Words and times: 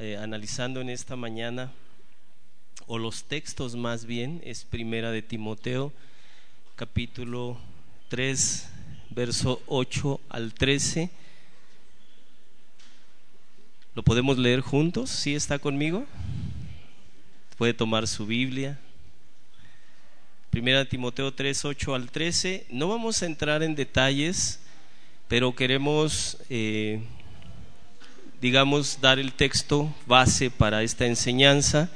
eh, 0.00 0.16
analizando 0.16 0.80
en 0.80 0.90
esta 0.90 1.16
mañana, 1.16 1.72
o 2.86 2.98
los 2.98 3.24
textos 3.24 3.74
más 3.74 4.04
bien, 4.04 4.40
es 4.44 4.64
Primera 4.64 5.10
de 5.10 5.22
Timoteo, 5.22 5.92
capítulo 6.76 7.58
3, 8.08 8.68
verso 9.10 9.60
8 9.66 10.20
al 10.28 10.54
13. 10.54 11.10
¿Lo 13.94 14.02
podemos 14.04 14.38
leer 14.38 14.60
juntos? 14.60 15.10
¿Sí 15.10 15.34
está 15.34 15.58
conmigo? 15.58 16.06
Puede 17.56 17.74
tomar 17.74 18.06
su 18.06 18.24
Biblia. 18.24 18.78
Primera 20.50 20.78
de 20.78 20.84
Timoteo 20.86 21.34
3, 21.34 21.64
8 21.64 21.94
al 21.96 22.10
13. 22.10 22.66
No 22.70 22.88
vamos 22.88 23.22
a 23.22 23.26
entrar 23.26 23.64
en 23.64 23.74
detalles, 23.74 24.60
pero 25.26 25.54
queremos 25.56 26.38
eh, 26.48 27.02
digamos, 28.40 29.00
dar 29.00 29.18
el 29.18 29.32
texto 29.32 29.92
base 30.06 30.50
para 30.50 30.82
esta 30.82 31.06
enseñanza. 31.06 31.90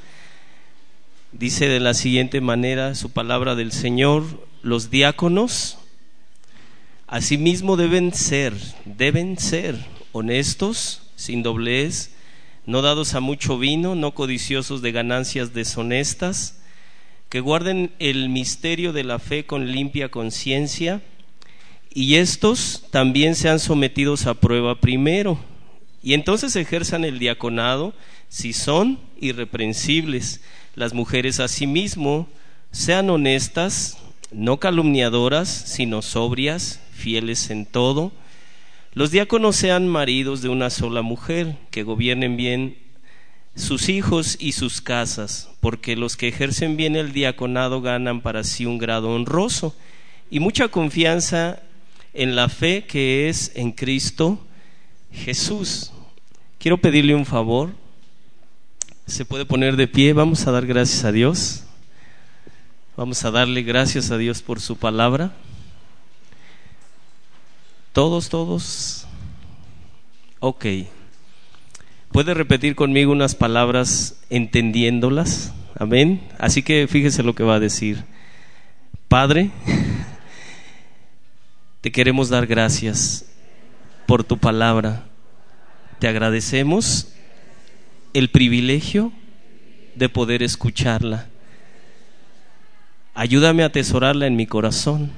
Dice 1.31 1.67
de 1.67 1.79
la 1.79 1.93
siguiente 1.93 2.41
manera 2.41 2.95
su 2.95 3.11
palabra 3.11 3.55
del 3.55 3.71
Señor, 3.71 4.23
los 4.61 4.89
diáconos 4.89 5.77
asimismo 7.07 7.77
deben 7.77 8.13
ser, 8.13 8.53
deben 8.85 9.37
ser 9.37 9.77
honestos, 10.11 11.03
sin 11.15 11.43
doblez, 11.43 12.11
no 12.65 12.81
dados 12.81 13.13
a 13.13 13.19
mucho 13.19 13.57
vino, 13.57 13.95
no 13.95 14.13
codiciosos 14.13 14.81
de 14.81 14.91
ganancias 14.91 15.53
deshonestas, 15.53 16.59
que 17.29 17.39
guarden 17.39 17.91
el 17.99 18.29
misterio 18.29 18.93
de 18.93 19.03
la 19.03 19.19
fe 19.19 19.45
con 19.45 19.71
limpia 19.71 20.09
conciencia, 20.09 21.01
y 21.93 22.15
estos 22.15 22.85
también 22.89 23.35
sean 23.35 23.59
sometidos 23.59 24.25
a 24.25 24.33
prueba 24.33 24.79
primero 24.79 25.37
y 26.03 26.13
entonces 26.13 26.55
ejerzan 26.57 27.05
el 27.05 27.17
diaconado 27.17 27.93
si 28.27 28.51
son 28.51 28.99
irreprensibles. 29.19 30.41
Las 30.75 30.93
mujeres 30.93 31.39
asimismo 31.39 32.27
sean 32.71 33.09
honestas, 33.09 33.97
no 34.31 34.59
calumniadoras, 34.59 35.47
sino 35.47 36.01
sobrias, 36.01 36.81
fieles 36.91 37.49
en 37.49 37.65
todo. 37.65 38.11
Los 38.93 39.11
diáconos 39.11 39.55
sean 39.55 39.87
maridos 39.87 40.41
de 40.41 40.49
una 40.49 40.69
sola 40.69 41.01
mujer, 41.01 41.55
que 41.71 41.83
gobiernen 41.83 42.35
bien 42.35 42.77
sus 43.55 43.87
hijos 43.87 44.35
y 44.39 44.51
sus 44.51 44.81
casas, 44.81 45.49
porque 45.61 45.95
los 45.95 46.17
que 46.17 46.27
ejercen 46.27 46.75
bien 46.75 46.97
el 46.97 47.13
diaconado 47.13 47.81
ganan 47.81 48.21
para 48.21 48.43
sí 48.43 48.65
un 48.65 48.77
grado 48.77 49.09
honroso 49.11 49.73
y 50.29 50.39
mucha 50.39 50.67
confianza 50.67 51.61
en 52.13 52.35
la 52.35 52.49
fe 52.49 52.85
que 52.85 53.29
es 53.29 53.51
en 53.55 53.71
Cristo 53.71 54.45
Jesús. 55.13 55.92
Quiero 56.63 56.77
pedirle 56.77 57.13
un 57.13 57.25
favor. 57.25 57.71
Se 59.05 59.25
puede 59.25 59.45
poner 59.45 59.75
de 59.75 59.85
pie. 59.85 60.13
Vamos 60.13 60.47
a 60.47 60.51
dar 60.51 60.65
gracias 60.65 61.03
a 61.03 61.11
Dios. 61.11 61.65
Vamos 62.95 63.25
a 63.25 63.31
darle 63.31 63.63
gracias 63.63 64.11
a 64.11 64.17
Dios 64.17 64.41
por 64.41 64.61
su 64.61 64.77
palabra. 64.77 65.33
Todos, 67.91 68.29
todos. 68.29 69.05
Ok. 70.39 70.65
¿Puede 72.13 72.33
repetir 72.33 72.75
conmigo 72.75 73.11
unas 73.11 73.35
palabras 73.35 74.21
entendiéndolas? 74.29 75.53
Amén. 75.77 76.21
Así 76.39 76.63
que 76.63 76.87
fíjese 76.87 77.23
lo 77.23 77.35
que 77.35 77.43
va 77.43 77.55
a 77.55 77.59
decir. 77.59 78.05
Padre, 79.09 79.51
te 81.81 81.91
queremos 81.91 82.29
dar 82.29 82.47
gracias 82.47 83.25
por 84.07 84.23
tu 84.23 84.37
palabra 84.37 85.09
te 85.99 86.07
agradecemos 86.07 87.13
el 88.13 88.29
privilegio 88.29 89.11
de 89.95 90.09
poder 90.09 90.43
escucharla. 90.43 91.27
Ayúdame 93.13 93.63
a 93.63 93.67
atesorarla 93.67 94.27
en 94.27 94.35
mi 94.35 94.47
corazón 94.47 95.11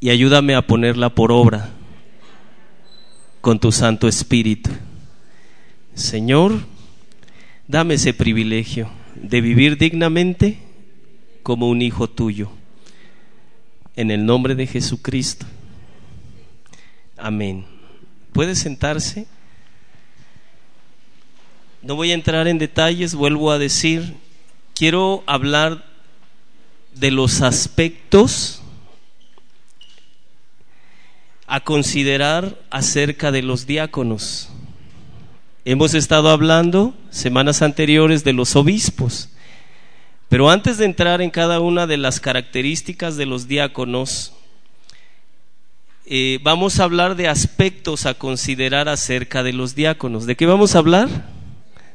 y 0.00 0.10
ayúdame 0.10 0.54
a 0.54 0.66
ponerla 0.66 1.10
por 1.10 1.32
obra 1.32 1.70
con 3.40 3.58
tu 3.58 3.72
Santo 3.72 4.08
Espíritu. 4.08 4.70
Señor, 5.94 6.60
dame 7.68 7.94
ese 7.94 8.14
privilegio 8.14 8.90
de 9.16 9.40
vivir 9.40 9.76
dignamente 9.76 10.58
como 11.42 11.68
un 11.68 11.82
hijo 11.82 12.08
tuyo. 12.08 12.50
En 13.96 14.10
el 14.10 14.24
nombre 14.24 14.54
de 14.54 14.66
Jesucristo. 14.66 15.46
Amén. 17.18 17.79
¿Puede 18.32 18.54
sentarse? 18.54 19.26
No 21.82 21.96
voy 21.96 22.10
a 22.10 22.14
entrar 22.14 22.46
en 22.46 22.58
detalles, 22.58 23.14
vuelvo 23.14 23.50
a 23.50 23.58
decir, 23.58 24.14
quiero 24.74 25.24
hablar 25.26 25.84
de 26.94 27.10
los 27.10 27.40
aspectos 27.40 28.62
a 31.46 31.60
considerar 31.60 32.58
acerca 32.70 33.32
de 33.32 33.42
los 33.42 33.66
diáconos. 33.66 34.50
Hemos 35.64 35.94
estado 35.94 36.30
hablando 36.30 36.94
semanas 37.10 37.62
anteriores 37.62 38.24
de 38.24 38.32
los 38.32 38.54
obispos, 38.56 39.30
pero 40.28 40.48
antes 40.48 40.78
de 40.78 40.84
entrar 40.84 41.20
en 41.20 41.30
cada 41.30 41.60
una 41.60 41.86
de 41.86 41.96
las 41.96 42.20
características 42.20 43.16
de 43.16 43.26
los 43.26 43.48
diáconos, 43.48 44.32
eh, 46.12 46.40
vamos 46.42 46.80
a 46.80 46.84
hablar 46.84 47.14
de 47.14 47.28
aspectos 47.28 48.04
a 48.04 48.14
considerar 48.14 48.88
acerca 48.88 49.44
de 49.44 49.52
los 49.52 49.76
diáconos. 49.76 50.26
¿De 50.26 50.34
qué 50.34 50.44
vamos 50.44 50.74
a 50.74 50.78
hablar? 50.78 51.08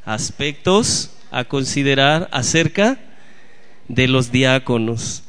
Aspectos 0.05 1.11
a 1.31 1.43
considerar 1.43 2.29
acerca 2.31 2.97
de 3.89 4.07
los 4.07 4.31
diáconos. 4.31 5.23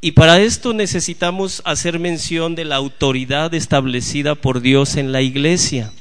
Y 0.00 0.10
para 0.10 0.40
esto 0.40 0.74
necesitamos 0.74 1.62
hacer 1.64 2.00
mención 2.00 2.56
de 2.56 2.64
la 2.64 2.74
autoridad 2.74 3.54
establecida 3.54 4.34
por 4.34 4.60
Dios 4.60 4.96
en 4.96 5.12
la 5.12 5.22
iglesia. 5.22 5.92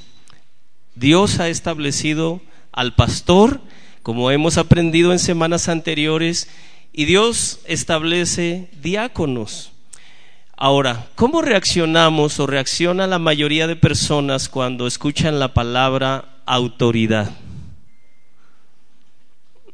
Dios 0.96 1.40
ha 1.40 1.48
establecido 1.48 2.42
al 2.72 2.96
pastor, 2.96 3.62
como 4.02 4.32
hemos 4.32 4.58
aprendido 4.58 5.12
en 5.12 5.20
semanas 5.20 5.70
anteriores, 5.70 6.50
y 6.92 7.06
Dios 7.06 7.60
establece 7.68 8.72
diáconos. 8.82 9.75
Ahora, 10.58 11.08
¿cómo 11.16 11.42
reaccionamos 11.42 12.40
o 12.40 12.48
reacciona 12.48 13.08
la 13.08 13.20
mayoría 13.20 13.68
de 13.68 13.76
personas 13.76 14.48
cuando 14.48 14.88
escuchan 14.88 15.38
la 15.38 15.54
palabra 15.54 16.30
autoridad? 16.46 17.36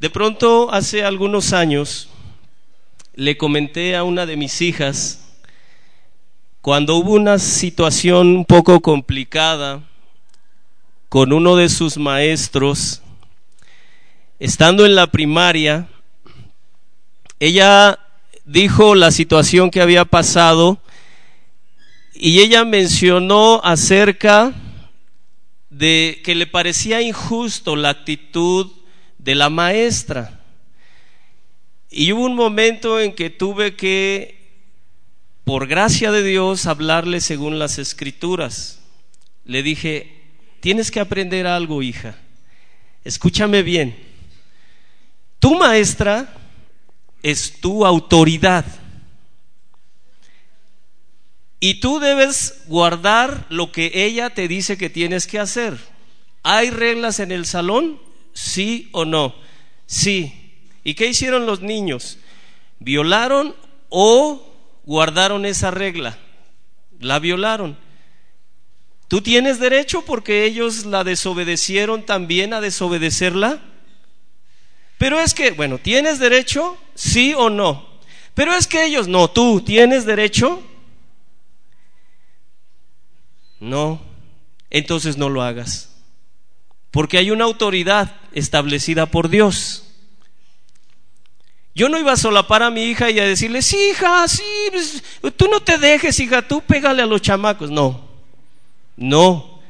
de 0.00 0.10
pronto, 0.10 0.72
hace 0.72 1.04
algunos 1.04 1.52
años, 1.52 2.08
le 3.14 3.36
comenté 3.36 3.94
a 3.94 4.02
una 4.02 4.26
de 4.26 4.36
mis 4.36 4.60
hijas, 4.62 5.20
cuando 6.60 6.96
hubo 6.96 7.12
una 7.12 7.38
situación 7.38 8.36
un 8.36 8.44
poco 8.44 8.80
complicada 8.80 9.80
con 11.08 11.32
uno 11.32 11.54
de 11.54 11.68
sus 11.68 11.96
maestros, 11.98 13.00
estando 14.40 14.84
en 14.86 14.96
la 14.96 15.06
primaria, 15.06 15.86
ella 17.44 17.98
dijo 18.44 18.94
la 18.94 19.10
situación 19.10 19.72
que 19.72 19.80
había 19.80 20.04
pasado 20.04 20.80
y 22.14 22.38
ella 22.38 22.64
mencionó 22.64 23.60
acerca 23.64 24.54
de 25.68 26.20
que 26.22 26.36
le 26.36 26.46
parecía 26.46 27.02
injusto 27.02 27.74
la 27.74 27.88
actitud 27.88 28.70
de 29.18 29.34
la 29.34 29.50
maestra. 29.50 30.40
Y 31.90 32.12
hubo 32.12 32.26
un 32.26 32.36
momento 32.36 33.00
en 33.00 33.12
que 33.12 33.28
tuve 33.28 33.74
que, 33.74 34.62
por 35.42 35.66
gracia 35.66 36.12
de 36.12 36.22
Dios, 36.22 36.66
hablarle 36.66 37.20
según 37.20 37.58
las 37.58 37.80
escrituras. 37.80 38.84
Le 39.44 39.64
dije, 39.64 40.28
tienes 40.60 40.92
que 40.92 41.00
aprender 41.00 41.48
algo, 41.48 41.82
hija. 41.82 42.14
Escúchame 43.02 43.64
bien. 43.64 43.96
Tu 45.40 45.56
maestra 45.56 46.38
es 47.22 47.60
tu 47.60 47.86
autoridad. 47.86 48.64
Y 51.60 51.74
tú 51.74 52.00
debes 52.00 52.62
guardar 52.66 53.46
lo 53.48 53.70
que 53.70 53.92
ella 53.94 54.30
te 54.30 54.48
dice 54.48 54.76
que 54.76 54.90
tienes 54.90 55.26
que 55.26 55.38
hacer. 55.38 55.78
¿Hay 56.42 56.70
reglas 56.70 57.20
en 57.20 57.30
el 57.30 57.46
salón? 57.46 58.00
¿Sí 58.32 58.88
o 58.92 59.04
no? 59.04 59.34
Sí. 59.86 60.56
¿Y 60.82 60.94
qué 60.94 61.06
hicieron 61.06 61.46
los 61.46 61.60
niños? 61.60 62.18
¿Violaron 62.80 63.54
o 63.90 64.44
guardaron 64.84 65.46
esa 65.46 65.70
regla? 65.70 66.18
La 66.98 67.20
violaron. 67.20 67.78
¿Tú 69.06 69.20
tienes 69.20 69.60
derecho 69.60 70.02
porque 70.04 70.44
ellos 70.44 70.84
la 70.86 71.04
desobedecieron 71.04 72.04
también 72.04 72.54
a 72.54 72.60
desobedecerla? 72.60 73.62
Pero 75.02 75.18
es 75.18 75.34
que, 75.34 75.50
bueno, 75.50 75.78
¿tienes 75.78 76.20
derecho? 76.20 76.78
Sí 76.94 77.34
o 77.36 77.50
no. 77.50 77.84
Pero 78.34 78.54
es 78.54 78.68
que 78.68 78.84
ellos 78.84 79.08
no, 79.08 79.28
tú, 79.28 79.60
¿tienes 79.60 80.06
derecho? 80.06 80.62
No, 83.58 84.00
entonces 84.70 85.16
no 85.16 85.28
lo 85.28 85.42
hagas. 85.42 85.92
Porque 86.92 87.18
hay 87.18 87.32
una 87.32 87.42
autoridad 87.42 88.14
establecida 88.30 89.06
por 89.06 89.28
Dios. 89.28 89.88
Yo 91.74 91.88
no 91.88 91.98
iba 91.98 92.12
a 92.12 92.16
solapar 92.16 92.62
a 92.62 92.70
mi 92.70 92.84
hija 92.84 93.10
y 93.10 93.18
a 93.18 93.24
decirle, 93.24 93.62
sí, 93.62 93.90
hija, 93.90 94.28
sí, 94.28 94.44
pues, 94.70 95.02
tú 95.34 95.48
no 95.48 95.58
te 95.58 95.78
dejes, 95.78 96.20
hija, 96.20 96.46
tú 96.46 96.60
pégale 96.60 97.02
a 97.02 97.06
los 97.06 97.22
chamacos. 97.22 97.72
No, 97.72 98.08
no. 98.96 99.60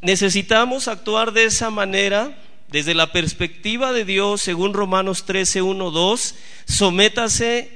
Necesitamos 0.00 0.88
actuar 0.88 1.30
de 1.30 1.44
esa 1.44 1.70
manera 1.70 2.36
desde 2.70 2.94
la 2.94 3.12
perspectiva 3.12 3.92
de 3.92 4.04
Dios, 4.04 4.42
según 4.42 4.74
Romanos 4.74 5.24
13, 5.24 5.62
1, 5.62 5.90
2. 5.90 6.34
Sométase 6.66 7.70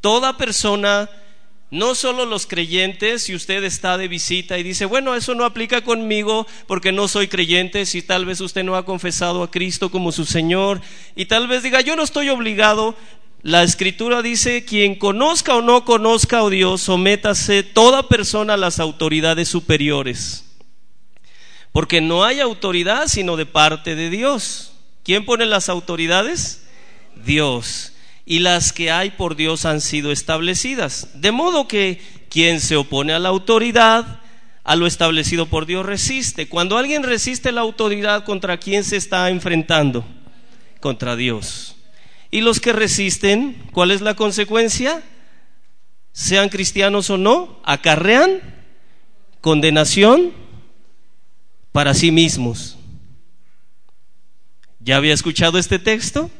toda 0.00 0.36
persona 0.36 1.10
no 1.70 1.96
solo 1.96 2.26
los 2.26 2.46
creyentes, 2.46 3.24
si 3.24 3.34
usted 3.34 3.64
está 3.64 3.98
de 3.98 4.06
visita 4.06 4.56
y 4.56 4.62
dice, 4.62 4.84
bueno, 4.84 5.16
eso 5.16 5.34
no 5.34 5.44
aplica 5.44 5.82
conmigo 5.82 6.46
porque 6.68 6.92
no 6.92 7.08
soy 7.08 7.26
creyente, 7.26 7.86
si 7.86 8.02
tal 8.02 8.24
vez 8.24 8.40
usted 8.40 8.62
no 8.62 8.76
ha 8.76 8.84
confesado 8.84 9.42
a 9.42 9.50
Cristo 9.50 9.90
como 9.90 10.12
su 10.12 10.24
Señor, 10.24 10.80
y 11.16 11.26
tal 11.26 11.48
vez 11.48 11.64
diga, 11.64 11.80
yo 11.80 11.96
no 11.96 12.04
estoy 12.04 12.28
obligado, 12.28 12.94
la 13.42 13.64
escritura 13.64 14.22
dice, 14.22 14.64
quien 14.64 14.94
conozca 14.94 15.56
o 15.56 15.62
no 15.62 15.84
conozca 15.84 16.38
a 16.40 16.48
Dios, 16.48 16.82
sométase 16.82 17.64
toda 17.64 18.08
persona 18.08 18.54
a 18.54 18.56
las 18.56 18.78
autoridades 18.78 19.48
superiores, 19.48 20.45
porque 21.76 22.00
no 22.00 22.24
hay 22.24 22.40
autoridad 22.40 23.06
sino 23.06 23.36
de 23.36 23.44
parte 23.44 23.94
de 23.96 24.08
Dios. 24.08 24.72
¿Quién 25.04 25.26
pone 25.26 25.44
las 25.44 25.68
autoridades? 25.68 26.66
Dios 27.22 27.92
y 28.24 28.38
las 28.38 28.72
que 28.72 28.90
hay 28.90 29.10
por 29.10 29.36
Dios 29.36 29.66
han 29.66 29.82
sido 29.82 30.10
establecidas. 30.10 31.20
De 31.20 31.32
modo 31.32 31.68
que 31.68 32.00
quien 32.30 32.62
se 32.62 32.76
opone 32.76 33.12
a 33.12 33.18
la 33.18 33.28
autoridad, 33.28 34.20
a 34.64 34.74
lo 34.74 34.86
establecido 34.86 35.44
por 35.44 35.66
Dios, 35.66 35.84
resiste. 35.84 36.48
Cuando 36.48 36.78
alguien 36.78 37.02
resiste 37.02 37.52
la 37.52 37.60
autoridad, 37.60 38.24
¿contra 38.24 38.56
quién 38.56 38.82
se 38.82 38.96
está 38.96 39.28
enfrentando? 39.28 40.02
Contra 40.80 41.14
Dios. 41.14 41.76
Y 42.30 42.40
los 42.40 42.58
que 42.58 42.72
resisten, 42.72 43.68
¿cuál 43.72 43.90
es 43.90 44.00
la 44.00 44.16
consecuencia? 44.16 45.02
Sean 46.12 46.48
cristianos 46.48 47.10
o 47.10 47.18
no, 47.18 47.60
acarrean 47.64 48.40
condenación 49.42 50.45
para 51.76 51.92
sí 51.92 52.10
mismos. 52.10 52.78
¿Ya 54.80 54.96
había 54.96 55.12
escuchado 55.12 55.58
este 55.58 55.78
texto? 55.78 56.30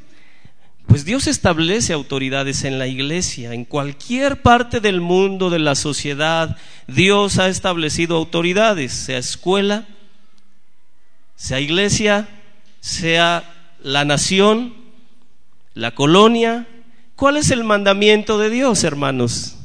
Pues 0.87 1.05
Dios 1.05 1.27
establece 1.27 1.93
autoridades 1.93 2.65
en 2.65 2.79
la 2.79 2.87
iglesia, 2.87 3.53
en 3.53 3.67
cualquier 3.67 4.41
parte 4.41 4.81
del 4.81 5.03
mundo, 5.03 5.51
de 5.51 5.59
la 5.59 5.75
sociedad, 5.75 6.57
Dios 6.87 7.39
ha 7.39 7.49
establecido 7.49 8.17
autoridades, 8.17 8.93
sea 8.93 9.19
escuela, 9.19 9.87
sea 11.35 11.61
iglesia, 11.61 12.27
sea 12.81 13.45
la 13.83 14.07
nación, 14.07 14.73
la 15.75 15.95
colonia. 15.95 16.67
¿Cuál 17.15 17.37
es 17.37 17.51
el 17.51 17.63
mandamiento 17.63 18.39
de 18.39 18.49
Dios, 18.49 18.85
hermanos? 18.85 19.59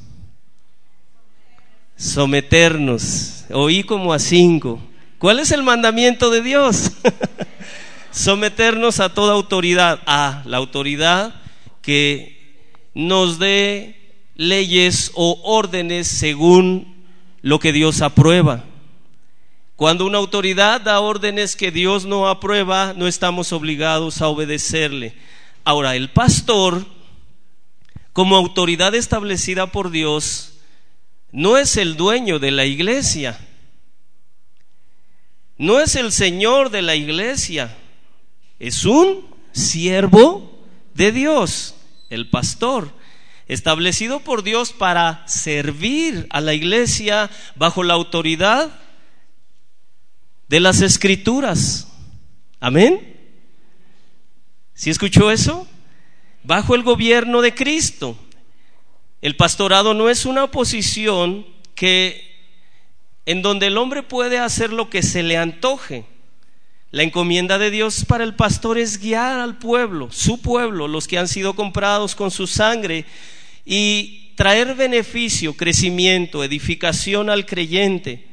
Someternos. 1.96 3.46
Oí 3.52 3.84
como 3.84 4.12
a 4.12 4.20
cinco. 4.20 4.91
¿Cuál 5.22 5.38
es 5.38 5.52
el 5.52 5.62
mandamiento 5.62 6.32
de 6.32 6.42
Dios? 6.42 6.94
someternos 8.12 9.00
a 9.00 9.14
toda 9.14 9.34
autoridad, 9.34 10.00
a 10.08 10.42
la 10.48 10.58
autoridad 10.58 11.36
que 11.84 12.66
nos 12.96 13.38
dé 13.38 14.16
leyes 14.34 15.12
o 15.14 15.40
órdenes 15.44 16.08
según 16.08 17.06
lo 17.44 17.60
que 17.60 17.72
Dios 17.72 18.02
aprueba. 18.02 18.64
Cuando 19.76 20.08
una 20.08 20.18
autoridad 20.18 20.82
da 20.82 21.00
órdenes 21.00 21.56
que 21.56 21.70
Dios 21.70 22.06
no 22.06 22.28
aprueba, 22.28 22.96
no 22.98 23.08
estamos 23.08 23.54
obligados 23.54 24.24
a 24.24 24.28
obedecerle. 24.28 25.14
Ahora, 25.64 25.96
el 25.96 26.10
pastor, 26.10 26.84
como 28.12 28.38
autoridad 28.38 28.96
establecida 28.96 29.68
por 29.68 29.92
Dios, 29.92 30.54
no 31.32 31.60
es 31.60 31.78
el 31.78 31.96
dueño 31.96 32.40
de 32.40 32.50
la 32.50 32.66
iglesia, 32.66 33.40
no 35.62 35.80
es 35.80 35.96
el 35.96 36.12
señor 36.12 36.72
de 36.72 36.82
la 36.82 36.96
iglesia, 36.96 37.78
es 38.58 38.84
un 38.84 39.28
siervo 39.52 40.60
de 40.96 41.12
Dios, 41.12 41.76
el 42.10 42.32
pastor, 42.32 42.92
establecido 43.48 44.22
por 44.22 44.42
Dios 44.42 44.74
para 44.74 45.24
servir 45.28 46.26
a 46.32 46.42
la 46.42 46.56
iglesia 46.56 47.30
bajo 47.56 47.84
la 47.84 47.94
autoridad 47.94 48.72
de 50.48 50.60
las 50.60 50.82
escrituras. 50.82 51.88
Amén. 52.60 53.20
¿Sí 54.74 54.90
escuchó 54.90 55.30
eso? 55.30 55.68
Bajo 56.44 56.74
el 56.74 56.82
gobierno 56.82 57.40
de 57.44 57.54
Cristo. 57.54 58.18
El 59.22 59.36
pastorado 59.36 59.94
no 59.94 60.10
es 60.10 60.26
una 60.26 60.50
posición 60.50 61.46
que 61.76 62.31
en 63.26 63.42
donde 63.42 63.68
el 63.68 63.78
hombre 63.78 64.04
puede 64.04 64.40
hacer 64.40 64.74
lo 64.74 64.90
que 64.90 65.04
se 65.04 65.24
le 65.24 65.38
antoje. 65.38 66.06
La 66.92 67.04
encomienda 67.04 67.58
de 67.58 67.72
Dios 67.72 68.04
para 68.06 68.24
el 68.24 68.36
pastor 68.36 68.78
es 68.78 69.00
guiar 69.00 69.40
al 69.40 69.58
pueblo, 69.58 70.10
su 70.12 70.42
pueblo, 70.42 70.88
los 70.88 71.08
que 71.08 71.18
han 71.18 71.28
sido 71.28 71.54
comprados 71.54 72.16
con 72.16 72.32
su 72.32 72.48
sangre, 72.48 73.06
y 73.66 74.34
traer 74.36 74.76
beneficio, 74.76 75.56
crecimiento, 75.56 76.44
edificación 76.44 77.30
al 77.30 77.46
creyente 77.46 78.28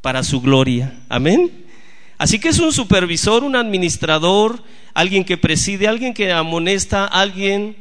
para 0.00 0.22
su 0.24 0.40
gloria. 0.40 0.98
Amén. 1.08 1.66
Así 2.18 2.38
que 2.38 2.48
es 2.48 2.58
un 2.58 2.72
supervisor, 2.72 3.44
un 3.44 3.56
administrador, 3.56 4.62
alguien 4.92 5.24
que 5.24 5.36
preside, 5.36 5.86
alguien 5.86 6.12
que 6.12 6.32
amonesta, 6.32 7.06
alguien 7.06 7.76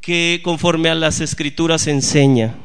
que 0.00 0.40
conforme 0.44 0.88
a 0.88 0.94
las 0.94 1.20
escrituras 1.20 1.86
enseña. 1.86 2.56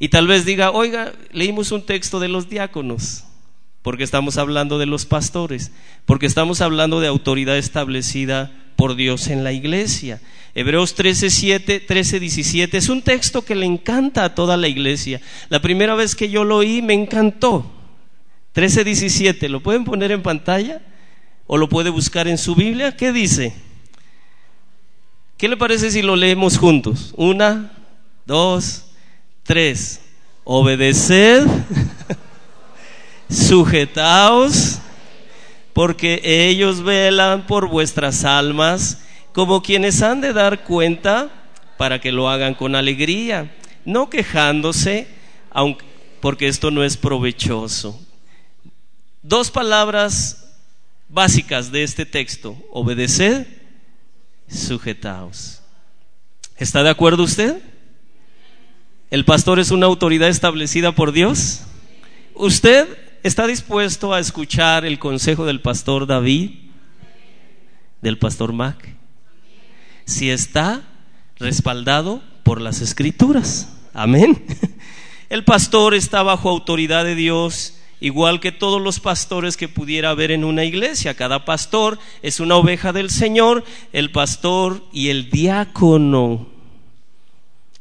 Y 0.00 0.08
tal 0.08 0.26
vez 0.26 0.44
diga, 0.44 0.72
oiga, 0.72 1.12
leímos 1.30 1.70
un 1.70 1.86
texto 1.86 2.18
de 2.18 2.28
los 2.28 2.48
diáconos 2.48 3.24
porque 3.82 4.04
estamos 4.04 4.36
hablando 4.36 4.78
de 4.78 4.86
los 4.86 5.06
pastores, 5.06 5.72
porque 6.04 6.26
estamos 6.26 6.60
hablando 6.60 7.00
de 7.00 7.06
autoridad 7.06 7.56
establecida 7.56 8.52
por 8.76 8.94
Dios 8.94 9.28
en 9.28 9.42
la 9.44 9.52
iglesia. 9.52 10.20
Hebreos 10.54 10.94
13, 10.94 11.30
7, 11.30 11.80
13, 11.80 12.20
17 12.20 12.76
es 12.76 12.88
un 12.88 13.02
texto 13.02 13.44
que 13.44 13.54
le 13.54 13.66
encanta 13.66 14.24
a 14.24 14.34
toda 14.34 14.56
la 14.56 14.68
iglesia. 14.68 15.20
La 15.48 15.62
primera 15.62 15.94
vez 15.94 16.14
que 16.14 16.28
yo 16.28 16.44
lo 16.44 16.56
oí 16.56 16.82
me 16.82 16.94
encantó. 16.94 17.70
13, 18.52 18.84
17, 18.84 19.48
¿lo 19.48 19.60
pueden 19.60 19.84
poner 19.84 20.10
en 20.12 20.22
pantalla? 20.22 20.82
¿O 21.46 21.56
lo 21.56 21.68
puede 21.68 21.90
buscar 21.90 22.26
en 22.28 22.36
su 22.36 22.54
Biblia? 22.54 22.96
¿Qué 22.96 23.12
dice? 23.12 23.54
¿Qué 25.36 25.48
le 25.48 25.56
parece 25.56 25.90
si 25.90 26.02
lo 26.02 26.16
leemos 26.16 26.58
juntos? 26.58 27.14
Una, 27.16 27.72
dos, 28.26 28.89
tres. 29.44 30.00
Obedeced 30.44 31.46
sujetaos, 33.30 34.78
porque 35.72 36.20
ellos 36.24 36.82
velan 36.82 37.46
por 37.46 37.68
vuestras 37.68 38.24
almas 38.24 38.98
como 39.32 39.62
quienes 39.62 40.02
han 40.02 40.20
de 40.20 40.32
dar 40.32 40.64
cuenta 40.64 41.30
para 41.76 42.00
que 42.00 42.12
lo 42.12 42.28
hagan 42.28 42.54
con 42.54 42.74
alegría, 42.74 43.54
no 43.84 44.10
quejándose, 44.10 45.06
aunque, 45.50 45.84
porque 46.20 46.48
esto 46.48 46.70
no 46.70 46.84
es 46.84 46.96
provechoso. 46.96 47.98
Dos 49.22 49.50
palabras 49.50 50.48
básicas 51.08 51.70
de 51.70 51.84
este 51.84 52.04
texto, 52.04 52.56
obedeced, 52.70 53.46
sujetaos. 54.48 55.62
¿Está 56.56 56.82
de 56.82 56.90
acuerdo 56.90 57.22
usted? 57.22 57.62
¿El 59.10 59.24
pastor 59.24 59.58
es 59.58 59.70
una 59.70 59.86
autoridad 59.86 60.28
establecida 60.28 60.92
por 60.92 61.12
Dios? 61.12 61.62
¿Usted 62.34 62.86
¿Está 63.22 63.46
dispuesto 63.46 64.14
a 64.14 64.18
escuchar 64.18 64.86
el 64.86 64.98
consejo 64.98 65.44
del 65.44 65.60
pastor 65.60 66.06
David? 66.06 66.52
¿Del 68.00 68.16
pastor 68.16 68.54
Mac? 68.54 68.96
Si 70.06 70.30
está 70.30 70.80
respaldado 71.38 72.22
por 72.44 72.62
las 72.62 72.80
escrituras. 72.80 73.76
Amén. 73.92 74.42
El 75.28 75.44
pastor 75.44 75.94
está 75.94 76.22
bajo 76.22 76.48
autoridad 76.48 77.04
de 77.04 77.14
Dios, 77.14 77.78
igual 78.00 78.40
que 78.40 78.52
todos 78.52 78.80
los 78.80 79.00
pastores 79.00 79.56
que 79.56 79.68
pudiera 79.68 80.10
haber 80.10 80.30
en 80.30 80.42
una 80.42 80.64
iglesia. 80.64 81.14
Cada 81.14 81.44
pastor 81.44 81.98
es 82.22 82.40
una 82.40 82.56
oveja 82.56 82.92
del 82.92 83.10
Señor, 83.10 83.64
el 83.92 84.10
pastor 84.10 84.82
y 84.92 85.10
el 85.10 85.30
diácono. 85.30 86.48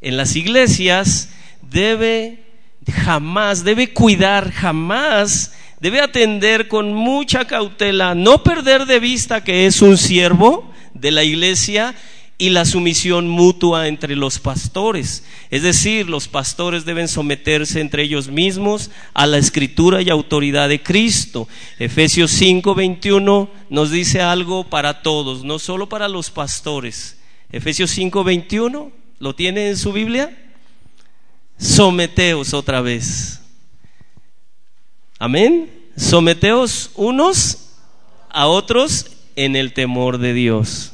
En 0.02 0.18
las 0.18 0.36
iglesias 0.36 1.30
debe 1.62 2.44
jamás, 2.90 3.64
debe 3.64 3.94
cuidar, 3.94 4.52
jamás, 4.52 5.54
debe 5.80 6.02
atender 6.02 6.68
con 6.68 6.94
mucha 6.94 7.46
cautela, 7.46 8.16
no 8.16 8.44
perder 8.44 8.86
de 8.86 9.00
vista 9.00 9.44
que 9.44 9.66
es 9.66 9.82
un 9.82 9.98
siervo 9.98 10.72
de 10.94 11.12
la 11.12 11.24
iglesia 11.24 11.96
y 12.42 12.52
la 12.52 12.64
sumisión 12.64 13.28
mutua 13.28 13.90
entre 13.90 14.16
los 14.16 14.40
pastores. 14.40 15.26
Es 15.52 15.62
decir, 15.62 16.10
los 16.10 16.30
pastores 16.30 16.86
deben 16.86 17.10
someterse 17.10 17.82
entre 17.82 18.04
ellos 18.04 18.30
mismos 18.30 18.92
a 19.14 19.28
la 19.28 19.38
escritura 19.38 20.02
y 20.02 20.10
autoridad 20.10 20.70
de 20.70 20.82
Cristo. 20.82 21.50
Efesios 21.80 22.32
5:21 22.32 23.50
nos 23.70 23.92
dice 23.92 24.22
algo 24.22 24.64
para 24.64 25.02
todos, 25.02 25.44
no 25.44 25.60
solo 25.60 25.90
para 25.90 26.08
los 26.08 26.32
pastores. 26.32 27.18
Efesios 27.52 27.92
5:21, 27.92 28.92
¿lo 29.20 29.36
tiene 29.36 29.70
en 29.70 29.78
su 29.78 29.94
Biblia? 29.94 30.36
Someteos 31.58 32.54
otra 32.54 32.82
vez. 32.82 33.42
Amén. 35.20 35.70
Someteos 35.96 36.92
unos 36.96 37.70
a 38.30 38.48
otros 38.48 39.08
en 39.36 39.56
el 39.56 39.74
temor 39.74 40.18
de 40.18 40.34
Dios. 40.34 40.94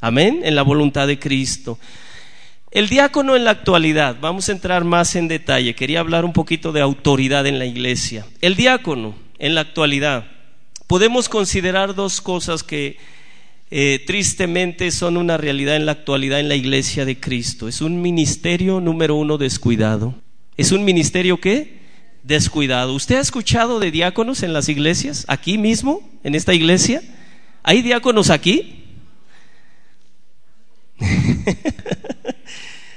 Amén, 0.00 0.42
en 0.44 0.54
la 0.54 0.62
voluntad 0.62 1.06
de 1.06 1.18
Cristo. 1.18 1.78
El 2.70 2.88
diácono 2.88 3.36
en 3.36 3.44
la 3.44 3.52
actualidad, 3.52 4.16
vamos 4.20 4.48
a 4.48 4.52
entrar 4.52 4.84
más 4.84 5.16
en 5.16 5.28
detalle, 5.28 5.74
quería 5.74 6.00
hablar 6.00 6.24
un 6.24 6.32
poquito 6.32 6.72
de 6.72 6.80
autoridad 6.80 7.46
en 7.46 7.58
la 7.58 7.66
iglesia. 7.66 8.26
El 8.40 8.56
diácono 8.56 9.14
en 9.38 9.54
la 9.54 9.62
actualidad, 9.62 10.26
podemos 10.86 11.28
considerar 11.28 11.94
dos 11.94 12.20
cosas 12.20 12.62
que 12.62 12.98
eh, 13.76 13.98
tristemente 14.06 14.92
son 14.92 15.16
una 15.16 15.36
realidad 15.36 15.74
en 15.74 15.84
la 15.84 15.90
actualidad 15.90 16.38
en 16.38 16.48
la 16.48 16.54
iglesia 16.54 17.04
de 17.04 17.18
Cristo. 17.18 17.66
Es 17.66 17.80
un 17.80 18.00
ministerio 18.00 18.80
número 18.80 19.16
uno 19.16 19.36
descuidado. 19.36 20.14
¿Es 20.56 20.70
un 20.70 20.84
ministerio 20.84 21.40
qué? 21.40 21.80
Descuidado. 22.22 22.94
¿Usted 22.94 23.16
ha 23.16 23.20
escuchado 23.20 23.80
de 23.80 23.90
diáconos 23.90 24.44
en 24.44 24.52
las 24.52 24.68
iglesias? 24.68 25.24
¿Aquí 25.26 25.58
mismo? 25.58 26.08
¿En 26.22 26.36
esta 26.36 26.54
iglesia? 26.54 27.02
¿Hay 27.64 27.82
diáconos 27.82 28.30
aquí? 28.30 28.84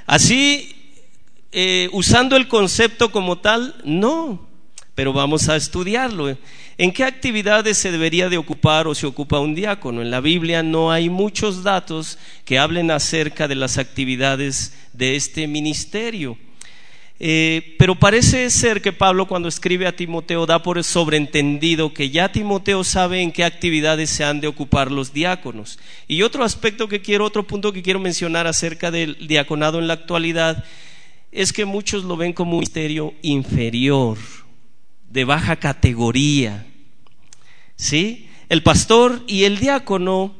Así, 0.06 0.76
eh, 1.50 1.88
usando 1.90 2.36
el 2.36 2.46
concepto 2.46 3.10
como 3.10 3.38
tal, 3.38 3.74
no, 3.82 4.47
pero 4.98 5.12
vamos 5.12 5.48
a 5.48 5.54
estudiarlo. 5.54 6.36
¿En 6.76 6.90
qué 6.90 7.04
actividades 7.04 7.78
se 7.78 7.92
debería 7.92 8.28
de 8.28 8.36
ocupar 8.36 8.88
o 8.88 8.96
se 8.96 9.06
ocupa 9.06 9.38
un 9.38 9.54
diácono? 9.54 10.02
En 10.02 10.10
la 10.10 10.20
Biblia 10.20 10.64
no 10.64 10.90
hay 10.90 11.08
muchos 11.08 11.62
datos 11.62 12.18
que 12.44 12.58
hablen 12.58 12.90
acerca 12.90 13.46
de 13.46 13.54
las 13.54 13.78
actividades 13.78 14.76
de 14.92 15.14
este 15.14 15.46
ministerio. 15.46 16.36
Eh, 17.20 17.76
pero 17.78 17.94
parece 17.94 18.50
ser 18.50 18.82
que 18.82 18.92
Pablo 18.92 19.28
cuando 19.28 19.48
escribe 19.48 19.86
a 19.86 19.94
Timoteo 19.94 20.46
da 20.46 20.64
por 20.64 20.82
sobreentendido 20.82 21.94
que 21.94 22.10
ya 22.10 22.32
Timoteo 22.32 22.82
sabe 22.82 23.22
en 23.22 23.30
qué 23.30 23.44
actividades 23.44 24.10
se 24.10 24.24
han 24.24 24.40
de 24.40 24.48
ocupar 24.48 24.90
los 24.90 25.12
diáconos. 25.12 25.78
Y 26.08 26.22
otro 26.22 26.42
aspecto 26.42 26.88
que 26.88 27.02
quiero, 27.02 27.24
otro 27.24 27.46
punto 27.46 27.72
que 27.72 27.82
quiero 27.82 28.00
mencionar 28.00 28.48
acerca 28.48 28.90
del 28.90 29.28
diaconado 29.28 29.78
en 29.78 29.86
la 29.86 29.94
actualidad 29.94 30.64
es 31.30 31.52
que 31.52 31.64
muchos 31.64 32.04
lo 32.04 32.16
ven 32.16 32.32
como 32.32 32.54
un 32.54 32.60
misterio 32.60 33.14
inferior, 33.22 34.18
de 35.10 35.24
baja 35.24 35.56
categoría. 35.56 36.66
¿Sí? 37.76 38.28
El 38.48 38.62
pastor 38.62 39.22
y 39.26 39.44
el 39.44 39.58
diácono 39.58 40.34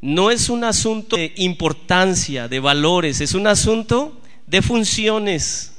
no 0.00 0.30
es 0.30 0.48
un 0.48 0.64
asunto 0.64 1.16
de 1.16 1.32
importancia, 1.36 2.48
de 2.48 2.60
valores, 2.60 3.20
es 3.20 3.34
un 3.34 3.46
asunto 3.46 4.20
de 4.46 4.62
funciones. 4.62 5.72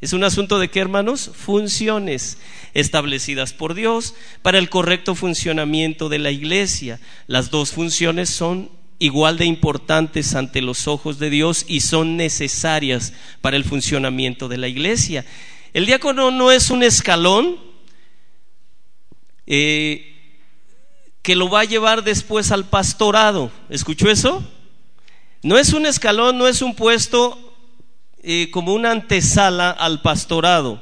Es 0.00 0.12
un 0.12 0.24
asunto 0.24 0.58
de 0.58 0.68
qué, 0.68 0.80
hermanos? 0.80 1.30
Funciones 1.34 2.38
establecidas 2.74 3.54
por 3.54 3.74
Dios 3.74 4.14
para 4.42 4.58
el 4.58 4.68
correcto 4.68 5.14
funcionamiento 5.14 6.08
de 6.08 6.18
la 6.18 6.30
iglesia. 6.30 7.00
Las 7.26 7.50
dos 7.50 7.72
funciones 7.72 8.28
son 8.28 8.70
igual 8.98 9.38
de 9.38 9.46
importantes 9.46 10.34
ante 10.34 10.60
los 10.60 10.86
ojos 10.86 11.18
de 11.18 11.30
Dios 11.30 11.64
y 11.66 11.80
son 11.80 12.16
necesarias 12.16 13.14
para 13.40 13.56
el 13.56 13.64
funcionamiento 13.64 14.48
de 14.48 14.58
la 14.58 14.68
iglesia. 14.68 15.24
El 15.72 15.86
diácono 15.86 16.30
no 16.30 16.52
es 16.52 16.70
un 16.70 16.82
escalón 16.82 17.65
eh, 19.46 20.12
que 21.22 21.36
lo 21.36 21.48
va 21.48 21.60
a 21.60 21.64
llevar 21.64 22.04
después 22.04 22.52
al 22.52 22.66
pastorado. 22.66 23.50
¿Escuchó 23.68 24.10
eso? 24.10 24.44
No 25.42 25.58
es 25.58 25.72
un 25.72 25.86
escalón, 25.86 26.38
no 26.38 26.46
es 26.46 26.62
un 26.62 26.74
puesto 26.74 27.38
eh, 28.22 28.50
como 28.50 28.74
una 28.74 28.90
antesala 28.90 29.70
al 29.70 30.02
pastorado. 30.02 30.80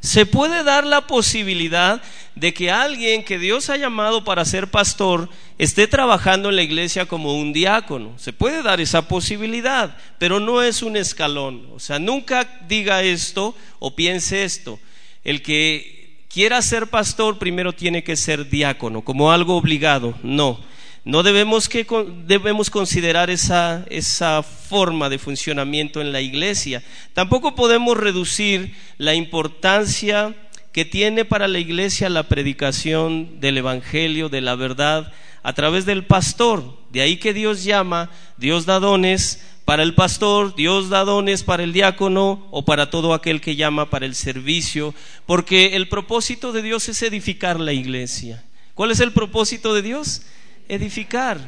Se 0.00 0.26
puede 0.26 0.62
dar 0.62 0.86
la 0.86 1.06
posibilidad 1.06 2.00
de 2.36 2.52
que 2.54 2.70
alguien 2.70 3.24
que 3.24 3.38
Dios 3.38 3.70
ha 3.70 3.76
llamado 3.76 4.22
para 4.22 4.44
ser 4.44 4.70
pastor 4.70 5.28
esté 5.58 5.88
trabajando 5.88 6.50
en 6.50 6.56
la 6.56 6.62
iglesia 6.62 7.06
como 7.06 7.36
un 7.36 7.52
diácono. 7.52 8.12
Se 8.18 8.32
puede 8.32 8.62
dar 8.62 8.80
esa 8.80 9.08
posibilidad, 9.08 9.96
pero 10.18 10.38
no 10.38 10.62
es 10.62 10.82
un 10.82 10.96
escalón. 10.96 11.66
O 11.74 11.80
sea, 11.80 11.98
nunca 11.98 12.60
diga 12.68 13.02
esto 13.02 13.56
o 13.78 13.96
piense 13.96 14.44
esto. 14.44 14.78
El 15.24 15.42
que 15.42 15.95
quiera 16.36 16.60
ser 16.60 16.88
pastor 16.88 17.38
primero 17.38 17.72
tiene 17.72 18.04
que 18.04 18.14
ser 18.14 18.50
diácono, 18.50 19.00
como 19.00 19.32
algo 19.32 19.56
obligado. 19.56 20.18
No. 20.22 20.60
No 21.02 21.22
debemos, 21.22 21.70
que, 21.70 21.86
debemos 22.26 22.68
considerar 22.68 23.30
esa, 23.30 23.86
esa 23.88 24.42
forma 24.42 25.08
de 25.08 25.18
funcionamiento 25.18 26.02
en 26.02 26.12
la 26.12 26.20
iglesia. 26.20 26.82
Tampoco 27.14 27.54
podemos 27.54 27.96
reducir 27.96 28.74
la 28.98 29.14
importancia 29.14 30.34
que 30.72 30.84
tiene 30.84 31.24
para 31.24 31.48
la 31.48 31.58
iglesia 31.58 32.10
la 32.10 32.24
predicación 32.24 33.40
del 33.40 33.56
Evangelio, 33.56 34.28
de 34.28 34.42
la 34.42 34.56
verdad, 34.56 35.14
a 35.46 35.52
través 35.52 35.86
del 35.86 36.04
pastor. 36.04 36.76
De 36.90 37.02
ahí 37.02 37.18
que 37.18 37.32
Dios 37.32 37.62
llama, 37.62 38.10
Dios 38.36 38.66
da 38.66 38.80
dones 38.80 39.46
para 39.64 39.84
el 39.84 39.94
pastor, 39.94 40.56
Dios 40.56 40.88
da 40.88 41.04
dones 41.04 41.44
para 41.44 41.62
el 41.62 41.72
diácono 41.72 42.48
o 42.50 42.64
para 42.64 42.90
todo 42.90 43.14
aquel 43.14 43.40
que 43.40 43.54
llama 43.54 43.88
para 43.88 44.06
el 44.06 44.16
servicio, 44.16 44.92
porque 45.24 45.76
el 45.76 45.88
propósito 45.88 46.50
de 46.50 46.62
Dios 46.62 46.88
es 46.88 47.00
edificar 47.02 47.60
la 47.60 47.72
iglesia. 47.72 48.44
¿Cuál 48.74 48.90
es 48.90 48.98
el 48.98 49.12
propósito 49.12 49.72
de 49.72 49.82
Dios? 49.82 50.22
edificar. 50.68 51.38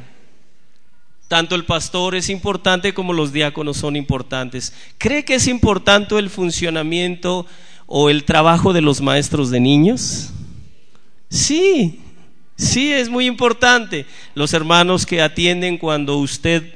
Tanto 1.27 1.55
el 1.55 1.65
pastor 1.65 2.15
es 2.15 2.29
importante 2.29 2.93
como 2.93 3.11
los 3.11 3.33
diáconos 3.33 3.75
son 3.75 3.97
importantes. 3.97 4.73
¿Cree 4.97 5.25
que 5.25 5.35
es 5.35 5.47
importante 5.47 6.17
el 6.17 6.29
funcionamiento 6.29 7.45
o 7.85 8.09
el 8.09 8.23
trabajo 8.23 8.71
de 8.71 8.81
los 8.81 9.01
maestros 9.01 9.51
de 9.51 9.59
niños? 9.59 10.29
Sí, 11.29 11.99
sí, 12.59 12.93
es 12.93 13.09
muy 13.09 13.25
importante. 13.25 14.05
Los 14.35 14.53
hermanos 14.53 15.05
que 15.05 15.21
atienden 15.21 15.77
cuando 15.77 16.17
usted 16.17 16.75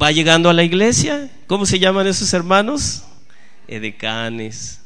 va 0.00 0.10
llegando 0.10 0.50
a 0.50 0.52
la 0.52 0.64
iglesia, 0.64 1.30
¿cómo 1.46 1.66
se 1.66 1.78
llaman 1.78 2.06
esos 2.06 2.32
hermanos? 2.32 3.04
Edecanes. 3.68 4.80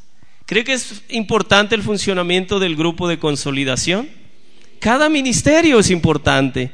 ¿Cree 0.47 0.65
que 0.65 0.73
es 0.73 1.03
importante 1.09 1.75
el 1.75 1.83
funcionamiento 1.83 2.59
del 2.59 2.77
grupo 2.77 3.09
de 3.09 3.19
consolidación? 3.19 4.09
Cada 4.81 5.09
ministerio 5.09 5.79
es 5.79 5.91
importante, 5.91 6.73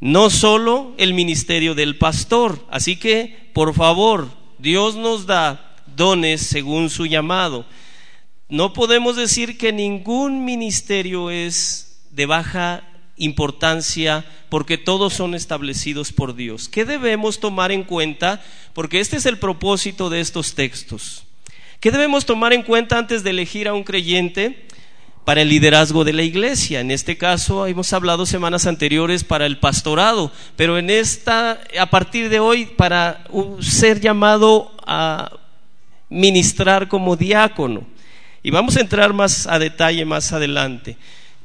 no 0.00 0.30
solo 0.30 0.94
el 0.98 1.14
ministerio 1.14 1.74
del 1.74 1.96
pastor. 1.98 2.64
Así 2.70 2.96
que, 2.96 3.50
por 3.52 3.74
favor, 3.74 4.28
Dios 4.58 4.96
nos 4.96 5.26
da 5.26 5.76
dones 5.96 6.40
según 6.40 6.90
su 6.90 7.06
llamado. 7.06 7.66
No 8.48 8.72
podemos 8.72 9.16
decir 9.16 9.58
que 9.58 9.72
ningún 9.72 10.44
ministerio 10.44 11.30
es 11.30 11.95
de 12.16 12.26
baja 12.26 12.82
importancia 13.16 14.24
porque 14.48 14.78
todos 14.78 15.12
son 15.12 15.34
establecidos 15.34 16.12
por 16.12 16.34
Dios. 16.34 16.68
¿Qué 16.68 16.84
debemos 16.84 17.40
tomar 17.40 17.70
en 17.72 17.84
cuenta? 17.84 18.42
Porque 18.72 19.00
este 19.00 19.18
es 19.18 19.26
el 19.26 19.38
propósito 19.38 20.10
de 20.10 20.20
estos 20.20 20.54
textos. 20.54 21.24
¿Qué 21.78 21.90
debemos 21.90 22.24
tomar 22.24 22.52
en 22.54 22.62
cuenta 22.62 22.98
antes 22.98 23.22
de 23.22 23.30
elegir 23.30 23.68
a 23.68 23.74
un 23.74 23.84
creyente? 23.84 24.66
para 25.26 25.42
el 25.42 25.48
liderazgo 25.48 26.04
de 26.04 26.12
la 26.12 26.22
iglesia. 26.22 26.78
En 26.78 26.92
este 26.92 27.18
caso 27.18 27.66
hemos 27.66 27.92
hablado 27.92 28.26
semanas 28.26 28.64
anteriores 28.64 29.24
para 29.24 29.44
el 29.44 29.58
pastorado, 29.58 30.30
pero 30.54 30.78
en 30.78 30.88
esta, 30.88 31.58
a 31.80 31.86
partir 31.86 32.28
de 32.28 32.38
hoy, 32.38 32.66
para 32.66 33.24
ser 33.60 34.00
llamado 34.00 34.70
a 34.86 35.32
ministrar 36.08 36.86
como 36.86 37.16
diácono. 37.16 37.88
Y 38.44 38.52
vamos 38.52 38.76
a 38.76 38.80
entrar 38.80 39.12
más 39.14 39.48
a 39.48 39.58
detalle 39.58 40.04
más 40.04 40.32
adelante. 40.32 40.96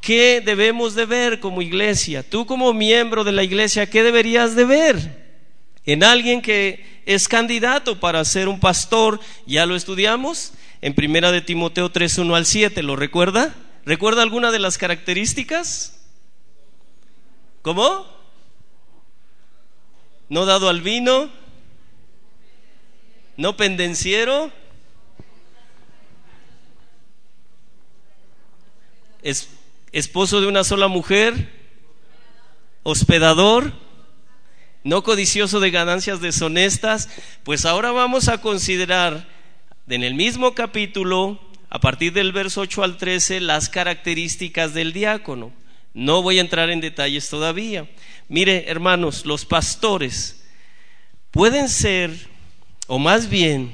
¿Qué 0.01 0.41
debemos 0.43 0.95
de 0.95 1.05
ver 1.05 1.39
como 1.39 1.61
iglesia? 1.61 2.27
Tú 2.27 2.47
como 2.47 2.73
miembro 2.73 3.23
de 3.23 3.31
la 3.31 3.43
iglesia, 3.43 3.87
¿qué 3.87 4.01
deberías 4.01 4.55
de 4.55 4.65
ver? 4.65 5.21
En 5.85 6.03
alguien 6.03 6.41
que 6.41 7.03
es 7.05 7.27
candidato 7.27 7.99
para 7.99 8.25
ser 8.25 8.47
un 8.47 8.59
pastor, 8.59 9.19
¿ya 9.45 9.67
lo 9.67 9.75
estudiamos? 9.75 10.53
En 10.81 10.95
primera 10.95 11.31
de 11.31 11.41
Timoteo 11.41 11.91
3, 11.91 12.17
1 12.17 12.35
al 12.35 12.47
7, 12.47 12.81
¿lo 12.81 12.95
recuerda? 12.95 13.55
¿Recuerda 13.85 14.23
alguna 14.23 14.51
de 14.51 14.57
las 14.57 14.79
características? 14.79 15.99
¿Cómo? 17.61 18.07
No 20.29 20.45
dado 20.45 20.67
al 20.67 20.81
vino, 20.81 21.29
no 23.37 23.55
pendenciero, 23.55 24.51
es, 29.21 29.49
esposo 29.91 30.41
de 30.41 30.47
una 30.47 30.63
sola 30.63 30.87
mujer, 30.87 31.49
hospedador, 32.83 33.73
no 34.83 35.03
codicioso 35.03 35.59
de 35.59 35.71
ganancias 35.71 36.21
deshonestas, 36.21 37.09
pues 37.43 37.65
ahora 37.65 37.91
vamos 37.91 38.27
a 38.27 38.41
considerar 38.41 39.27
en 39.87 40.03
el 40.03 40.15
mismo 40.15 40.55
capítulo, 40.55 41.39
a 41.69 41.79
partir 41.79 42.13
del 42.13 42.31
verso 42.31 42.61
8 42.61 42.83
al 42.83 42.97
13, 42.97 43.39
las 43.41 43.69
características 43.69 44.73
del 44.73 44.93
diácono. 44.93 45.53
No 45.93 46.21
voy 46.21 46.37
a 46.37 46.41
entrar 46.41 46.69
en 46.69 46.81
detalles 46.81 47.29
todavía. 47.29 47.89
Mire, 48.29 48.69
hermanos, 48.69 49.25
los 49.25 49.45
pastores 49.45 50.43
pueden 51.31 51.69
ser, 51.69 52.11
o 52.87 52.99
más 52.99 53.29
bien, 53.29 53.71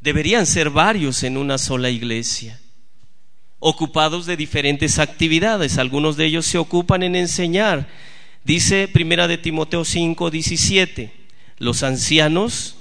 deberían 0.00 0.46
ser 0.46 0.70
varios 0.70 1.22
en 1.22 1.36
una 1.36 1.56
sola 1.56 1.88
iglesia, 1.88 2.60
ocupados 3.66 4.26
de 4.26 4.36
diferentes 4.36 4.98
actividades. 4.98 5.78
Algunos 5.78 6.18
de 6.18 6.26
ellos 6.26 6.44
se 6.44 6.58
ocupan 6.58 7.02
en 7.02 7.16
enseñar. 7.16 7.88
Dice 8.44 8.88
Primera 8.88 9.26
de 9.26 9.38
Timoteo 9.38 9.86
5, 9.86 10.30
17, 10.30 11.10
los 11.56 11.82
ancianos 11.82 12.76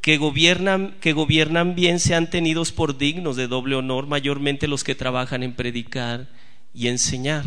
que 0.00 0.16
gobiernan, 0.16 0.94
que 1.02 1.12
gobiernan 1.12 1.74
bien 1.74 2.00
sean 2.00 2.30
tenidos 2.30 2.72
por 2.72 2.96
dignos 2.96 3.36
de 3.36 3.48
doble 3.48 3.76
honor, 3.76 4.06
mayormente 4.06 4.66
los 4.66 4.82
que 4.82 4.94
trabajan 4.94 5.42
en 5.42 5.52
predicar 5.52 6.26
y 6.72 6.88
enseñar. 6.88 7.44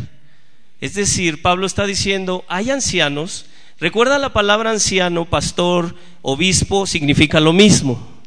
Es 0.80 0.94
decir, 0.94 1.42
Pablo 1.42 1.66
está 1.66 1.84
diciendo, 1.84 2.44
hay 2.46 2.70
ancianos, 2.70 3.46
recuerda 3.80 4.20
la 4.20 4.32
palabra 4.32 4.70
anciano, 4.70 5.24
pastor, 5.24 5.96
obispo, 6.22 6.86
significa 6.86 7.40
lo 7.40 7.52
mismo. 7.52 8.17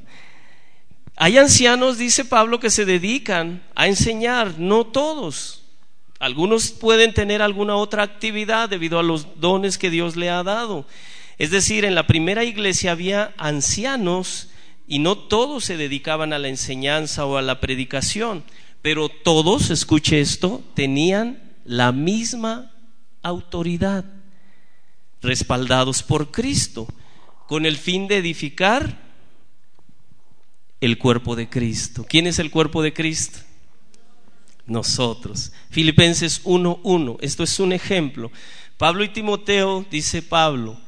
Hay 1.16 1.38
ancianos, 1.38 1.98
dice 1.98 2.26
Pablo, 2.26 2.60
que 2.60 2.70
se 2.70 2.86
dedican 2.86 3.64
a 3.76 3.88
enseñar, 3.88 4.60
no 4.60 4.86
todos. 4.86 5.64
Algunos 6.20 6.72
pueden 6.72 7.14
tener 7.14 7.42
alguna 7.42 7.76
otra 7.76 8.04
actividad 8.04 8.70
debido 8.70 9.00
a 9.00 9.04
los 9.04 9.40
dones 9.40 9.78
que 9.78 9.90
Dios 9.90 10.16
le 10.16 10.30
ha 10.30 10.44
dado. 10.44 10.86
Es 11.38 11.50
decir, 11.50 11.86
en 11.86 11.96
la 11.96 12.06
primera 12.06 12.44
iglesia 12.44 12.92
había 12.92 13.34
ancianos 13.38 14.50
y 14.88 15.00
no 15.00 15.18
todos 15.18 15.66
se 15.66 15.78
dedicaban 15.78 16.34
a 16.34 16.40
la 16.40 16.48
enseñanza 16.48 17.26
o 17.26 17.38
a 17.38 17.42
la 17.42 17.60
predicación, 17.60 18.44
pero 18.82 19.10
todos, 19.10 19.70
escuche 19.70 20.22
esto, 20.22 20.62
tenían 20.76 21.42
la 21.66 21.92
misma 21.92 22.72
autoridad, 23.22 24.06
respaldados 25.22 26.04
por 26.04 26.32
Cristo, 26.32 26.88
con 27.48 27.66
el 27.66 27.78
fin 27.78 28.08
de 28.08 28.18
edificar 28.18 29.11
el 30.82 30.98
cuerpo 30.98 31.36
de 31.36 31.48
Cristo. 31.48 32.06
¿Quién 32.10 32.28
es 32.28 32.40
el 32.40 32.52
cuerpo 32.52 32.82
de 32.82 32.92
Cristo? 32.92 33.40
Nosotros. 34.66 35.52
Filipenses 35.70 36.44
1.1. 36.44 37.18
Esto 37.22 37.44
es 37.44 37.60
un 37.60 37.72
ejemplo. 37.72 38.32
Pablo 38.78 39.04
y 39.04 39.10
Timoteo, 39.10 39.86
dice 39.92 40.24
Pablo, 40.24 40.80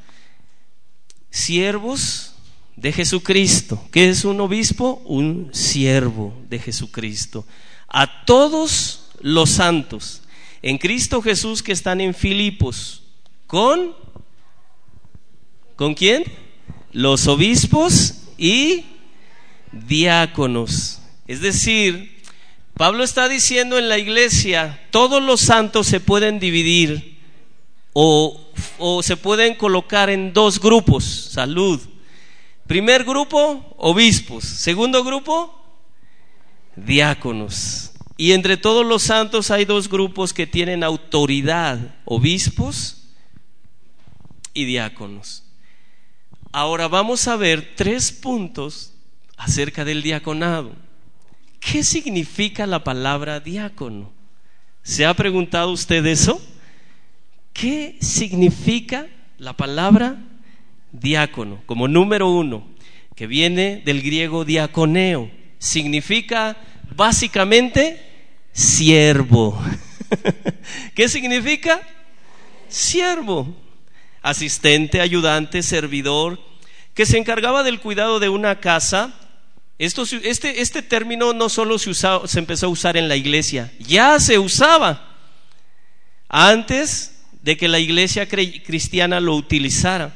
siervos 1.30 2.34
de 2.76 2.92
Jesucristo. 2.92 3.82
¿Qué 3.92 4.10
es 4.10 4.26
un 4.26 4.42
obispo? 4.42 5.02
Un 5.06 5.50
siervo 5.54 6.36
de 6.50 6.58
Jesucristo. 6.58 7.46
A 7.88 8.26
todos 8.26 9.10
los 9.22 9.52
santos 9.52 10.24
en 10.64 10.78
Cristo 10.78 11.22
Jesús 11.22 11.62
que 11.62 11.72
están 11.72 12.02
en 12.02 12.16
Filipos. 12.16 13.04
¿Con? 13.46 13.94
¿Con 15.76 15.94
quién? 15.94 16.24
Los 16.92 17.28
obispos 17.28 18.24
y 18.38 18.86
diáconos. 19.74 21.02
Es 21.28 21.42
decir, 21.42 22.22
Pablo 22.76 23.04
está 23.04 23.28
diciendo 23.28 23.78
en 23.78 23.90
la 23.90 23.98
iglesia, 23.98 24.82
todos 24.92 25.22
los 25.22 25.42
santos 25.42 25.88
se 25.88 26.00
pueden 26.00 26.40
dividir 26.40 27.20
o, 27.94 28.40
o, 28.80 29.04
se 29.04 29.18
pueden 29.18 29.56
colocar 29.56 30.10
en 30.10 30.34
dos 30.34 30.60
grupos, 30.60 31.04
salud. 31.04 31.80
Primer 32.66 33.04
grupo, 33.04 33.76
obispos. 33.78 34.44
Segundo 34.44 35.04
grupo, 35.04 35.54
diáconos. 36.76 37.92
Y 38.18 38.32
entre 38.32 38.58
todos 38.58 38.86
los 38.86 39.04
santos 39.04 39.52
hay 39.52 39.66
dos 39.66 39.90
grupos 39.90 40.34
que 40.34 40.48
tienen 40.48 40.84
autoridad, 40.84 41.96
obispos 42.06 43.10
y 44.54 44.66
diáconos. 44.66 45.44
Ahora 46.52 46.88
vamos 46.88 47.28
a 47.28 47.36
ver 47.36 47.74
tres 47.76 48.12
puntos 48.12 48.93
acerca 49.38 49.86
del 49.86 50.02
diaconado. 50.02 50.76
¿Qué 51.60 51.84
significa 51.84 52.68
la 52.68 52.84
palabra 52.84 53.40
diácono? 53.40 54.12
¿Se 54.82 55.06
ha 55.06 55.14
preguntado 55.14 55.72
usted 55.72 56.06
eso? 56.06 56.42
¿Qué 57.54 57.98
significa 58.02 59.08
la 59.38 59.54
palabra 59.54 60.18
diácono? 60.92 61.62
Como 61.66 61.88
número 61.88 62.30
uno, 62.30 62.68
que 63.16 63.28
viene 63.28 63.82
del 63.86 64.02
griego 64.02 64.44
diaconeo, 64.44 65.32
significa 65.58 66.58
básicamente 66.96 68.02
siervo. 68.52 69.58
¿Qué 70.96 71.08
significa? 71.08 71.82
Siervo, 72.68 73.56
asistente, 74.22 75.00
ayudante, 75.00 75.64
servidor, 75.64 76.40
que 76.94 77.06
se 77.06 77.18
encargaba 77.18 77.64
del 77.64 77.80
cuidado 77.80 78.20
de 78.20 78.30
una 78.30 78.60
casa 78.60 79.14
este, 79.80 80.62
este, 80.62 80.82
término 80.82 81.34
no 81.34 81.50
solo 81.50 81.80
se, 81.80 81.94
se 81.94 82.40
empezó 82.40 82.68
a 82.68 82.70
usar 82.70 82.98
en 82.98 83.08
la 83.08 83.16
iglesia, 83.16 83.72
ya 83.80 84.20
se 84.20 84.40
usaba 84.40 85.18
antes 86.30 87.14
de 87.42 87.58
que 87.58 87.68
la 87.68 87.80
iglesia 87.80 88.28
cristiana 88.28 89.20
lo 89.20 89.36
utilizara. 89.36 90.16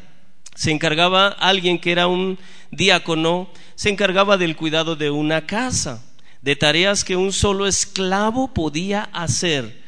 Se 0.55 0.71
encargaba 0.71 1.27
alguien 1.27 1.77
que 1.77 1.91
era 1.91 2.07
un 2.07 2.39
diácono, 2.71 3.49
se 3.75 3.89
encargaba 3.89 4.37
del 4.37 4.55
cuidado 4.55 4.95
de 4.95 5.11
una 5.11 5.45
casa, 5.45 6.03
de 6.41 6.55
tareas 6.55 7.03
que 7.03 7.15
un 7.15 7.33
solo 7.33 7.67
esclavo 7.67 8.53
podía 8.53 9.03
hacer. 9.13 9.83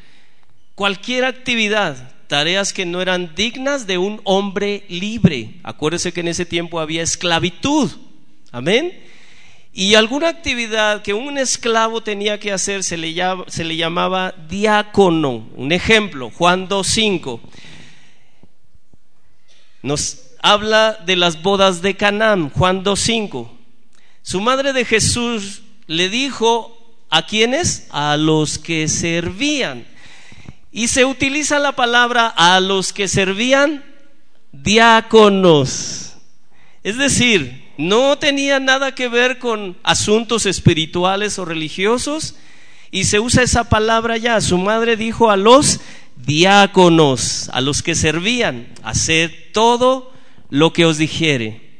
Cualquier 0.74 1.24
actividad, 1.24 2.12
tareas 2.28 2.72
que 2.72 2.86
no 2.86 3.02
eran 3.02 3.34
dignas 3.34 3.86
de 3.86 3.98
un 3.98 4.20
hombre 4.24 4.84
libre. 4.88 5.56
Acuérdese 5.64 6.12
que 6.12 6.20
en 6.20 6.28
ese 6.28 6.46
tiempo 6.46 6.78
había 6.78 7.02
esclavitud. 7.02 7.90
Amén. 8.52 8.92
Y 9.72 9.94
alguna 9.94 10.28
actividad 10.28 11.02
que 11.02 11.14
un 11.14 11.38
esclavo 11.38 12.02
tenía 12.02 12.40
que 12.40 12.52
hacer 12.52 12.82
se 12.82 12.96
le, 12.96 13.14
llamaba 13.76 14.34
diácono. 14.48 15.48
Un 15.54 15.70
ejemplo, 15.70 16.30
Juan 16.30 16.68
2.5. 16.68 17.40
Nos 19.82 20.22
habla 20.42 20.98
de 21.06 21.16
las 21.16 21.40
bodas 21.42 21.82
de 21.82 21.96
Canaán, 21.96 22.50
Juan 22.50 22.84
2.5. 22.84 23.48
Su 24.22 24.40
madre 24.40 24.72
de 24.72 24.84
Jesús 24.84 25.62
le 25.86 26.08
dijo 26.08 26.76
a 27.08 27.26
quienes? 27.26 27.86
A 27.90 28.16
los 28.16 28.58
que 28.58 28.88
servían. 28.88 29.86
Y 30.72 30.88
se 30.88 31.04
utiliza 31.04 31.58
la 31.60 31.72
palabra 31.72 32.26
a 32.26 32.58
los 32.60 32.92
que 32.92 33.06
servían 33.06 33.84
diáconos. 34.52 36.16
Es 36.82 36.98
decir, 36.98 37.59
no 37.80 38.18
tenía 38.18 38.60
nada 38.60 38.94
que 38.94 39.08
ver 39.08 39.38
con 39.38 39.76
asuntos 39.82 40.44
espirituales 40.44 41.38
o 41.38 41.46
religiosos 41.46 42.36
y 42.90 43.04
se 43.04 43.20
usa 43.20 43.42
esa 43.42 43.70
palabra 43.70 44.18
ya. 44.18 44.40
Su 44.42 44.58
madre 44.58 44.96
dijo 44.96 45.30
a 45.30 45.38
los 45.38 45.80
diáconos, 46.16 47.48
a 47.54 47.62
los 47.62 47.82
que 47.82 47.94
servían, 47.94 48.68
haced 48.82 49.30
todo 49.54 50.12
lo 50.50 50.74
que 50.74 50.84
os 50.84 50.98
dijere. 50.98 51.70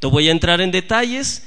No 0.00 0.10
voy 0.10 0.28
a 0.28 0.32
entrar 0.32 0.60
en 0.60 0.72
detalles, 0.72 1.46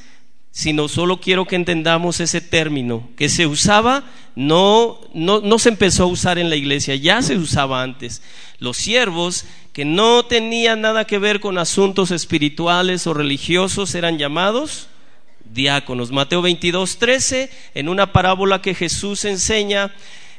sino 0.52 0.88
solo 0.88 1.20
quiero 1.20 1.44
que 1.44 1.58
entendamos 1.58 2.22
ese 2.22 2.40
término 2.40 3.10
que 3.18 3.28
se 3.28 3.46
usaba, 3.46 4.06
no, 4.36 5.02
no, 5.14 5.42
no 5.42 5.60
se 5.60 5.68
empezó 5.68 6.04
a 6.04 6.08
usar 6.08 6.38
en 6.38 6.50
la 6.50 6.56
iglesia, 6.56 6.96
ya 6.96 7.22
se 7.22 7.36
usaba 7.36 7.84
antes. 7.84 8.22
Los 8.60 8.78
siervos 8.78 9.44
que 9.76 9.84
no 9.84 10.24
tenían 10.24 10.80
nada 10.80 11.04
que 11.04 11.20
ver 11.20 11.42
con 11.42 11.58
asuntos 11.58 12.10
espirituales 12.12 13.08
o 13.08 13.14
religiosos 13.14 13.94
eran 13.94 14.18
llamados 14.18 14.88
diáconos. 15.44 16.14
Mateo 16.14 16.42
22, 16.42 16.98
13, 16.98 17.50
en 17.74 17.90
una 17.90 18.14
parábola 18.14 18.62
que 18.62 18.74
Jesús 18.74 19.26
enseña, 19.26 19.94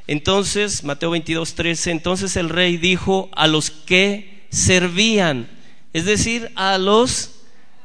entonces, 0.06 0.84
Mateo 0.84 1.10
22, 1.10 1.54
13, 1.54 1.90
entonces 1.90 2.34
el 2.36 2.48
rey 2.48 2.78
dijo 2.78 3.28
a 3.36 3.46
los 3.46 3.70
que 3.70 4.46
servían, 4.48 5.50
es 5.92 6.06
decir, 6.06 6.50
a 6.54 6.78
los 6.78 7.32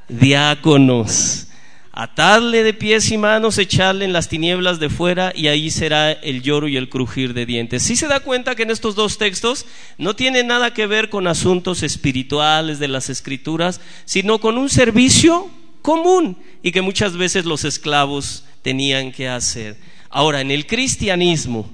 diáconos 0.07 1.47
atarle 1.93 2.63
de 2.63 2.73
pies 2.73 3.11
y 3.11 3.17
manos, 3.17 3.57
echarle 3.57 4.05
en 4.05 4.13
las 4.13 4.29
tinieblas 4.29 4.79
de 4.79 4.89
fuera 4.89 5.33
y 5.35 5.47
ahí 5.47 5.69
será 5.69 6.11
el 6.11 6.41
lloro 6.41 6.67
y 6.67 6.77
el 6.77 6.89
crujir 6.89 7.33
de 7.33 7.45
dientes. 7.45 7.83
Si 7.83 7.95
se 7.95 8.07
da 8.07 8.21
cuenta 8.21 8.55
que 8.55 8.63
en 8.63 8.71
estos 8.71 8.95
dos 8.95 9.17
textos 9.17 9.65
no 9.97 10.15
tiene 10.15 10.43
nada 10.43 10.73
que 10.73 10.87
ver 10.87 11.09
con 11.09 11.27
asuntos 11.27 11.83
espirituales 11.83 12.79
de 12.79 12.87
las 12.87 13.09
escrituras, 13.09 13.81
sino 14.05 14.39
con 14.39 14.57
un 14.57 14.69
servicio 14.69 15.49
común 15.81 16.37
y 16.63 16.71
que 16.71 16.81
muchas 16.81 17.17
veces 17.17 17.45
los 17.45 17.65
esclavos 17.65 18.45
tenían 18.61 19.11
que 19.11 19.27
hacer. 19.27 19.77
Ahora, 20.09 20.41
en 20.41 20.51
el 20.51 20.67
cristianismo, 20.67 21.69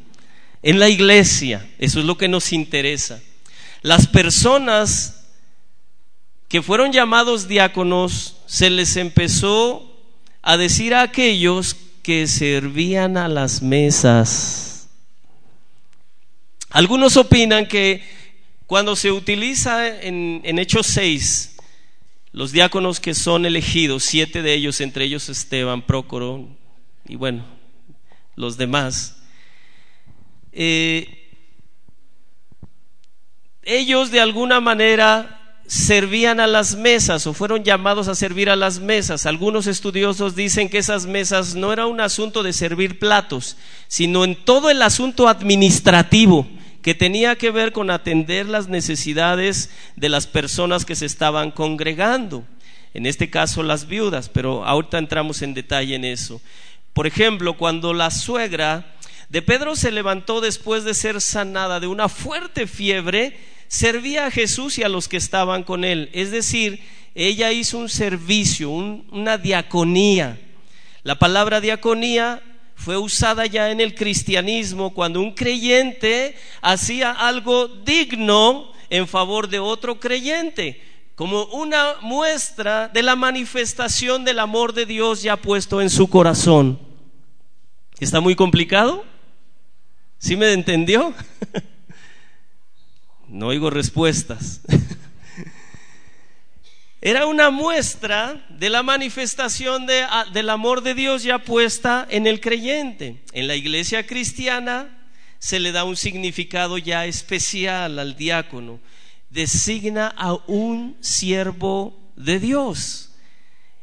en 0.64 0.80
la 0.80 0.90
iglesia, 0.90 1.68
eso 1.78 2.00
es 2.00 2.06
lo 2.06 2.18
que 2.18 2.28
nos 2.28 2.54
interesa. 2.54 3.22
Las 3.82 4.08
personas 4.08 5.28
que 6.48 6.62
fueron 6.62 6.92
llamados 6.92 7.48
diáconos, 7.48 8.38
se 8.46 8.70
les 8.70 8.96
empezó 8.96 9.87
a 10.48 10.56
decir 10.56 10.94
a 10.94 11.02
aquellos 11.02 11.76
que 12.02 12.26
servían 12.26 13.18
a 13.18 13.28
las 13.28 13.62
mesas. 13.62 14.88
Algunos 16.70 17.18
opinan 17.18 17.66
que 17.66 18.02
cuando 18.66 18.96
se 18.96 19.12
utiliza 19.12 20.00
en, 20.02 20.40
en 20.46 20.58
Hechos 20.58 20.88
6, 20.88 21.58
los 22.32 22.54
diáconos 22.54 23.02
que 23.02 23.14
son 23.14 23.46
elegidos, 23.46 24.06
siete 24.06 24.42
de 24.42 24.54
ellos, 24.54 24.80
entre 24.80 25.04
ellos 25.04 25.28
Esteban, 25.28 25.82
Prócoro 25.82 26.48
y 27.10 27.18
bueno, 27.18 27.44
los 28.38 28.56
demás, 28.56 29.18
eh, 30.54 31.30
ellos 33.64 34.12
de 34.12 34.22
alguna 34.22 34.62
manera 34.62 35.37
servían 35.68 36.40
a 36.40 36.48
las 36.48 36.76
mesas 36.76 37.28
o 37.28 37.34
fueron 37.34 37.64
llamados 37.64 38.08
a 38.08 38.16
servir 38.16 38.50
a 38.50 38.56
las 38.56 38.80
mesas. 38.80 39.26
Algunos 39.26 39.68
estudiosos 39.68 40.36
dicen 40.36 40.70
que 40.70 40.78
esas 40.78 41.06
mesas 41.06 41.56
no 41.56 41.74
era 41.74 41.86
un 41.86 42.00
asunto 42.00 42.42
de 42.42 42.54
servir 42.54 43.00
platos, 43.00 43.58
sino 43.88 44.24
en 44.24 44.36
todo 44.36 44.70
el 44.70 44.82
asunto 44.82 45.28
administrativo 45.28 46.48
que 46.82 46.96
tenía 46.96 47.36
que 47.36 47.52
ver 47.52 47.74
con 47.74 47.92
atender 47.92 48.48
las 48.48 48.70
necesidades 48.70 49.70
de 49.98 50.08
las 50.08 50.26
personas 50.26 50.86
que 50.86 50.96
se 50.96 51.06
estaban 51.06 51.52
congregando. 51.52 52.46
En 52.94 53.06
este 53.06 53.30
caso 53.30 53.62
las 53.62 53.88
viudas, 53.88 54.30
pero 54.30 54.66
ahorita 54.66 54.98
entramos 54.98 55.42
en 55.42 55.54
detalle 55.54 55.96
en 55.96 56.06
eso. 56.06 56.42
Por 56.94 57.06
ejemplo, 57.06 57.58
cuando 57.58 57.94
la 57.94 58.10
suegra 58.10 58.96
de 59.28 59.42
Pedro 59.42 59.76
se 59.76 59.92
levantó 59.92 60.40
después 60.40 60.86
de 60.86 60.94
ser 60.94 61.20
sanada 61.20 61.82
de 61.82 61.88
una 61.88 62.08
fuerte 62.08 62.68
fiebre, 62.68 63.38
servía 63.68 64.26
a 64.26 64.32
Jesús 64.32 64.78
y 64.78 64.84
a 64.84 64.90
los 64.90 65.08
que 65.08 65.18
estaban 65.18 65.64
con 65.64 65.84
él. 65.84 66.10
Es 66.14 66.32
decir, 66.32 66.82
ella 67.16 67.52
hizo 67.52 67.78
un 67.78 67.90
servicio, 67.90 68.70
una 68.70 69.38
diaconía. 69.38 70.40
La 71.04 71.18
palabra 71.18 71.62
diaconía 71.62 72.42
fue 72.76 72.98
usada 72.98 73.46
ya 73.46 73.72
en 73.72 73.82
el 73.82 73.96
cristianismo 73.96 74.94
cuando 74.94 75.20
un 75.20 75.34
creyente 75.34 76.36
hacía 76.62 77.12
algo 77.12 77.68
digno 77.68 78.72
en 78.90 79.08
favor 79.08 79.50
de 79.50 79.60
otro 79.60 80.00
creyente, 80.00 80.82
como 81.16 81.46
una 81.46 81.96
muestra 82.02 82.88
de 82.88 83.02
la 83.02 83.16
manifestación 83.16 84.24
del 84.24 84.40
amor 84.40 84.74
de 84.74 84.86
Dios 84.86 85.24
ya 85.24 85.36
puesto 85.38 85.82
en 85.82 85.90
su 85.90 86.08
corazón. 86.08 86.80
¿Está 88.00 88.20
muy 88.20 88.36
complicado? 88.36 89.04
¿Sí 90.20 90.36
me 90.36 90.54
entendió? 90.54 91.14
No 93.28 93.48
oigo 93.48 93.70
respuestas. 93.70 94.62
Era 97.02 97.28
una 97.28 97.52
muestra 97.52 98.46
de 98.50 98.70
la 98.70 98.84
manifestación 98.84 99.86
ah, 100.10 100.26
del 100.34 100.50
amor 100.50 100.82
de 100.82 100.94
Dios 100.94 101.24
ya 101.24 101.40
puesta 101.40 102.08
en 102.10 102.26
el 102.26 102.40
creyente. 102.40 103.22
En 103.34 103.48
la 103.48 103.56
iglesia 103.56 104.08
cristiana 104.08 104.98
se 105.40 105.60
le 105.60 105.72
da 105.72 105.84
un 105.84 105.96
significado 105.96 106.78
ya 106.78 107.06
especial 107.06 108.00
al 108.00 108.16
diácono. 108.16 108.80
Designa 109.30 110.08
a 110.18 110.34
un 110.48 110.98
siervo 111.02 112.12
de 112.16 112.40
Dios. 112.40 113.12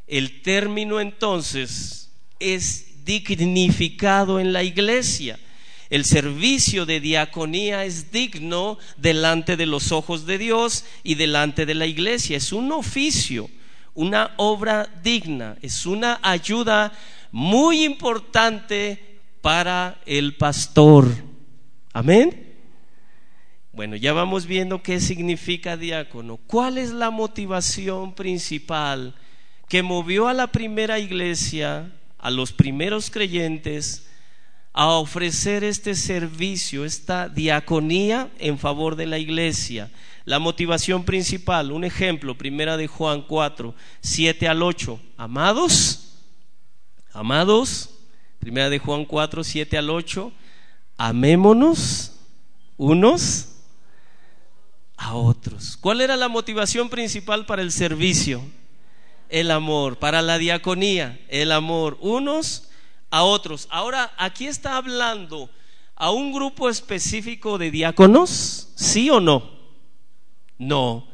El 0.07 0.43
término 0.43 1.01
entonces 1.01 2.11
es 2.41 3.05
dignificado 3.05 4.41
en 4.41 4.53
la 4.53 4.65
iglesia. 4.65 5.39
El 5.91 6.05
servicio 6.05 6.87
de 6.87 7.01
diaconía 7.01 7.85
es 7.85 8.11
digno 8.11 8.79
delante 8.97 9.57
de 9.57 9.67
los 9.67 9.93
ojos 9.93 10.27
de 10.27 10.39
Dios 10.39 10.85
y 11.03 11.15
delante 11.15 11.67
de 11.67 11.75
la 11.75 11.87
iglesia. 11.87 12.37
Es 12.37 12.53
un 12.53 12.73
oficio, 12.73 13.51
una 13.95 14.33
obra 14.37 14.89
digna, 15.03 15.57
es 15.63 15.87
una 15.87 16.19
ayuda 16.23 16.93
muy 17.31 17.85
importante 17.85 19.21
para 19.41 20.01
el 20.07 20.37
pastor. 20.37 21.07
Amén. 21.93 22.55
Bueno, 23.73 23.97
ya 23.97 24.13
vamos 24.13 24.47
viendo 24.47 24.83
qué 24.83 25.01
significa 25.01 25.77
diácono. 25.77 26.39
¿Cuál 26.47 26.79
es 26.79 26.93
la 26.93 27.11
motivación 27.11 28.15
principal 28.15 29.15
que 29.69 29.83
movió 29.83 30.29
a 30.29 30.35
la 30.35 30.47
primera 30.47 30.99
iglesia, 30.99 31.93
a 32.19 32.31
los 32.31 32.53
primeros 32.53 33.11
creyentes, 33.11 34.09
a 34.77 34.89
ofrecer 34.89 35.63
este 35.63 35.95
servicio, 35.95 36.85
esta 36.85 37.29
diaconía 37.29 38.29
en 38.41 38.59
favor 38.59 38.97
de 38.97 39.07
la 39.07 39.19
iglesia. 39.19 39.89
La 40.25 40.41
motivación 40.41 41.05
principal, 41.05 41.71
un 41.71 41.85
ejemplo, 41.85 42.37
primera 42.37 42.77
de 42.77 42.89
Juan 42.89 43.23
4, 43.23 43.73
7 44.01 44.49
al 44.49 44.63
8. 44.65 45.01
Amados, 45.17 46.17
amados, 47.13 47.91
primera 48.41 48.69
de 48.69 48.81
Juan 48.81 49.05
4, 49.05 49.45
7 49.45 49.79
al 49.79 49.91
8, 49.91 50.33
amémonos 50.97 52.17
unos 52.77 53.51
a 54.97 55.15
otros. 55.15 55.77
¿Cuál 55.77 56.01
era 56.01 56.17
la 56.17 56.29
motivación 56.29 56.89
principal 56.89 57.47
para 57.47 57.63
el 57.63 57.71
servicio? 57.71 58.43
El 59.29 59.53
amor, 59.53 60.01
para 60.01 60.21
la 60.21 60.37
diaconía, 60.39 61.21
el 61.29 61.53
amor, 61.53 61.97
unos 62.01 62.71
a 63.15 63.23
otros. 63.23 63.69
Ahora, 63.71 64.13
aquí 64.17 64.49
está 64.49 64.77
hablando 64.77 65.49
a 65.95 66.11
un 66.11 66.33
grupo 66.33 66.69
específico 66.69 67.59
de 67.59 67.71
diáconos, 67.71 68.73
¿sí 68.75 69.09
o 69.09 69.21
no? 69.21 69.49
No. 70.59 71.07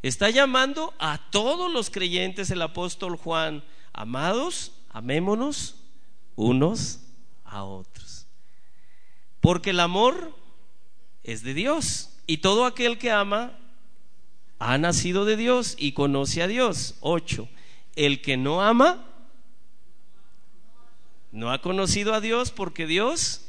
Está 0.00 0.30
llamando 0.30 0.94
a 1.00 1.18
todos 1.32 1.68
los 1.72 1.90
creyentes 1.90 2.52
el 2.52 2.62
apóstol 2.62 3.16
Juan, 3.16 3.64
amados, 3.92 4.70
amémonos 4.90 5.74
unos 6.36 7.00
a 7.44 7.64
otros. 7.64 8.28
Porque 9.40 9.70
el 9.70 9.80
amor 9.80 10.32
es 11.24 11.42
de 11.42 11.52
Dios 11.52 12.10
y 12.28 12.36
todo 12.36 12.64
aquel 12.64 12.96
que 12.96 13.10
ama 13.10 13.58
ha 14.60 14.78
nacido 14.78 15.24
de 15.24 15.36
Dios 15.36 15.74
y 15.76 15.92
conoce 15.92 16.44
a 16.44 16.46
Dios. 16.46 16.94
Ocho. 17.00 17.48
El 17.96 18.22
que 18.22 18.36
no 18.36 18.62
ama 18.62 19.09
no 21.32 21.52
ha 21.52 21.60
conocido 21.60 22.14
a 22.14 22.20
Dios 22.20 22.50
porque 22.50 22.86
Dios... 22.86 23.46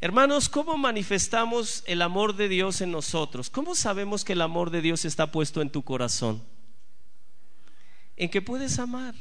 Hermanos, 0.00 0.50
¿cómo 0.50 0.76
manifestamos 0.76 1.82
el 1.86 2.02
amor 2.02 2.36
de 2.36 2.48
Dios 2.48 2.82
en 2.82 2.90
nosotros? 2.90 3.48
¿Cómo 3.48 3.74
sabemos 3.74 4.22
que 4.22 4.34
el 4.34 4.42
amor 4.42 4.70
de 4.70 4.82
Dios 4.82 5.06
está 5.06 5.30
puesto 5.30 5.62
en 5.62 5.70
tu 5.70 5.82
corazón? 5.82 6.42
En 8.16 8.28
que 8.28 8.42
puedes 8.42 8.78
amar. 8.78 9.14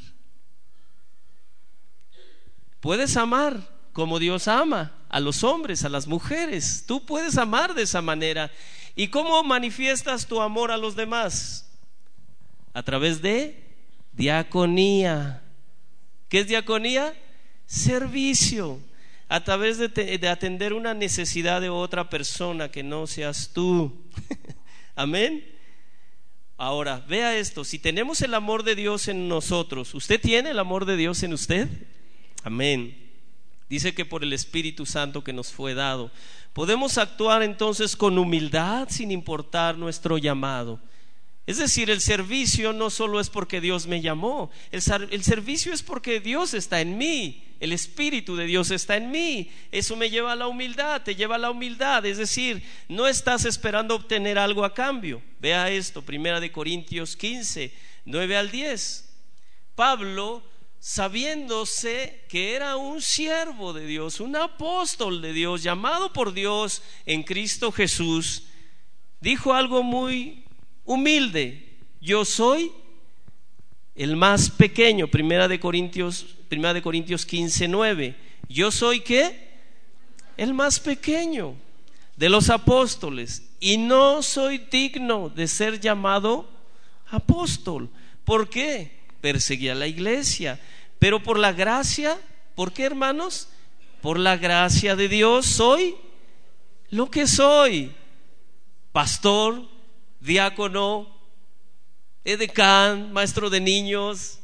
Puedes 2.82 3.16
amar 3.16 3.66
como 3.94 4.20
Dios 4.20 4.50
ama 4.50 4.92
a 5.08 5.22
los 5.22 5.44
hombres, 5.46 5.86
a 5.86 5.90
las 5.90 6.06
mujeres. 6.06 6.84
Tú 6.86 7.06
puedes 7.06 7.38
amar 7.38 7.76
de 7.76 7.84
esa 7.84 8.02
manera. 8.02 8.52
¿Y 8.94 9.08
cómo 9.08 9.42
manifiestas 9.44 10.28
tu 10.28 10.42
amor 10.42 10.70
a 10.70 10.78
los 10.78 10.96
demás? 10.96 11.72
A 12.74 12.84
través 12.84 13.22
de 13.22 13.64
diaconía. 14.12 15.43
¿Qué 16.34 16.40
es 16.40 16.48
diaconía? 16.48 17.14
Servicio. 17.68 18.80
A 19.30 19.44
través 19.44 19.78
de, 19.78 20.28
atender 20.28 20.74
una 20.74 20.96
necesidad 20.96 21.62
de 21.62 21.70
otra 21.70 22.10
persona 22.10 22.72
que 22.72 22.82
no 22.82 23.06
seas 23.06 23.52
tú. 23.54 23.94
Amén. 24.96 25.46
Ahora, 26.58 27.06
vea 27.08 27.38
esto, 27.38 27.64
si 27.64 27.78
tenemos 27.78 28.20
el 28.24 28.34
amor 28.34 28.64
de 28.64 28.74
Dios 28.74 29.08
en 29.10 29.28
nosotros, 29.28 29.94
¿usted 29.94 30.20
tiene 30.20 30.50
el 30.50 30.58
amor 30.58 30.86
de 30.86 30.98
Dios 30.98 31.22
en 31.22 31.34
usted? 31.34 31.68
Amén. 32.42 33.12
Dice 33.70 33.94
que 33.94 34.04
por 34.04 34.24
el 34.24 34.34
Espíritu 34.34 34.88
Santo 34.88 35.24
que 35.24 35.34
nos 35.34 35.52
fue 35.52 35.76
dado, 35.76 36.10
podemos 36.54 36.98
actuar 36.98 37.44
entonces 37.44 37.96
con 37.96 38.18
humildad 38.18 38.88
sin 38.90 39.12
importar 39.12 39.78
nuestro 39.78 40.18
llamado. 40.18 40.80
Es 41.46 41.58
decir, 41.58 41.90
el 41.90 42.00
servicio 42.00 42.72
no 42.72 42.90
solo 42.90 43.20
es 43.20 43.30
porque 43.30 43.60
Dios 43.60 43.86
me 43.86 44.02
llamó, 44.02 44.50
el, 44.72 44.82
servicio 44.82 45.74
es 45.74 45.84
porque 45.84 46.22
Dios 46.22 46.54
está 46.54 46.80
en 46.80 46.98
mí, 46.98 47.44
el 47.60 47.74
Espíritu 47.74 48.38
de 48.38 48.46
Dios 48.46 48.72
está 48.72 48.96
en 48.96 49.12
mí. 49.12 49.52
Eso 49.72 49.98
me 49.98 50.10
lleva 50.10 50.32
a 50.32 50.38
la 50.38 50.48
humildad, 50.48 51.02
te 51.02 51.16
lleva 51.16 51.36
a 51.36 51.40
la 51.40 51.52
humildad. 51.52 52.06
Es 52.06 52.18
decir, 52.18 52.64
no 52.88 53.08
estás 53.08 53.44
esperando 53.44 53.96
obtener 53.96 54.38
algo 54.38 54.64
a 54.64 54.74
cambio. 54.74 55.22
Vea 55.40 55.70
esto, 55.70 56.02
Primera 56.02 56.40
de 56.40 56.52
Corintios 56.52 57.18
15, 57.18 57.74
9 58.06 58.38
al 58.38 58.50
10. 58.50 59.10
Pablo, 59.76 60.44
sabiéndose 60.80 62.26
que 62.30 62.54
era 62.54 62.78
un 62.78 63.02
siervo 63.02 63.74
de 63.74 63.86
Dios, 63.86 64.20
un 64.22 64.36
apóstol 64.38 65.22
de 65.22 65.34
Dios, 65.34 65.64
llamado 65.64 66.14
por 66.14 66.34
Dios 66.34 66.84
en 67.06 67.24
Cristo 67.24 67.72
Jesús, 67.72 68.44
dijo 69.20 69.54
algo 69.54 69.84
muy 69.84 70.43
humilde. 70.86 71.78
Yo 72.02 72.26
soy 72.26 72.72
el 73.96 74.16
más 74.16 74.50
pequeño, 74.50 75.08
primera 75.08 75.48
de 75.48 75.60
Corintios, 75.60 76.26
primera 76.50 76.74
de 76.74 76.82
Corintios 76.82 77.26
15, 77.26 77.68
9. 77.68 78.16
Yo 78.50 78.72
soy 78.72 79.02
qué? 79.02 79.52
El 80.38 80.54
más 80.54 80.80
pequeño 80.80 81.56
de 82.18 82.30
los 82.30 82.50
apóstoles 82.50 83.44
y 83.60 83.78
no 83.78 84.22
soy 84.22 84.58
digno 84.58 85.30
de 85.30 85.48
ser 85.48 85.80
llamado 85.80 86.50
apóstol. 87.10 87.90
¿Por 88.26 88.50
qué? 88.50 89.04
Perseguía 89.22 89.74
a 89.74 89.76
la 89.76 89.88
iglesia. 89.88 90.60
Pero 91.00 91.22
por 91.22 91.38
la 91.38 91.54
gracia, 91.54 92.18
¿por 92.56 92.74
qué 92.74 92.84
hermanos? 92.84 93.50
Por 94.02 94.20
la 94.20 94.38
gracia 94.38 94.96
de 94.96 95.08
Dios 95.08 95.46
soy 95.46 95.96
lo 96.90 97.10
que 97.10 97.26
soy. 97.26 97.92
Pastor, 98.92 99.68
diácono, 100.24 101.08
edecán, 102.24 103.12
maestro 103.12 103.50
de 103.50 103.60
niños, 103.60 104.40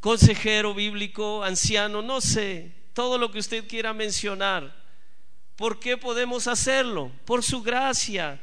consejero 0.00 0.74
bíblico, 0.74 1.42
anciano, 1.42 2.02
no 2.02 2.20
sé, 2.20 2.72
todo 2.92 3.16
lo 3.16 3.32
que 3.32 3.38
usted 3.38 3.66
quiera 3.66 3.94
mencionar. 3.94 4.76
¿Por 5.56 5.80
qué 5.80 5.96
podemos 5.96 6.46
hacerlo? 6.46 7.10
Por 7.24 7.42
su 7.42 7.62
gracia. 7.62 8.40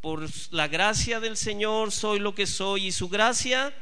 Por 0.00 0.26
la 0.50 0.66
gracia 0.66 1.20
del 1.20 1.36
Señor 1.36 1.92
soy 1.92 2.20
lo 2.20 2.34
que 2.34 2.46
soy 2.46 2.86
y 2.86 2.92
su 2.92 3.08
gracia, 3.08 3.74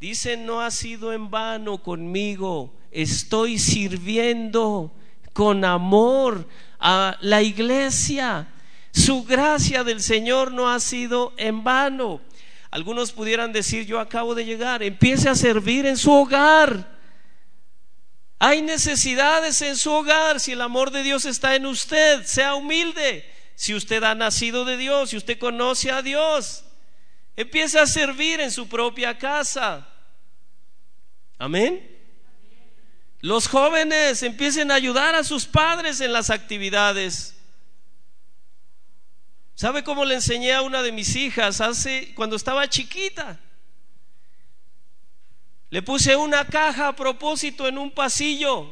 dice, 0.00 0.36
no 0.36 0.62
ha 0.62 0.70
sido 0.70 1.12
en 1.12 1.30
vano 1.30 1.82
conmigo. 1.82 2.74
Estoy 2.90 3.58
sirviendo 3.58 4.92
con 5.34 5.64
amor 5.64 6.48
a 6.78 7.16
la 7.20 7.42
iglesia. 7.42 8.48
Su 8.92 9.24
gracia 9.24 9.84
del 9.84 10.02
Señor 10.02 10.52
no 10.52 10.70
ha 10.70 10.80
sido 10.80 11.32
en 11.36 11.62
vano. 11.62 12.20
Algunos 12.70 13.12
pudieran 13.12 13.52
decir, 13.52 13.86
yo 13.86 13.98
acabo 13.98 14.34
de 14.34 14.44
llegar, 14.44 14.82
empiece 14.82 15.28
a 15.28 15.34
servir 15.34 15.86
en 15.86 15.96
su 15.96 16.12
hogar. 16.12 16.98
Hay 18.38 18.62
necesidades 18.62 19.60
en 19.60 19.76
su 19.76 19.92
hogar. 19.92 20.40
Si 20.40 20.52
el 20.52 20.60
amor 20.60 20.90
de 20.90 21.02
Dios 21.02 21.24
está 21.24 21.54
en 21.56 21.66
usted, 21.66 22.24
sea 22.24 22.54
humilde. 22.54 23.30
Si 23.54 23.74
usted 23.74 24.02
ha 24.02 24.14
nacido 24.14 24.64
de 24.64 24.76
Dios, 24.76 25.10
si 25.10 25.16
usted 25.16 25.38
conoce 25.38 25.90
a 25.90 26.00
Dios, 26.00 26.64
empiece 27.36 27.78
a 27.78 27.86
servir 27.86 28.40
en 28.40 28.50
su 28.50 28.68
propia 28.68 29.18
casa. 29.18 29.86
Amén. 31.38 31.98
Los 33.20 33.48
jóvenes 33.48 34.22
empiecen 34.22 34.70
a 34.70 34.76
ayudar 34.76 35.14
a 35.14 35.24
sus 35.24 35.44
padres 35.44 36.00
en 36.00 36.12
las 36.12 36.30
actividades. 36.30 37.36
¿Sabe 39.60 39.84
cómo 39.84 40.06
le 40.06 40.14
enseñé 40.14 40.54
a 40.54 40.62
una 40.62 40.82
de 40.82 40.90
mis 40.90 41.14
hijas 41.16 41.60
hace 41.60 42.14
cuando 42.14 42.34
estaba 42.34 42.66
chiquita? 42.66 43.38
Le 45.68 45.82
puse 45.82 46.16
una 46.16 46.46
caja 46.46 46.88
a 46.88 46.96
propósito 46.96 47.68
en 47.68 47.76
un 47.76 47.90
pasillo. 47.90 48.70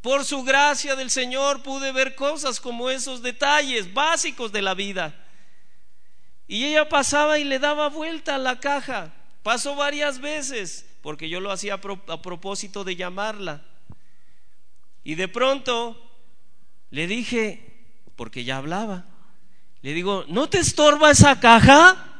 Por 0.00 0.24
su 0.24 0.42
gracia 0.42 0.96
del 0.96 1.10
Señor 1.10 1.62
pude 1.62 1.92
ver 1.92 2.16
cosas 2.16 2.58
como 2.58 2.90
esos 2.90 3.22
detalles 3.22 3.94
básicos 3.94 4.50
de 4.50 4.62
la 4.62 4.74
vida. 4.74 5.14
Y 6.48 6.64
ella 6.64 6.88
pasaba 6.88 7.38
y 7.38 7.44
le 7.44 7.60
daba 7.60 7.88
vuelta 7.88 8.34
a 8.34 8.38
la 8.38 8.58
caja. 8.58 9.14
Pasó 9.44 9.76
varias 9.76 10.18
veces 10.18 10.90
porque 11.02 11.28
yo 11.28 11.38
lo 11.38 11.52
hacía 11.52 11.74
a 11.74 12.20
propósito 12.20 12.82
de 12.82 12.96
llamarla. 12.96 13.62
Y 15.04 15.14
de 15.14 15.28
pronto 15.28 15.96
le 16.90 17.06
dije, 17.06 17.86
porque 18.16 18.42
ya 18.42 18.56
hablaba, 18.56 19.13
le 19.84 19.92
digo, 19.92 20.24
¿no 20.28 20.48
te 20.48 20.60
estorba 20.60 21.10
esa 21.10 21.38
caja? 21.38 22.10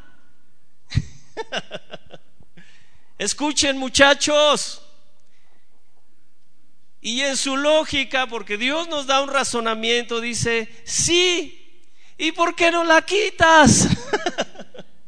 Escuchen 3.18 3.78
muchachos. 3.78 4.82
Y 7.00 7.22
en 7.22 7.38
su 7.38 7.56
lógica, 7.56 8.26
porque 8.26 8.58
Dios 8.58 8.86
nos 8.88 9.06
da 9.06 9.22
un 9.22 9.30
razonamiento, 9.30 10.20
dice, 10.20 10.68
sí, 10.84 11.82
¿y 12.18 12.32
por 12.32 12.54
qué 12.54 12.70
no 12.70 12.84
la 12.84 13.00
quitas? 13.00 13.88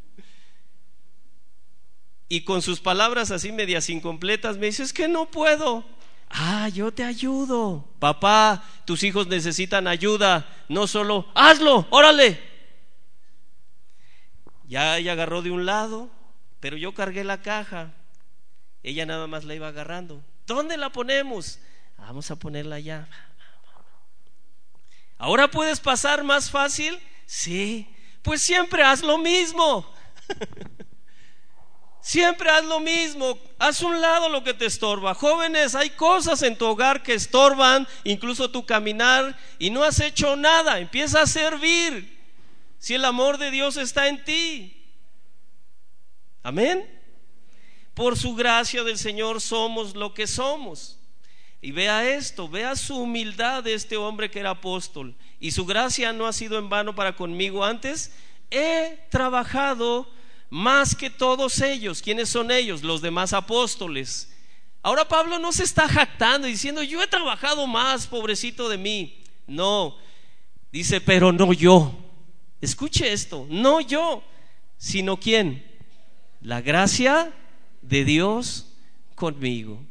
y 2.30 2.40
con 2.40 2.62
sus 2.62 2.80
palabras 2.80 3.32
así 3.32 3.52
medias 3.52 3.90
incompletas 3.90 4.56
me 4.56 4.64
dice, 4.64 4.82
es 4.82 4.94
que 4.94 5.08
no 5.08 5.30
puedo. 5.30 5.84
Ah, 6.38 6.68
yo 6.68 6.92
te 6.92 7.02
ayudo. 7.02 7.88
Papá, 7.98 8.62
tus 8.84 9.02
hijos 9.04 9.26
necesitan 9.26 9.88
ayuda, 9.88 10.46
no 10.68 10.86
solo, 10.86 11.30
hazlo, 11.34 11.86
órale. 11.88 12.38
Ya 14.68 14.98
ella 14.98 15.12
agarró 15.12 15.40
de 15.40 15.50
un 15.50 15.64
lado, 15.64 16.10
pero 16.60 16.76
yo 16.76 16.92
cargué 16.92 17.24
la 17.24 17.40
caja. 17.40 17.94
Ella 18.82 19.06
nada 19.06 19.26
más 19.26 19.44
la 19.44 19.54
iba 19.54 19.68
agarrando. 19.68 20.22
¿Dónde 20.46 20.76
la 20.76 20.90
ponemos? 20.90 21.58
Vamos 21.96 22.30
a 22.30 22.36
ponerla 22.36 22.76
allá. 22.76 23.08
¿Ahora 25.16 25.50
puedes 25.50 25.80
pasar 25.80 26.22
más 26.22 26.50
fácil? 26.50 27.00
Sí. 27.24 27.88
Pues 28.22 28.42
siempre 28.42 28.82
haz 28.82 29.00
lo 29.02 29.16
mismo. 29.16 29.90
Siempre 32.06 32.48
haz 32.48 32.64
lo 32.64 32.78
mismo, 32.78 33.36
haz 33.58 33.82
un 33.82 34.00
lado 34.00 34.28
lo 34.28 34.44
que 34.44 34.54
te 34.54 34.64
estorba. 34.64 35.12
Jóvenes, 35.12 35.74
hay 35.74 35.90
cosas 35.90 36.40
en 36.42 36.56
tu 36.56 36.64
hogar 36.64 37.02
que 37.02 37.14
estorban, 37.14 37.84
incluso 38.04 38.48
tu 38.48 38.64
caminar, 38.64 39.36
y 39.58 39.70
no 39.70 39.82
has 39.82 39.98
hecho 39.98 40.36
nada. 40.36 40.78
Empieza 40.78 41.22
a 41.22 41.26
servir. 41.26 42.16
Si 42.78 42.94
el 42.94 43.04
amor 43.04 43.38
de 43.38 43.50
Dios 43.50 43.76
está 43.76 44.06
en 44.06 44.22
ti. 44.22 44.84
Amén. 46.44 46.88
Por 47.92 48.16
su 48.16 48.36
gracia 48.36 48.84
del 48.84 48.98
Señor 48.98 49.40
somos 49.40 49.96
lo 49.96 50.14
que 50.14 50.28
somos. 50.28 51.00
Y 51.60 51.72
vea 51.72 52.08
esto, 52.08 52.48
vea 52.48 52.76
su 52.76 52.98
humildad 52.98 53.64
de 53.64 53.74
este 53.74 53.96
hombre 53.96 54.30
que 54.30 54.38
era 54.38 54.50
apóstol. 54.50 55.16
Y 55.40 55.50
su 55.50 55.66
gracia 55.66 56.12
no 56.12 56.28
ha 56.28 56.32
sido 56.32 56.56
en 56.56 56.68
vano 56.68 56.94
para 56.94 57.16
conmigo. 57.16 57.64
Antes 57.64 58.12
he 58.52 58.96
trabajado 59.10 60.08
más 60.50 60.94
que 60.94 61.10
todos 61.10 61.60
ellos. 61.60 62.02
¿Quiénes 62.02 62.28
son 62.28 62.50
ellos? 62.50 62.82
Los 62.82 63.02
demás 63.02 63.32
apóstoles. 63.32 64.32
Ahora 64.82 65.08
Pablo 65.08 65.38
no 65.38 65.52
se 65.52 65.64
está 65.64 65.88
jactando 65.88 66.46
diciendo, 66.46 66.82
yo 66.82 67.02
he 67.02 67.06
trabajado 67.08 67.66
más, 67.66 68.06
pobrecito 68.06 68.68
de 68.68 68.78
mí. 68.78 69.18
No, 69.46 69.96
dice, 70.70 71.00
pero 71.00 71.32
no 71.32 71.52
yo. 71.52 71.92
Escuche 72.60 73.12
esto, 73.12 73.46
no 73.50 73.80
yo, 73.80 74.22
sino 74.76 75.18
quién? 75.18 75.64
La 76.40 76.60
gracia 76.60 77.32
de 77.82 78.04
Dios 78.04 78.72
conmigo. 79.14 79.84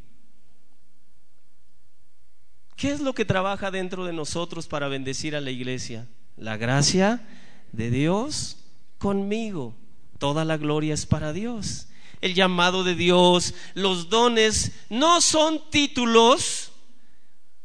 ¿Qué 2.76 2.92
es 2.92 3.00
lo 3.00 3.14
que 3.14 3.26
trabaja 3.26 3.72
dentro 3.72 4.06
de 4.06 4.14
nosotros 4.14 4.68
para 4.68 4.88
bendecir 4.88 5.36
a 5.36 5.42
la 5.42 5.52
iglesia? 5.52 6.08
La 6.38 6.58
gracia 6.58 7.26
de 7.72 7.90
Dios 7.90 8.58
conmigo. 8.98 9.76
Toda 10.20 10.46
la 10.46 10.58
gloria 10.58 10.94
es 10.94 11.06
para 11.06 11.34
Dios. 11.34 11.88
El 12.22 12.34
llamado 12.34 12.84
de 12.84 12.96
Dios, 12.96 13.54
los 13.74 14.10
dones, 14.10 14.72
no 14.90 15.22
son 15.22 15.70
títulos 15.70 16.72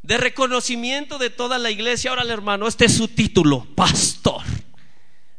de 0.03 0.19
reconocimiento 0.19 1.19
de 1.19 1.31
toda 1.31 1.59
la 1.59 1.71
iglesia. 1.71 2.11
Ahora, 2.11 2.25
hermano, 2.25 2.67
este 2.67 2.87
es 2.87 2.97
su 2.97 3.09
título, 3.09 3.67
pastor, 3.75 4.43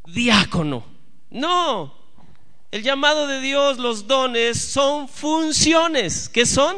diácono. 0.05 0.85
No, 1.29 1.93
el 2.71 2.83
llamado 2.83 3.27
de 3.27 3.41
Dios, 3.41 3.77
los 3.79 4.07
dones, 4.07 4.61
son 4.61 5.09
funciones. 5.09 6.29
¿Qué 6.29 6.45
son? 6.45 6.77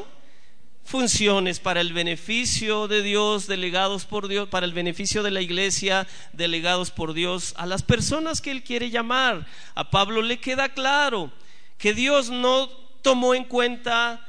Funciones 0.84 1.60
para 1.60 1.82
el 1.82 1.94
beneficio 1.94 2.88
de 2.88 3.02
Dios, 3.02 3.48
delegados 3.48 4.06
por 4.06 4.28
Dios, 4.28 4.50
para 4.50 4.66
el 4.66 4.74
beneficio 4.74 5.24
de 5.24 5.32
la 5.32 5.42
iglesia, 5.42 6.08
delegados 6.34 6.92
por 6.92 7.14
Dios 7.14 7.54
a 7.58 7.66
las 7.66 7.84
personas 7.84 8.42
que 8.42 8.52
Él 8.52 8.64
quiere 8.64 8.90
llamar. 8.90 9.48
A 9.76 9.90
Pablo 9.90 10.22
le 10.22 10.40
queda 10.40 10.70
claro 10.70 11.32
que 11.78 11.94
Dios 11.94 12.30
no 12.30 12.68
tomó 13.02 13.34
en 13.34 13.46
cuenta 13.46 14.26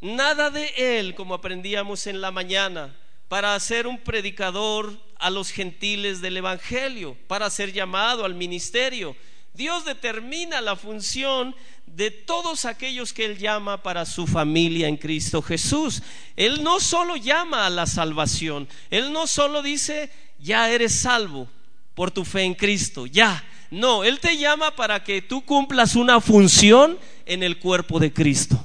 nada 0.00 0.50
de 0.50 0.98
Él, 0.98 1.14
como 1.14 1.34
aprendíamos 1.34 2.06
en 2.06 2.20
la 2.20 2.30
mañana, 2.30 2.94
para 3.28 3.58
ser 3.58 3.86
un 3.86 3.98
predicador 3.98 4.98
a 5.18 5.30
los 5.30 5.50
gentiles 5.50 6.20
del 6.20 6.36
Evangelio, 6.36 7.16
para 7.26 7.48
ser 7.50 7.72
llamado 7.72 8.24
al 8.24 8.34
ministerio. 8.34 9.16
Dios 9.54 9.84
determina 9.84 10.60
la 10.60 10.76
función 10.76 11.54
de 11.96 12.10
todos 12.10 12.64
aquellos 12.64 13.12
que 13.12 13.24
Él 13.24 13.38
llama 13.38 13.82
para 13.82 14.04
su 14.04 14.26
familia 14.26 14.88
en 14.88 14.96
Cristo 14.96 15.40
Jesús. 15.42 16.02
Él 16.34 16.62
no 16.62 16.80
solo 16.80 17.16
llama 17.16 17.66
a 17.66 17.70
la 17.70 17.86
salvación, 17.86 18.68
Él 18.90 19.12
no 19.12 19.26
solo 19.26 19.62
dice, 19.62 20.10
ya 20.38 20.70
eres 20.70 21.00
salvo 21.00 21.48
por 21.94 22.10
tu 22.10 22.24
fe 22.24 22.42
en 22.42 22.54
Cristo, 22.54 23.06
ya. 23.06 23.44
No, 23.70 24.04
Él 24.04 24.20
te 24.20 24.36
llama 24.36 24.74
para 24.74 25.04
que 25.04 25.22
tú 25.22 25.44
cumplas 25.44 25.94
una 25.96 26.20
función 26.20 26.98
en 27.26 27.42
el 27.42 27.58
cuerpo 27.58 28.00
de 28.00 28.12
Cristo, 28.12 28.64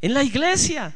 en 0.00 0.14
la 0.14 0.24
iglesia. 0.24 0.94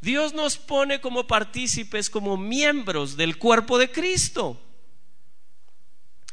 Dios 0.00 0.34
nos 0.34 0.56
pone 0.56 1.00
como 1.00 1.26
partícipes, 1.26 2.10
como 2.10 2.36
miembros 2.36 3.16
del 3.16 3.38
cuerpo 3.38 3.78
de 3.78 3.90
Cristo. 3.90 4.60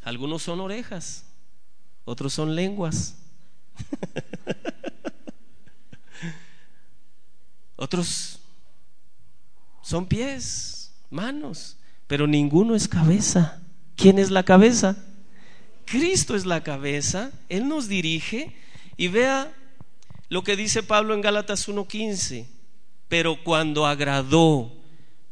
Algunos 0.04 0.44
son 0.44 0.60
orejas, 0.60 1.26
otros 2.04 2.34
son 2.34 2.56
lenguas, 2.56 3.21
Otros 7.76 8.40
son 9.82 10.06
pies, 10.06 10.94
manos, 11.10 11.78
pero 12.08 12.28
ninguno 12.28 12.76
es 12.76 12.88
cabeza. 12.88 13.62
¿Quién 13.96 14.20
es 14.20 14.32
la 14.32 14.44
cabeza? 14.44 14.96
Cristo 15.86 16.36
es 16.36 16.46
la 16.46 16.64
cabeza, 16.64 17.32
Él 17.50 17.68
nos 17.68 17.90
dirige 17.90 18.56
y 18.96 19.10
vea 19.10 19.52
lo 20.30 20.44
que 20.44 20.56
dice 20.56 20.84
Pablo 20.84 21.14
en 21.14 21.20
Gálatas 21.20 21.68
1.15, 21.68 22.46
pero 23.10 23.44
cuando 23.44 23.86
agradó, 23.86 24.72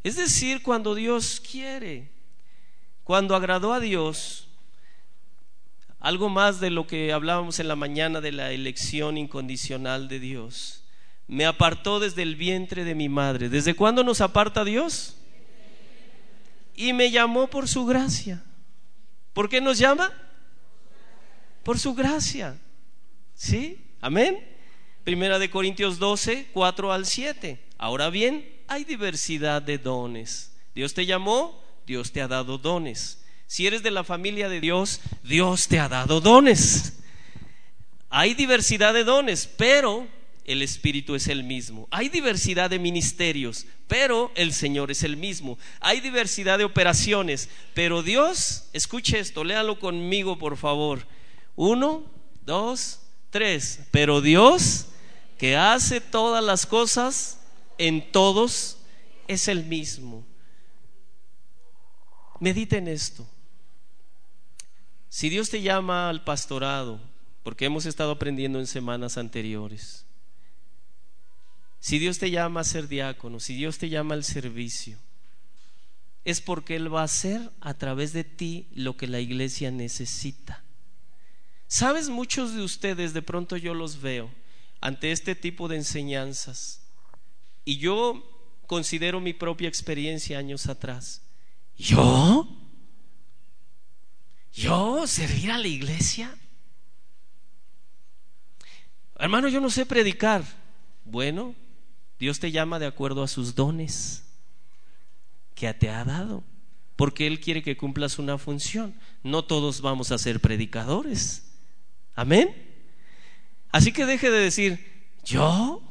es 0.04 0.18
decir, 0.18 0.62
cuando 0.62 0.96
Dios 0.96 1.40
quiere, 1.40 2.10
cuando 3.06 3.36
agradó 3.36 3.72
a 3.72 3.80
Dios, 3.80 4.49
algo 6.00 6.30
más 6.30 6.60
de 6.60 6.70
lo 6.70 6.88
que 6.88 7.12
hablábamos 7.12 7.60
en 7.60 7.68
la 7.68 7.76
mañana 7.76 8.22
de 8.22 8.32
la 8.32 8.52
elección 8.52 9.18
incondicional 9.18 10.08
de 10.08 10.20
Dios. 10.20 10.84
Me 11.28 11.46
apartó 11.46 12.00
desde 12.00 12.24
el 12.24 12.36
vientre 12.36 12.84
de 12.84 12.96
mi 12.96 13.10
madre. 13.10 13.50
¿Desde 13.50 13.76
cuándo 13.76 14.04
nos 14.04 14.22
aparta 14.22 14.64
Dios? 14.64 15.18
Y 16.76 16.94
me 16.94 17.12
llamó 17.12 17.48
por 17.48 17.68
su 17.68 17.86
gracia. 17.86 18.44
¿Por 19.34 19.50
qué 19.50 19.62
nos 19.62 19.78
llama? 19.78 20.12
Por 21.64 21.78
su 21.78 21.94
gracia. 21.94 22.58
¿Sí? 23.36 23.86
Amén. 24.02 24.40
Primera 25.04 25.38
de 25.38 25.50
Corintios 25.50 26.00
12, 26.00 26.48
4 26.54 26.94
al 26.94 27.06
7. 27.06 27.60
Ahora 27.78 28.10
bien, 28.10 28.48
hay 28.68 28.86
diversidad 28.86 29.62
de 29.62 29.78
dones. 29.78 30.56
Dios 30.74 30.94
te 30.94 31.06
llamó, 31.06 31.62
Dios 31.86 32.12
te 32.12 32.22
ha 32.22 32.28
dado 32.28 32.58
dones. 32.58 33.19
Si 33.50 33.66
eres 33.66 33.82
de 33.82 33.90
la 33.90 34.04
familia 34.04 34.48
de 34.48 34.62
Dios, 34.62 35.02
Dios 35.24 35.68
te 35.68 35.80
ha 35.80 35.90
dado 35.90 36.22
dones. 36.22 37.00
Hay 38.12 38.36
diversidad 38.36 38.94
de 38.94 39.04
dones, 39.04 39.50
pero 39.58 40.08
el 40.46 40.62
Espíritu 40.62 41.16
es 41.16 41.28
el 41.28 41.44
mismo. 41.44 41.88
Hay 41.90 42.10
diversidad 42.10 42.70
de 42.70 42.78
ministerios, 42.78 43.66
pero 43.88 44.32
el 44.36 44.54
Señor 44.54 44.92
es 44.92 45.02
el 45.02 45.18
mismo. 45.18 45.58
Hay 45.80 46.00
diversidad 46.00 46.60
de 46.60 46.64
operaciones, 46.64 47.50
pero 47.74 48.04
Dios, 48.04 48.66
escuche 48.72 49.18
esto, 49.18 49.44
léalo 49.44 49.80
conmigo 49.80 50.38
por 50.38 50.56
favor. 50.56 51.08
Uno, 51.56 52.04
dos, 52.46 53.00
tres. 53.32 53.80
Pero 53.90 54.22
Dios, 54.22 54.90
que 55.40 55.58
hace 55.58 56.02
todas 56.02 56.44
las 56.44 56.68
cosas 56.68 57.40
en 57.80 58.12
todos, 58.12 58.78
es 59.28 59.48
el 59.48 59.66
mismo. 59.66 60.24
Mediten 62.40 62.88
esto. 62.88 63.28
Si 65.10 65.30
Dios 65.30 65.50
te 65.50 65.62
llama 65.62 66.10
al 66.10 66.24
pastorado, 66.24 67.00
porque 67.44 67.66
hemos 67.66 67.86
estado 67.86 68.12
aprendiendo 68.12 68.60
en 68.60 68.68
semanas 68.68 69.18
anteriores, 69.18 70.06
si 71.80 71.98
Dios 71.98 72.20
te 72.20 72.30
llama 72.30 72.62
a 72.62 72.66
ser 72.66 72.88
diácono, 72.88 73.40
si 73.40 73.56
Dios 73.56 73.80
te 73.80 73.90
llama 73.90 74.14
al 74.14 74.24
servicio, 74.24 74.98
es 76.26 76.42
porque 76.42 76.76
Él 76.76 76.94
va 76.94 77.02
a 77.02 77.06
hacer 77.06 77.52
a 77.62 77.74
través 77.74 78.14
de 78.14 78.24
ti 78.24 78.68
lo 78.74 78.98
que 78.98 79.08
la 79.08 79.20
iglesia 79.20 79.72
necesita. 79.72 80.64
Sabes, 81.68 82.10
muchos 82.10 82.54
de 82.54 82.62
ustedes 82.62 83.14
de 83.14 83.22
pronto 83.22 83.58
yo 83.58 83.74
los 83.74 84.02
veo 84.02 84.30
ante 84.82 85.12
este 85.12 85.36
tipo 85.36 85.68
de 85.68 85.78
enseñanzas 85.78 86.82
y 87.66 87.78
yo 87.78 88.24
considero 88.68 89.20
mi 89.20 89.34
propia 89.34 89.70
experiencia 89.70 90.38
años 90.38 90.68
atrás. 90.68 91.22
¿Yo? 91.78 92.59
¿Yo 94.54 95.08
servir 95.08 95.52
a 95.52 95.58
la 95.58 95.68
iglesia? 95.68 96.36
Hermano, 99.18 99.50
yo 99.50 99.62
no 99.62 99.70
sé 99.70 99.86
predicar. 99.86 100.44
Bueno, 101.06 101.56
Dios 102.20 102.40
te 102.40 102.52
llama 102.52 102.80
de 102.80 102.86
acuerdo 102.86 103.24
a 103.24 103.28
sus 103.28 103.56
dones 103.56 104.24
que 105.56 105.74
te 105.74 105.90
ha 105.90 106.06
dado, 106.06 106.44
porque 106.96 107.28
Él 107.28 107.40
quiere 107.40 107.62
que 107.62 107.78
cumplas 107.78 108.18
una 108.18 108.38
función. 108.38 108.96
No 109.24 109.44
todos 109.44 109.82
vamos 109.82 110.12
a 110.12 110.18
ser 110.18 110.40
predicadores. 110.40 111.52
Amén. 112.16 112.56
Así 113.72 113.92
que 113.92 114.06
deje 114.06 114.32
de 114.32 114.40
decir, 114.40 115.04
yo. 115.24 115.82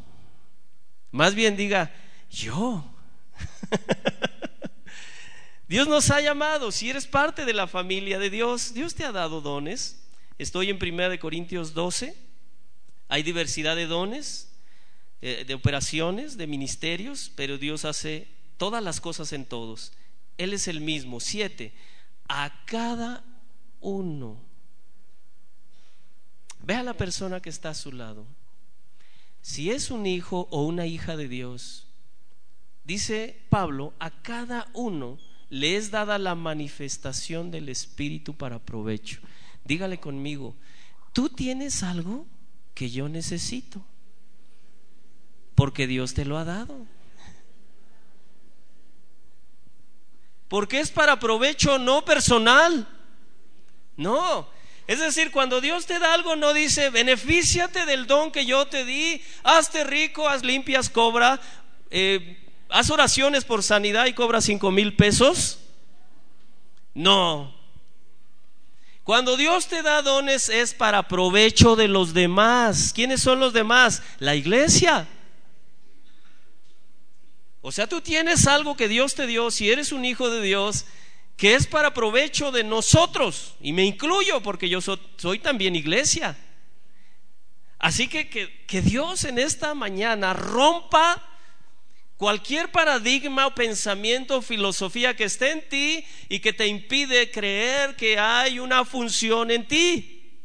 Más 1.11 1.35
bien 1.35 1.57
diga, 1.57 1.93
yo. 2.31 2.85
Dios 5.69 5.87
nos 5.87 6.11
ha 6.11 6.23
llamado, 6.23 6.73
si 6.73 6.89
eres 6.89 7.07
parte 7.07 7.45
de 7.45 7.53
la 7.53 7.67
familia 7.67 8.19
de 8.19 8.31
Dios, 8.31 8.73
Dios 8.73 8.95
te 8.95 9.05
ha 9.05 9.13
dado 9.13 9.43
dones. 9.43 10.01
Estoy 10.39 10.71
en 10.71 10.79
1 10.83 11.19
Corintios 11.21 11.75
12, 11.75 12.17
hay 13.09 13.23
diversidad 13.23 13.77
de 13.77 13.87
dones, 13.87 14.51
eh, 15.21 15.45
de 15.47 15.53
operaciones, 15.53 16.39
de 16.39 16.47
ministerios, 16.47 17.31
pero 17.37 17.59
Dios 17.59 17.85
hace 17.85 18.29
todas 18.57 18.83
las 18.83 19.03
cosas 19.03 19.35
en 19.35 19.45
todos. 19.45 19.93
Él 20.39 20.55
es 20.55 20.69
el 20.69 20.81
mismo. 20.81 21.21
Siete, 21.21 21.75
a 22.29 22.65
cada 22.65 23.23
uno. 23.81 24.41
Ve 26.61 26.77
a 26.77 26.83
la 26.83 26.95
persona 26.95 27.43
que 27.43 27.51
está 27.51 27.71
a 27.71 27.75
su 27.75 27.93
lado. 27.93 28.27
Si 29.43 29.71
es 29.71 29.91
un 29.91 30.07
hijo 30.07 30.49
o 30.51 30.63
una 30.63 30.87
hija 30.87 31.15
de 31.19 31.29
Dios, 31.29 31.89
dice 32.85 33.39
Pablo, 33.51 33.93
a 33.99 34.11
cada 34.23 34.69
uno 34.73 35.19
le 35.51 35.77
es 35.77 35.91
dada 35.91 36.19
la 36.19 36.35
manifestación 36.35 37.51
del 37.51 37.69
Espíritu 37.69 38.35
para 38.35 38.59
provecho. 38.59 39.21
Dígale 39.65 39.99
conmigo, 39.99 40.55
tú 41.13 41.29
tienes 41.29 41.83
algo 41.83 42.27
que 42.75 42.91
yo 42.91 43.09
necesito, 43.09 43.85
porque 45.55 45.87
Dios 45.87 46.15
te 46.15 46.25
lo 46.25 46.39
ha 46.39 46.45
dado. 46.45 46.87
Porque 50.49 50.81
es 50.81 50.91
para 50.91 51.19
provecho 51.19 51.79
no 51.79 52.05
personal. 52.05 52.89
No. 53.97 54.49
Es 54.87 55.01
decir, 55.01 55.31
cuando 55.31 55.61
Dios 55.61 55.85
te 55.85 55.99
da 55.99 56.15
algo, 56.15 56.35
no 56.35 56.55
dice, 56.55 56.89
benefíciate 56.89 57.85
del 57.85 58.07
don 58.07 58.33
que 58.33 58.47
yo 58.47 58.67
te 58.67 58.87
di, 58.87 59.21
hazte 59.43 59.85
rico, 59.85 60.27
haz 60.27 60.43
limpias, 60.43 60.89
cobra. 60.89 61.39
Eh, 61.91 62.48
¿Haz 62.69 62.91
oraciones 62.91 63.45
por 63.45 63.63
sanidad 63.63 64.07
y 64.07 64.13
cobras 64.13 64.45
cinco 64.45 64.71
mil 64.71 64.95
pesos? 64.95 65.59
No. 66.95 67.55
Cuando 69.05 69.39
Dios 69.39 69.69
te 69.69 69.83
da 69.83 70.03
dones 70.03 70.51
es 70.51 70.75
para 70.75 71.09
provecho 71.09 71.77
de 71.77 71.89
los 71.89 72.13
demás. 72.13 72.93
¿Quiénes 72.93 73.23
son 73.23 73.41
los 73.41 73.55
demás? 73.55 74.03
La 74.19 74.35
iglesia. 74.35 75.09
O 77.63 77.73
sea, 77.73 77.87
tú 77.87 78.03
tienes 78.03 78.47
algo 78.47 78.77
que 78.77 78.87
Dios 78.87 79.15
te 79.15 79.27
dio, 79.27 79.51
si 79.51 79.71
eres 79.71 79.93
un 79.93 80.05
hijo 80.05 80.29
de 80.29 80.43
Dios, 80.43 80.85
que 81.39 81.55
es 81.55 81.67
para 81.67 81.95
provecho 81.95 82.53
de 82.53 82.65
nosotros. 82.65 83.57
Y 83.63 83.73
me 83.73 83.85
incluyo 83.85 84.43
porque 84.43 84.69
yo 84.69 84.81
soy, 84.83 85.39
también 85.39 85.75
iglesia. 85.75 86.37
Así 87.79 88.09
que, 88.09 88.29
que 88.29 88.83
Dios 88.83 89.25
en 89.25 89.39
esta 89.39 89.75
mañana 89.75 90.35
rompa 90.35 91.38
Cualquier 92.19 92.73
paradigma 92.73 93.47
o 93.47 93.55
pensamiento 93.55 94.39
o 94.39 94.43
filosofía 94.43 95.15
que 95.15 95.23
esté 95.23 95.53
en 95.53 95.69
ti 95.69 96.05
y 96.29 96.41
que 96.41 96.53
te 96.53 96.67
impide 96.67 97.31
creer 97.31 97.95
que 97.95 98.19
hay 98.19 98.59
una 98.59 98.85
función 98.85 99.53
en 99.53 99.69
ti. 99.69 100.43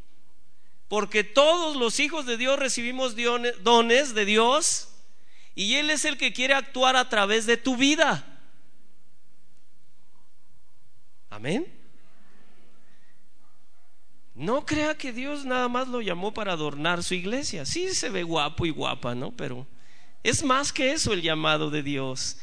Porque 0.88 1.24
todos 1.24 1.76
los 1.76 2.00
hijos 2.00 2.28
de 2.28 2.38
Dios 2.38 2.60
recibimos 2.60 3.16
dones 3.64 4.14
de 4.14 4.26
Dios 4.26 4.94
y 5.56 5.74
Él 5.74 5.90
es 5.90 6.06
el 6.06 6.16
que 6.16 6.32
quiere 6.32 6.54
actuar 6.54 6.96
a 6.96 7.10
través 7.10 7.48
de 7.48 7.58
tu 7.58 7.76
vida. 7.76 8.24
Amén. 11.32 11.66
No 14.36 14.64
crea 14.64 14.96
que 14.96 15.12
Dios 15.12 15.44
nada 15.44 15.68
más 15.70 15.88
lo 15.88 16.02
llamó 16.02 16.36
para 16.36 16.54
adornar 16.54 17.02
su 17.02 17.16
iglesia. 17.16 17.66
Sí 17.66 17.96
se 17.96 18.10
ve 18.10 18.22
guapo 18.22 18.68
y 18.68 18.70
guapa, 18.70 19.16
¿no? 19.16 19.32
Pero 19.32 19.66
es 20.24 20.44
más 20.44 20.72
que 20.72 20.94
eso 20.94 21.12
el 21.12 21.22
llamado 21.22 21.70
de 21.70 21.84
Dios. 21.84 22.38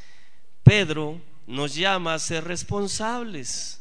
Pedro 0.63 1.21
nos 1.47 1.75
llama 1.75 2.15
a 2.15 2.19
ser 2.19 2.45
responsables 2.45 3.81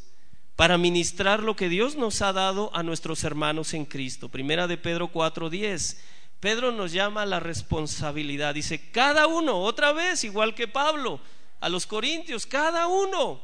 para 0.56 0.78
ministrar 0.78 1.42
lo 1.42 1.54
que 1.54 1.68
Dios 1.68 1.96
nos 1.96 2.22
ha 2.22 2.32
dado 2.32 2.70
a 2.74 2.82
nuestros 2.82 3.24
hermanos 3.24 3.74
en 3.74 3.84
Cristo. 3.84 4.28
Primera 4.28 4.66
de 4.66 4.78
Pedro 4.78 5.08
4:10. 5.08 5.98
Pedro 6.40 6.72
nos 6.72 6.92
llama 6.92 7.22
a 7.22 7.26
la 7.26 7.38
responsabilidad. 7.38 8.54
Dice, 8.54 8.90
cada 8.90 9.26
uno, 9.26 9.60
otra 9.60 9.92
vez, 9.92 10.24
igual 10.24 10.54
que 10.54 10.66
Pablo, 10.66 11.20
a 11.60 11.68
los 11.68 11.86
corintios, 11.86 12.46
cada 12.46 12.86
uno. 12.86 13.40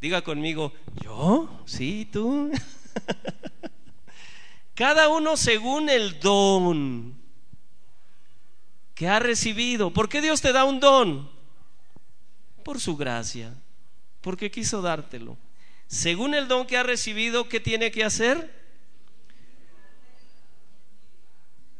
Diga 0.00 0.22
conmigo, 0.22 0.72
yo, 1.02 1.62
sí, 1.66 2.08
tú. 2.10 2.50
cada 4.74 5.10
uno 5.10 5.36
según 5.36 5.90
el 5.90 6.18
don 6.20 7.17
que 8.98 9.06
ha 9.06 9.20
recibido. 9.20 9.92
¿Por 9.92 10.08
qué 10.08 10.20
Dios 10.20 10.40
te 10.40 10.52
da 10.52 10.64
un 10.64 10.80
don? 10.80 11.30
Por 12.64 12.80
su 12.80 12.96
gracia, 12.96 13.54
porque 14.20 14.50
quiso 14.50 14.82
dártelo. 14.82 15.38
Según 15.86 16.34
el 16.34 16.48
don 16.48 16.66
que 16.66 16.76
ha 16.76 16.82
recibido, 16.82 17.48
¿qué 17.48 17.60
tiene 17.60 17.92
que 17.92 18.02
hacer? 18.02 18.52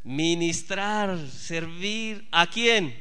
Ministrar, 0.04 1.18
servir. 1.28 2.28
¿A 2.30 2.46
quién? 2.46 2.96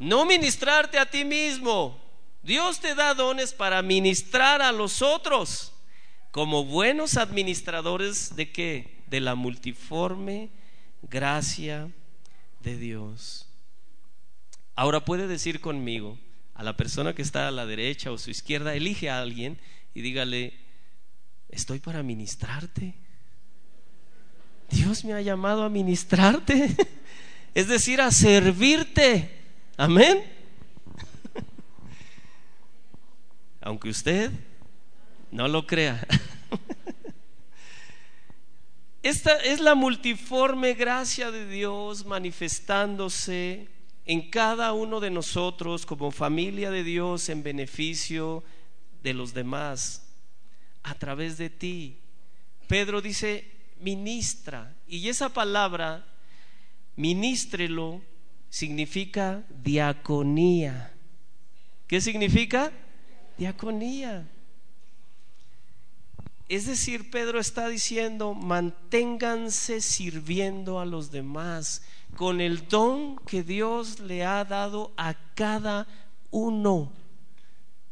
No 0.00 0.24
ministrarte 0.24 0.98
a 0.98 1.08
ti 1.08 1.24
mismo. 1.24 2.02
Dios 2.42 2.80
te 2.80 2.96
da 2.96 3.14
dones 3.14 3.54
para 3.54 3.80
ministrar 3.80 4.60
a 4.60 4.72
los 4.72 5.02
otros. 5.02 5.72
como 6.32 6.64
buenos 6.64 7.16
administradores 7.16 8.34
de 8.34 8.50
qué? 8.50 9.02
De 9.06 9.20
la 9.20 9.36
multiforme 9.36 10.50
gracia 11.02 11.90
de 12.62 12.76
Dios. 12.76 13.46
Ahora 14.74 15.04
puede 15.04 15.26
decir 15.26 15.60
conmigo 15.60 16.18
a 16.54 16.62
la 16.62 16.76
persona 16.76 17.14
que 17.14 17.22
está 17.22 17.48
a 17.48 17.50
la 17.50 17.66
derecha 17.66 18.10
o 18.10 18.14
a 18.14 18.18
su 18.18 18.30
izquierda, 18.30 18.74
elige 18.74 19.10
a 19.10 19.20
alguien 19.20 19.58
y 19.94 20.02
dígale, 20.02 20.54
estoy 21.48 21.80
para 21.80 22.02
ministrarte. 22.02 22.94
Dios 24.70 25.04
me 25.04 25.14
ha 25.14 25.20
llamado 25.20 25.64
a 25.64 25.68
ministrarte, 25.68 26.76
es 27.54 27.68
decir, 27.68 28.00
a 28.00 28.10
servirte. 28.10 29.30
Amén. 29.76 30.22
Aunque 33.60 33.88
usted 33.88 34.30
no 35.30 35.48
lo 35.48 35.66
crea. 35.66 36.06
Esta 39.02 39.36
es 39.36 39.60
la 39.60 39.74
multiforme 39.74 40.74
gracia 40.74 41.30
de 41.30 41.46
Dios 41.46 42.04
manifestándose 42.04 43.68
en 44.04 44.28
cada 44.28 44.74
uno 44.74 45.00
de 45.00 45.10
nosotros 45.10 45.86
como 45.86 46.10
familia 46.10 46.70
de 46.70 46.84
Dios 46.84 47.30
en 47.30 47.42
beneficio 47.42 48.44
de 49.02 49.14
los 49.14 49.32
demás 49.32 50.06
a 50.82 50.94
través 50.94 51.38
de 51.38 51.48
ti. 51.48 51.96
Pedro 52.66 53.00
dice, 53.00 53.50
ministra. 53.80 54.74
Y 54.86 55.08
esa 55.08 55.30
palabra, 55.30 56.06
ministrelo, 56.96 58.02
significa 58.50 59.44
diaconía. 59.62 60.92
¿Qué 61.86 62.02
significa? 62.02 62.70
Diaconía. 63.38 64.28
Es 66.50 66.66
decir, 66.66 67.12
Pedro 67.12 67.38
está 67.38 67.68
diciendo, 67.68 68.34
manténganse 68.34 69.80
sirviendo 69.80 70.80
a 70.80 70.84
los 70.84 71.12
demás 71.12 71.82
con 72.16 72.40
el 72.40 72.66
don 72.66 73.18
que 73.18 73.44
Dios 73.44 74.00
le 74.00 74.24
ha 74.24 74.44
dado 74.44 74.92
a 74.96 75.14
cada 75.36 75.86
uno, 76.32 76.92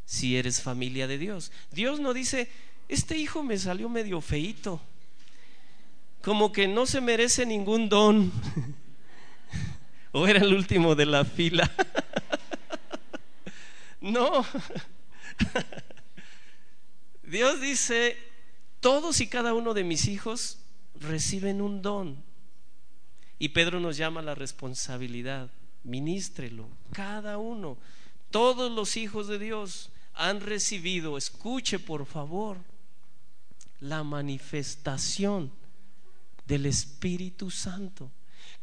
si 0.04 0.36
eres 0.36 0.60
familia 0.60 1.06
de 1.06 1.18
Dios. 1.18 1.52
Dios 1.70 2.00
no 2.00 2.12
dice, 2.12 2.50
este 2.88 3.16
hijo 3.16 3.44
me 3.44 3.58
salió 3.58 3.88
medio 3.88 4.20
feito, 4.20 4.80
como 6.20 6.50
que 6.50 6.66
no 6.66 6.84
se 6.84 7.00
merece 7.00 7.46
ningún 7.46 7.88
don, 7.88 8.32
o 10.10 10.26
era 10.26 10.40
el 10.40 10.52
último 10.52 10.96
de 10.96 11.06
la 11.06 11.24
fila. 11.24 11.70
no, 14.00 14.44
Dios 17.22 17.60
dice, 17.60 18.27
todos 18.80 19.20
y 19.20 19.26
cada 19.26 19.54
uno 19.54 19.74
de 19.74 19.84
mis 19.84 20.06
hijos 20.06 20.58
reciben 21.00 21.60
un 21.60 21.82
don. 21.82 22.22
Y 23.38 23.50
Pedro 23.50 23.80
nos 23.80 23.96
llama 23.96 24.20
a 24.20 24.24
la 24.24 24.34
responsabilidad. 24.34 25.50
Ministrelo, 25.84 26.68
cada 26.92 27.38
uno. 27.38 27.78
Todos 28.30 28.70
los 28.70 28.96
hijos 28.96 29.28
de 29.28 29.38
Dios 29.38 29.90
han 30.14 30.40
recibido, 30.40 31.16
escuche 31.16 31.78
por 31.78 32.04
favor, 32.04 32.58
la 33.80 34.02
manifestación 34.02 35.52
del 36.46 36.66
Espíritu 36.66 37.50
Santo. 37.50 38.10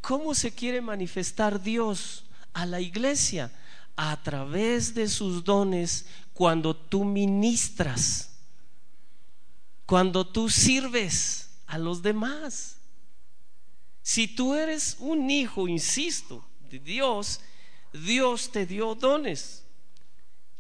¿Cómo 0.02 0.36
se 0.36 0.52
quiere 0.52 0.82
manifestar 0.82 1.62
Dios 1.62 2.26
a 2.54 2.66
la 2.66 2.82
iglesia? 2.82 3.52
A 3.96 4.22
través 4.24 4.94
de 4.94 5.08
sus 5.08 5.44
dones 5.44 6.06
cuando 6.34 6.76
tú 6.76 7.06
ministras 7.06 8.35
cuando 9.86 10.26
tú 10.26 10.50
sirves 10.50 11.50
a 11.68 11.78
los 11.78 12.02
demás. 12.02 12.78
Si 14.02 14.28
tú 14.28 14.54
eres 14.54 14.98
un 15.00 15.30
hijo, 15.30 15.68
insisto, 15.68 16.46
de 16.70 16.80
Dios, 16.80 17.42
Dios 17.94 18.52
te 18.52 18.66
dio 18.66 18.96
dones. 18.96 19.64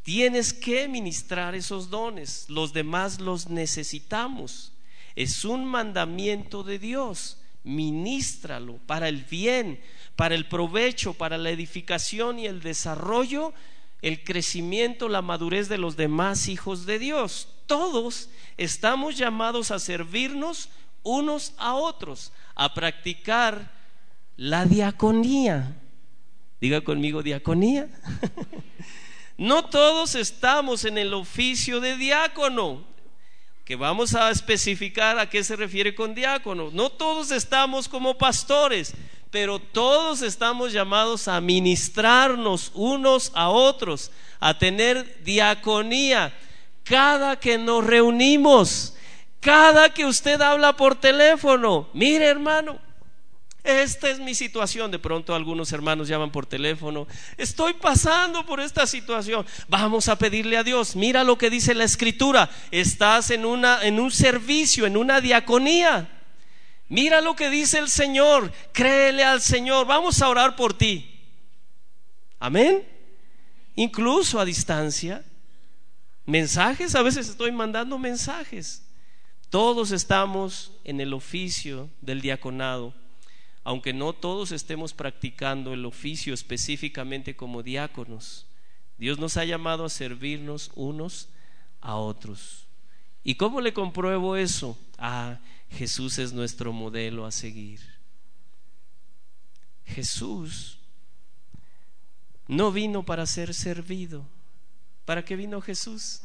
Tienes 0.04 0.54
que 0.54 0.88
ministrar 0.88 1.56
esos 1.56 1.90
dones. 1.90 2.46
Los 2.50 2.74
demás 2.74 3.20
los 3.20 3.50
necesitamos. 3.50 4.72
Es 5.16 5.46
un 5.46 5.66
mandamiento 5.66 6.64
de 6.64 6.80
Dios. 6.80 7.40
Ministralo 7.64 8.78
para 8.86 9.10
el 9.10 9.24
bien, 9.24 9.82
para 10.16 10.36
el 10.36 10.48
provecho, 10.48 11.16
para 11.16 11.40
la 11.40 11.50
edificación 11.50 12.38
y 12.38 12.46
el 12.46 12.62
desarrollo, 12.62 13.54
el 14.04 14.24
crecimiento, 14.24 15.10
la 15.10 15.24
madurez 15.24 15.70
de 15.70 15.80
los 15.80 15.98
demás 15.98 16.48
hijos 16.48 16.86
de 16.86 17.00
Dios. 17.00 17.55
Todos 17.68 18.30
estamos 18.58 19.18
llamados 19.18 19.72
a 19.72 19.80
servirnos 19.80 20.70
unos 21.04 21.54
a 21.58 21.76
otros, 21.76 22.32
a 22.56 22.74
practicar 22.74 23.72
la 24.38 24.66
diaconía. 24.66 25.76
Diga 26.60 26.82
conmigo 26.82 27.24
diaconía. 27.24 27.88
no 29.38 29.66
todos 29.66 30.16
estamos 30.16 30.84
en 30.86 30.98
el 30.98 31.14
oficio 31.14 31.80
de 31.80 31.96
diácono, 31.96 32.84
que 33.64 33.76
vamos 33.76 34.14
a 34.16 34.30
especificar 34.30 35.18
a 35.20 35.30
qué 35.30 35.44
se 35.44 35.56
refiere 35.56 35.96
con 35.96 36.16
diácono. 36.16 36.70
No 36.72 36.90
todos 36.92 37.32
estamos 37.32 37.88
como 37.88 38.18
pastores, 38.18 38.94
pero 39.32 39.60
todos 39.60 40.22
estamos 40.22 40.72
llamados 40.72 41.28
a 41.28 41.42
ministrarnos 41.42 42.72
unos 42.74 43.32
a 43.36 43.50
otros, 43.50 44.12
a 44.40 44.58
tener 44.58 45.24
diaconía 45.24 46.34
cada 46.86 47.38
que 47.38 47.58
nos 47.58 47.86
reunimos, 47.86 48.96
cada 49.42 49.94
que 49.94 50.06
usted 50.06 50.40
habla 50.42 50.78
por 50.78 50.96
teléfono, 50.96 51.90
mire 51.94 52.26
hermano, 52.26 52.80
esta 53.66 54.12
es 54.12 54.20
mi 54.20 54.36
situación. 54.36 54.92
De 54.92 55.00
pronto 55.00 55.34
algunos 55.34 55.72
hermanos 55.72 56.08
llaman 56.08 56.32
por 56.32 56.46
teléfono. 56.46 57.08
Estoy 57.36 57.74
pasando 57.74 58.46
por 58.46 58.60
esta 58.60 58.86
situación. 58.86 59.44
Vamos 59.68 60.08
a 60.08 60.18
pedirle 60.20 60.56
a 60.56 60.64
Dios. 60.64 60.96
Mira 60.96 61.24
lo 61.24 61.36
que 61.40 61.50
dice 61.50 61.74
la 61.74 61.84
escritura. 61.84 62.48
Estás 62.70 63.32
en, 63.32 63.44
una, 63.44 63.84
en 63.84 64.00
un 64.00 64.12
servicio, 64.12 64.86
en 64.86 64.96
una 64.96 65.20
diaconía. 65.20 66.08
Mira 66.90 67.22
lo 67.22 67.36
que 67.36 67.50
dice 67.50 67.80
el 67.80 67.90
Señor. 67.90 68.52
Créele 68.72 69.24
al 69.24 69.42
Señor. 69.42 69.88
Vamos 69.88 70.22
a 70.22 70.30
orar 70.30 70.56
por 70.56 70.78
ti. 70.78 71.20
Amén. 72.40 72.88
Incluso 73.76 74.40
a 74.40 74.46
distancia. 74.46 75.24
Mensajes, 76.26 76.96
a 76.96 77.04
veces 77.04 77.30
estoy 77.30 77.52
mandando 77.52 77.98
mensajes. 77.98 78.84
Todos 79.50 79.92
estamos 79.92 80.72
en 80.84 81.00
el 81.00 81.14
oficio 81.14 81.90
del 82.02 82.22
diaconado, 82.22 82.94
aunque 83.64 83.94
no 83.94 84.14
todos 84.14 84.52
estemos 84.52 84.94
practicando 84.94 85.74
el 85.74 85.86
oficio 85.86 86.34
específicamente 86.34 87.36
como 87.36 87.64
diáconos. 87.64 88.48
Dios 88.98 89.20
nos 89.20 89.38
ha 89.38 89.46
llamado 89.46 89.86
a 89.86 89.90
servirnos 89.90 90.72
unos 90.76 91.30
a 91.82 91.96
otros. 91.96 92.66
¿Y 93.24 93.36
cómo 93.36 93.62
le 93.62 93.74
compruebo 93.74 94.36
eso? 94.36 94.78
Ah, 94.98 95.40
Jesús 95.70 96.18
es 96.20 96.34
nuestro 96.34 96.74
modelo 96.74 97.26
a 97.26 97.32
seguir. 97.32 97.82
Jesús 99.86 100.80
no 102.48 102.72
vino 102.72 103.04
para 103.04 103.26
ser 103.26 103.54
servido, 103.54 104.26
¿Para 105.06 105.24
qué 105.24 105.36
vino 105.36 105.62
Jesús? 105.62 106.22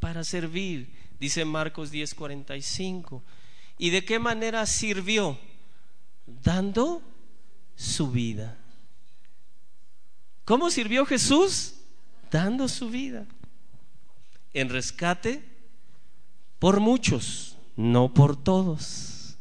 Para 0.00 0.24
servir, 0.24 0.92
dice 1.18 1.44
Marcos 1.44 1.92
10:45. 1.92 3.22
¿Y 3.78 3.90
de 3.90 4.04
qué 4.04 4.18
manera 4.18 4.66
sirvió? 4.66 5.38
Dando 6.26 7.02
su 7.76 8.10
vida. 8.10 8.58
¿Cómo 10.44 10.70
sirvió 10.70 11.06
Jesús? 11.06 11.76
Dando 12.30 12.68
su 12.68 12.90
vida. 12.90 13.26
En 14.52 14.68
rescate 14.68 15.44
por 16.58 16.80
muchos, 16.80 17.56
no 17.76 18.12
por 18.12 18.36
todos. 18.36 19.36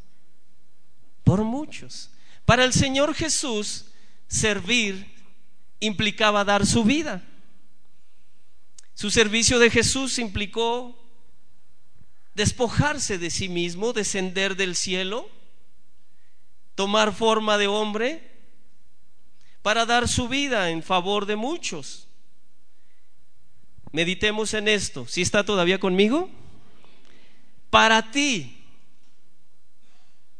Por 1.23 1.43
muchos. 1.43 2.11
Para 2.45 2.63
el 2.63 2.73
Señor 2.73 3.13
Jesús, 3.13 3.85
servir 4.27 5.05
implicaba 5.79 6.45
dar 6.45 6.65
su 6.65 6.83
vida. 6.83 7.23
Su 8.99 9.11
servicio 9.11 9.59
de 9.59 9.69
Jesús 9.69 10.19
implicó 10.19 10.93
despojarse 12.35 13.17
de 13.17 13.29
sí 13.29 13.47
mismo, 13.47 13.93
descender 13.93 14.57
del 14.57 14.75
cielo, 14.75 15.29
tomar 16.75 17.13
forma 17.13 17.57
de 17.57 17.67
hombre 17.67 18.29
para 19.61 19.85
dar 19.85 20.09
su 20.09 20.27
vida 20.27 20.69
en 20.69 20.83
favor 20.83 21.25
de 21.27 21.37
muchos. 21.37 22.09
Meditemos 23.93 24.53
en 24.53 24.67
esto. 24.67 25.07
¿Si 25.07 25.21
está 25.21 25.45
todavía 25.45 25.79
conmigo? 25.79 26.29
Para 27.69 28.11
ti, 28.11 28.65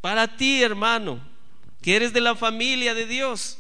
para 0.02 0.36
ti 0.36 0.62
hermano, 0.62 1.26
que 1.82 1.96
eres 1.96 2.12
de 2.12 2.20
la 2.20 2.36
familia 2.36 2.94
de 2.94 3.06
Dios, 3.06 3.58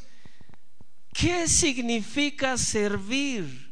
¿qué 1.13 1.47
significa 1.47 2.57
servir? 2.57 3.68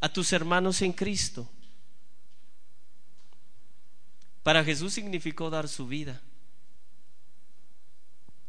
A 0.00 0.12
tus 0.12 0.32
hermanos 0.32 0.82
en 0.82 0.92
Cristo. 0.92 1.48
Para 4.42 4.64
Jesús 4.64 4.94
significó 4.94 5.50
dar 5.50 5.68
su 5.68 5.86
vida. 5.86 6.22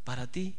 Para 0.04 0.28
ti. 0.32 0.56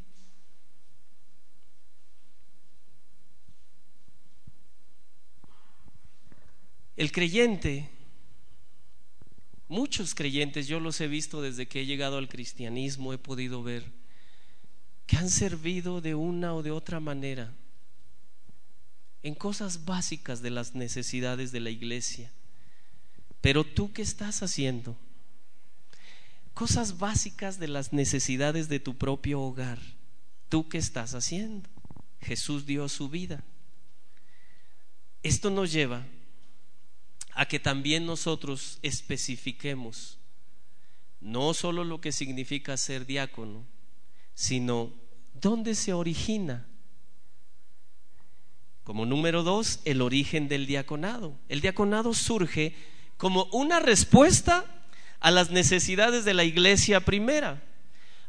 El 6.96 7.12
creyente, 7.12 7.88
muchos 9.68 10.14
creyentes, 10.14 10.66
yo 10.68 10.80
los 10.80 11.00
he 11.00 11.08
visto 11.08 11.40
desde 11.40 11.66
que 11.66 11.80
he 11.80 11.86
llegado 11.86 12.18
al 12.18 12.28
cristianismo, 12.28 13.14
he 13.14 13.18
podido 13.18 13.62
ver 13.62 13.90
que 15.06 15.16
han 15.16 15.30
servido 15.30 16.02
de 16.02 16.14
una 16.14 16.54
o 16.54 16.62
de 16.62 16.70
otra 16.70 17.00
manera 17.00 17.54
en 19.22 19.34
cosas 19.34 19.84
básicas 19.84 20.42
de 20.42 20.50
las 20.50 20.74
necesidades 20.74 21.52
de 21.52 21.60
la 21.60 21.70
iglesia. 21.70 22.30
Pero 23.40 23.64
tú 23.64 23.92
qué 23.92 24.02
estás 24.02 24.42
haciendo? 24.42 24.96
Cosas 26.54 26.98
básicas 26.98 27.58
de 27.58 27.68
las 27.68 27.92
necesidades 27.92 28.68
de 28.68 28.80
tu 28.80 28.96
propio 28.96 29.40
hogar. 29.40 29.78
¿Tú 30.48 30.68
qué 30.68 30.78
estás 30.78 31.14
haciendo? 31.14 31.68
Jesús 32.20 32.66
dio 32.66 32.88
su 32.88 33.08
vida. 33.08 33.42
Esto 35.22 35.50
nos 35.50 35.72
lleva 35.72 36.06
a 37.32 37.46
que 37.46 37.58
también 37.58 38.06
nosotros 38.06 38.78
especifiquemos 38.82 40.18
no 41.20 41.52
solo 41.54 41.84
lo 41.84 42.00
que 42.00 42.12
significa 42.12 42.76
ser 42.76 43.06
diácono, 43.06 43.64
sino 44.34 44.92
dónde 45.34 45.74
se 45.74 45.92
origina 45.92 46.66
como 48.90 49.06
número 49.06 49.44
dos, 49.44 49.78
el 49.84 50.02
origen 50.02 50.48
del 50.48 50.66
diaconado. 50.66 51.38
El 51.48 51.60
diaconado 51.60 52.12
surge 52.12 52.74
como 53.18 53.44
una 53.52 53.78
respuesta 53.78 54.64
a 55.20 55.30
las 55.30 55.50
necesidades 55.50 56.24
de 56.24 56.34
la 56.34 56.42
iglesia 56.42 56.98
primera. 56.98 57.62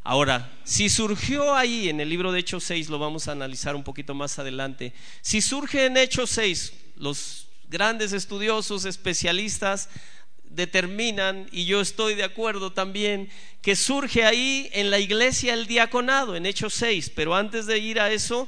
Ahora, 0.04 0.54
si 0.64 0.88
surgió 0.90 1.56
ahí 1.56 1.90
en 1.90 2.00
el 2.00 2.10
libro 2.10 2.32
de 2.32 2.42
Hechos 2.42 2.64
6, 2.66 2.90
lo 2.90 3.00
vamos 3.00 3.28
a 3.28 3.32
analizar 3.32 3.76
un 3.76 3.84
poquito 3.84 4.14
más 4.14 4.38
adelante, 4.38 4.94
si 5.22 5.42
surge 5.42 5.88
en 5.88 5.98
Hechos 5.98 6.30
6, 6.30 6.74
los 6.96 7.48
grandes 7.68 8.14
estudiosos, 8.14 8.86
especialistas, 8.86 9.90
determinan, 10.44 11.48
y 11.52 11.66
yo 11.66 11.82
estoy 11.82 12.14
de 12.14 12.24
acuerdo 12.24 12.72
también, 12.72 13.32
que 13.64 13.76
surge 13.76 14.26
ahí 14.26 14.70
en 14.74 14.92
la 14.92 15.00
iglesia 15.00 15.56
el 15.56 15.66
diaconado, 15.66 16.36
en 16.36 16.46
Hechos 16.46 16.76
6, 16.76 17.14
pero 17.16 17.34
antes 17.34 17.66
de 17.66 17.80
ir 17.80 18.00
a 18.00 18.12
eso, 18.12 18.48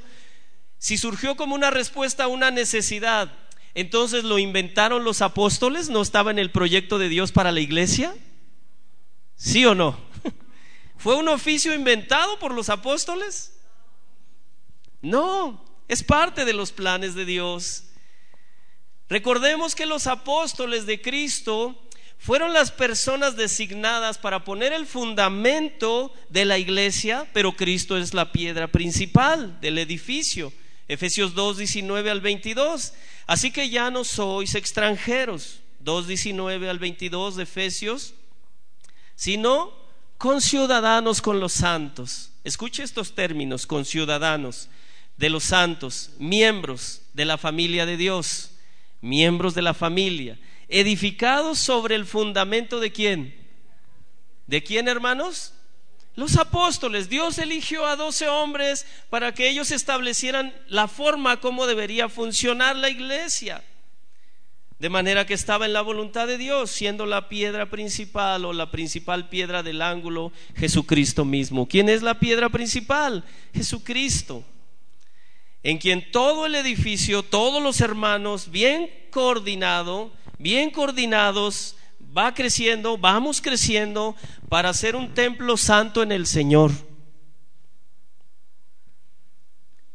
si 0.84 0.98
surgió 0.98 1.34
como 1.34 1.54
una 1.54 1.70
respuesta 1.70 2.24
a 2.24 2.28
una 2.28 2.50
necesidad, 2.50 3.32
entonces 3.72 4.22
lo 4.22 4.38
inventaron 4.38 5.02
los 5.02 5.22
apóstoles, 5.22 5.88
¿no 5.88 6.02
estaba 6.02 6.30
en 6.30 6.38
el 6.38 6.50
proyecto 6.50 6.98
de 6.98 7.08
Dios 7.08 7.32
para 7.32 7.52
la 7.52 7.60
iglesia? 7.60 8.14
¿Sí 9.34 9.64
o 9.64 9.74
no? 9.74 9.98
¿Fue 10.98 11.16
un 11.16 11.28
oficio 11.28 11.72
inventado 11.72 12.38
por 12.38 12.52
los 12.52 12.68
apóstoles? 12.68 13.58
No, 15.00 15.64
es 15.88 16.02
parte 16.02 16.44
de 16.44 16.52
los 16.52 16.70
planes 16.70 17.14
de 17.14 17.24
Dios. 17.24 17.84
Recordemos 19.08 19.74
que 19.74 19.86
los 19.86 20.06
apóstoles 20.06 20.84
de 20.84 21.00
Cristo 21.00 21.82
fueron 22.18 22.52
las 22.52 22.70
personas 22.70 23.36
designadas 23.36 24.18
para 24.18 24.44
poner 24.44 24.74
el 24.74 24.84
fundamento 24.84 26.12
de 26.28 26.44
la 26.44 26.58
iglesia, 26.58 27.26
pero 27.32 27.56
Cristo 27.56 27.96
es 27.96 28.12
la 28.12 28.32
piedra 28.32 28.68
principal 28.68 29.58
del 29.62 29.78
edificio. 29.78 30.52
Efesios 30.88 31.34
2, 31.34 31.58
19 31.58 32.10
al 32.10 32.20
22. 32.20 32.92
Así 33.26 33.50
que 33.50 33.70
ya 33.70 33.90
no 33.90 34.04
sois 34.04 34.54
extranjeros, 34.54 35.60
2, 35.80 36.06
19 36.06 36.68
al 36.68 36.78
22 36.78 37.36
de 37.36 37.42
Efesios, 37.44 38.14
sino 39.14 39.72
conciudadanos 40.18 41.22
con 41.22 41.40
los 41.40 41.52
santos. 41.52 42.30
Escuche 42.44 42.82
estos 42.82 43.14
términos, 43.14 43.66
conciudadanos 43.66 44.68
de 45.16 45.30
los 45.30 45.44
santos, 45.44 46.10
miembros 46.18 47.02
de 47.14 47.24
la 47.24 47.38
familia 47.38 47.86
de 47.86 47.96
Dios, 47.96 48.50
miembros 49.00 49.54
de 49.54 49.62
la 49.62 49.74
familia, 49.74 50.38
edificados 50.68 51.58
sobre 51.58 51.94
el 51.94 52.04
fundamento 52.04 52.80
de 52.80 52.92
quién? 52.92 53.34
¿De 54.46 54.62
quién, 54.62 54.88
hermanos? 54.88 55.53
Los 56.16 56.36
apóstoles, 56.36 57.08
Dios 57.08 57.38
eligió 57.38 57.86
a 57.86 57.96
doce 57.96 58.28
hombres 58.28 58.86
para 59.10 59.34
que 59.34 59.48
ellos 59.48 59.72
establecieran 59.72 60.54
la 60.68 60.86
forma 60.86 61.40
como 61.40 61.66
debería 61.66 62.08
funcionar 62.08 62.76
la 62.76 62.88
iglesia. 62.88 63.64
De 64.78 64.88
manera 64.88 65.26
que 65.26 65.34
estaba 65.34 65.66
en 65.66 65.72
la 65.72 65.82
voluntad 65.82 66.26
de 66.26 66.38
Dios, 66.38 66.70
siendo 66.70 67.06
la 67.06 67.28
piedra 67.28 67.70
principal 67.70 68.44
o 68.44 68.52
la 68.52 68.70
principal 68.70 69.28
piedra 69.28 69.62
del 69.62 69.82
ángulo 69.82 70.30
Jesucristo 70.56 71.24
mismo. 71.24 71.66
¿Quién 71.66 71.88
es 71.88 72.02
la 72.02 72.18
piedra 72.20 72.48
principal? 72.48 73.24
Jesucristo. 73.52 74.44
En 75.64 75.78
quien 75.78 76.12
todo 76.12 76.46
el 76.46 76.54
edificio, 76.54 77.22
todos 77.22 77.62
los 77.62 77.80
hermanos, 77.80 78.50
bien 78.50 78.90
coordinado, 79.10 80.12
bien 80.38 80.70
coordinados, 80.70 81.76
va 82.16 82.32
creciendo, 82.34 82.96
vamos 82.96 83.40
creciendo 83.40 84.14
para 84.48 84.72
ser 84.72 84.96
un 84.96 85.12
templo 85.14 85.56
santo 85.56 86.02
en 86.02 86.12
el 86.12 86.26
Señor. 86.26 86.70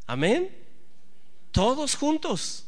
Amén. 0.05 0.55
Todos 1.51 1.95
juntos. 1.95 2.65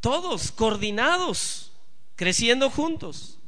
Todos 0.00 0.52
coordinados, 0.52 1.72
creciendo 2.14 2.70
juntos. 2.70 3.38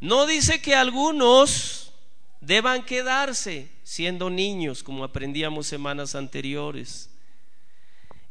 No 0.00 0.26
dice 0.26 0.60
que 0.60 0.74
algunos 0.74 1.92
deban 2.40 2.84
quedarse 2.84 3.70
siendo 3.82 4.30
niños, 4.30 4.82
como 4.82 5.04
aprendíamos 5.04 5.66
semanas 5.66 6.14
anteriores 6.14 7.13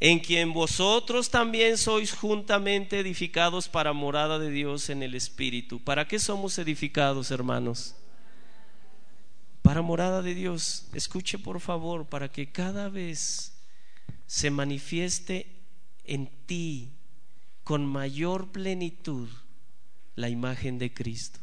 en 0.04 0.20
quien 0.20 0.51
vosotros 0.51 1.30
también 1.30 1.78
sois 1.78 2.12
juntamente 2.12 2.99
edificados 2.99 3.70
para 3.70 3.93
morada 3.93 4.38
de 4.38 4.51
Dios 4.51 4.89
en 4.89 5.01
el 5.01 5.16
Espíritu. 5.16 5.82
¿Para 5.82 6.10
qué 6.10 6.20
somos 6.20 6.58
edificados, 6.58 7.32
hermanos? 7.32 7.95
Para 9.62 9.82
morada 9.82 10.22
de 10.22 10.36
Dios. 10.36 10.89
Escuche 10.93 11.39
por 11.39 11.62
favor, 11.62 12.06
para 12.06 12.30
que 12.30 12.51
cada 12.51 12.89
vez 12.89 13.54
se 14.28 14.51
manifieste 14.51 15.47
en 16.04 16.30
ti 16.47 16.91
con 17.64 17.86
mayor 17.86 18.51
plenitud 18.51 19.30
la 20.16 20.28
imagen 20.28 20.80
de 20.80 20.93
Cristo. 20.93 21.39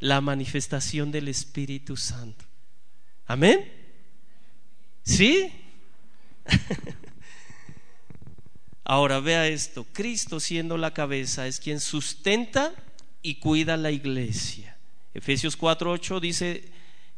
La 0.00 0.20
manifestación 0.20 1.12
del 1.12 1.28
Espíritu 1.28 1.96
Santo. 1.96 2.44
Amén. 3.26 3.64
¿Sí? 5.04 5.65
Ahora 8.84 9.18
vea 9.20 9.48
esto, 9.48 9.84
Cristo 9.92 10.38
siendo 10.38 10.78
la 10.78 10.94
cabeza 10.94 11.46
es 11.48 11.58
quien 11.58 11.80
sustenta 11.80 12.72
y 13.20 13.36
cuida 13.36 13.76
la 13.76 13.90
iglesia. 13.90 14.76
Efesios 15.12 15.58
4:8 15.58 16.20
dice 16.20 16.64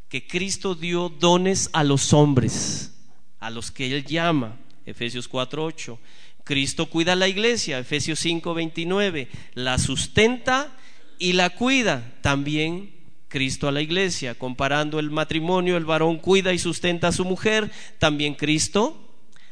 que 0.08 0.26
Cristo 0.26 0.74
dio 0.74 1.10
dones 1.10 1.68
a 1.74 1.84
los 1.84 2.14
hombres, 2.14 2.94
a 3.38 3.50
los 3.50 3.70
que 3.70 3.94
él 3.94 4.04
llama. 4.04 4.56
Efesios 4.86 5.28
4:8. 5.28 5.98
Cristo 6.44 6.86
cuida 6.86 7.14
la 7.14 7.28
iglesia, 7.28 7.78
Efesios 7.78 8.24
5:29, 8.24 9.28
la 9.52 9.76
sustenta 9.78 10.74
y 11.18 11.34
la 11.34 11.50
cuida 11.50 12.14
también 12.22 12.94
Cristo 13.28 13.68
a 13.68 13.72
la 13.72 13.82
iglesia. 13.82 14.34
Comparando 14.34 14.98
el 14.98 15.10
matrimonio, 15.10 15.76
el 15.76 15.84
varón 15.84 16.18
cuida 16.18 16.54
y 16.54 16.58
sustenta 16.58 17.08
a 17.08 17.12
su 17.12 17.26
mujer, 17.26 17.70
también 17.98 18.34
Cristo 18.34 19.07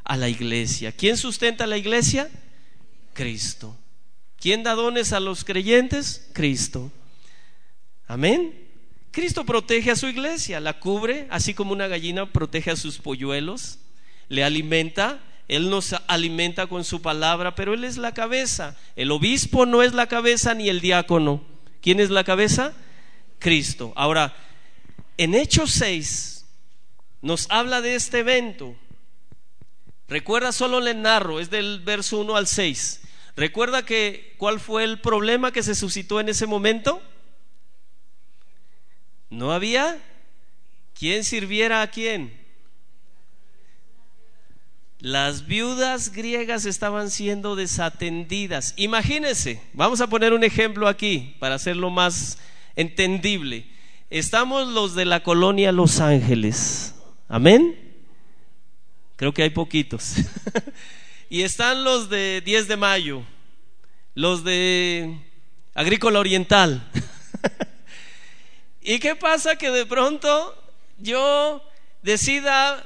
a 0.07 0.17
la 0.17 0.29
iglesia. 0.29 0.93
¿Quién 0.93 1.17
sustenta 1.17 1.67
la 1.67 1.77
iglesia? 1.77 2.31
Cristo. 3.13 3.77
¿Quién 4.39 4.63
da 4.63 4.75
dones 4.75 5.13
a 5.13 5.21
los 5.21 5.45
creyentes? 5.45 6.29
Cristo. 6.33 6.93
Amén. 8.07 8.55
Cristo 9.11 9.45
protege 9.45 9.91
a 9.91 9.97
su 9.97 10.07
iglesia, 10.07 10.61
la 10.61 10.79
cubre, 10.79 11.27
así 11.31 11.55
como 11.55 11.73
una 11.73 11.89
gallina 11.89 12.31
protege 12.31 12.71
a 12.71 12.77
sus 12.77 12.99
polluelos, 12.99 13.79
le 14.29 14.45
alimenta, 14.45 15.21
Él 15.49 15.71
nos 15.71 15.95
alimenta 16.07 16.67
con 16.67 16.85
su 16.85 17.01
palabra, 17.03 17.55
pero 17.55 17.75
Él 17.75 17.85
es 17.85 17.97
la 17.97 18.13
cabeza. 18.13 18.77
El 18.95 19.11
obispo 19.11 19.67
no 19.67 19.83
es 19.83 19.95
la 19.95 20.07
cabeza 20.07 20.55
ni 20.55 20.69
el 20.69 20.81
diácono. 20.81 21.43
¿Quién 21.81 21.99
es 21.99 22.11
la 22.11 22.25
cabeza? 22.25 22.75
Cristo. 23.39 23.93
Ahora, 23.97 24.35
en 25.17 25.35
Hechos 25.35 25.73
6 25.73 26.45
nos 27.23 27.51
habla 27.51 27.81
de 27.81 27.95
este 27.95 28.19
evento 28.19 28.77
Recuerda, 30.09 30.53
solo 30.53 30.81
le 30.81 30.95
narro, 30.95 31.41
es 31.41 31.51
del 31.51 31.81
verso 31.81 32.19
1 32.21 32.37
al 32.37 32.47
6. 32.47 33.01
¿Recuerda 33.37 33.85
que 33.85 34.35
cuál 34.39 34.61
fue 34.61 34.85
el 34.85 35.01
problema 35.01 35.53
que 35.53 35.63
se 35.63 35.75
suscitó 35.75 36.21
en 36.21 36.29
ese 36.29 36.47
momento? 36.47 37.03
No 39.29 39.53
había 39.53 39.99
quién 40.95 41.25
sirviera 41.25 41.83
a 41.83 41.89
quién. 41.89 42.33
Las 44.99 45.47
viudas 45.47 46.13
griegas 46.13 46.65
estaban 46.65 47.11
siendo 47.11 47.55
desatendidas. 47.55 48.73
Imagínense, 48.77 49.61
vamos 49.75 50.01
a 50.01 50.07
poner 50.07 50.33
un 50.33 50.43
ejemplo 50.43 50.89
aquí 50.89 51.37
para 51.39 51.57
hacerlo 51.57 51.91
más 51.91 52.39
entendible. 52.77 53.67
Estamos 54.09 54.69
los 54.69 54.95
de 54.95 55.05
la 55.05 55.23
colonia 55.23 55.73
Los 55.73 56.01
Ángeles. 56.01 56.95
Amén. 57.29 57.86
Creo 59.17 59.33
que 59.33 59.43
hay 59.43 59.51
poquitos. 59.51 60.15
y 61.31 61.43
están 61.43 61.85
los 61.85 62.09
de 62.09 62.43
10 62.45 62.69
de 62.69 62.77
mayo, 62.77 63.23
los 64.15 64.45
de 64.45 65.19
Agrícola 65.75 66.21
Oriental. 66.21 66.87
¿Y 68.83 68.99
qué 68.99 69.17
pasa? 69.17 69.57
Que 69.57 69.71
de 69.71 69.87
pronto 69.87 70.55
yo 70.99 71.63
decida 72.03 72.85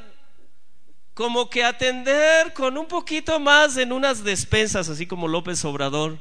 como 1.15 1.51
que 1.51 1.65
atender 1.65 2.55
con 2.55 2.79
un 2.79 2.87
poquito 2.87 3.39
más 3.39 3.77
en 3.77 3.93
unas 3.93 4.25
despensas, 4.25 4.89
así 4.89 5.07
como 5.07 5.29
López 5.29 5.65
Obrador, 5.65 6.19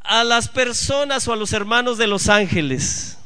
a 0.00 0.24
las 0.24 0.48
personas 0.48 1.28
o 1.28 1.32
a 1.32 1.36
los 1.36 1.52
hermanos 1.52 1.98
de 1.98 2.06
Los 2.06 2.28
Ángeles. 2.28 3.18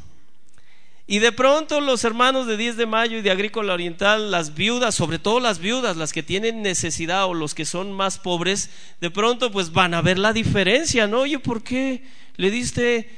Y 1.11 1.19
de 1.19 1.33
pronto 1.33 1.81
los 1.81 2.05
hermanos 2.05 2.47
de 2.47 2.57
10 2.57 2.77
de 2.77 2.87
mayo 2.87 3.19
y 3.19 3.21
de 3.21 3.33
Agrícola 3.33 3.75
Oriental, 3.75 4.31
las 4.31 4.55
viudas, 4.55 4.95
sobre 4.95 5.19
todo 5.19 5.41
las 5.41 5.59
viudas, 5.59 5.97
las 5.97 6.13
que 6.13 6.23
tienen 6.23 6.63
necesidad 6.63 7.25
o 7.25 7.35
los 7.35 7.53
que 7.53 7.65
son 7.65 7.91
más 7.91 8.21
pobres, 8.21 8.71
de 9.01 9.11
pronto 9.11 9.51
pues 9.51 9.73
van 9.73 9.93
a 9.93 10.03
ver 10.03 10.21
la 10.21 10.33
diferencia, 10.33 11.09
¿no? 11.09 11.23
Oye, 11.23 11.41
¿por 11.41 11.65
qué 11.65 12.05
le 12.37 12.53
diste 12.53 13.11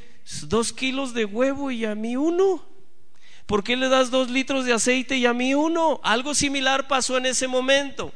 dos 0.44 0.72
kilos 0.72 1.12
de 1.12 1.26
huevo 1.26 1.70
y 1.70 1.84
a 1.84 1.94
mí 1.94 2.16
uno? 2.16 2.64
¿Por 3.44 3.62
qué 3.62 3.76
le 3.76 3.90
das 3.90 4.10
dos 4.10 4.30
litros 4.30 4.64
de 4.64 4.72
aceite 4.72 5.18
y 5.18 5.26
a 5.26 5.34
mí 5.34 5.54
uno? 5.54 6.00
Algo 6.02 6.34
similar 6.34 6.88
pasó 6.88 7.18
en 7.18 7.26
ese 7.26 7.46
momento. 7.46 8.10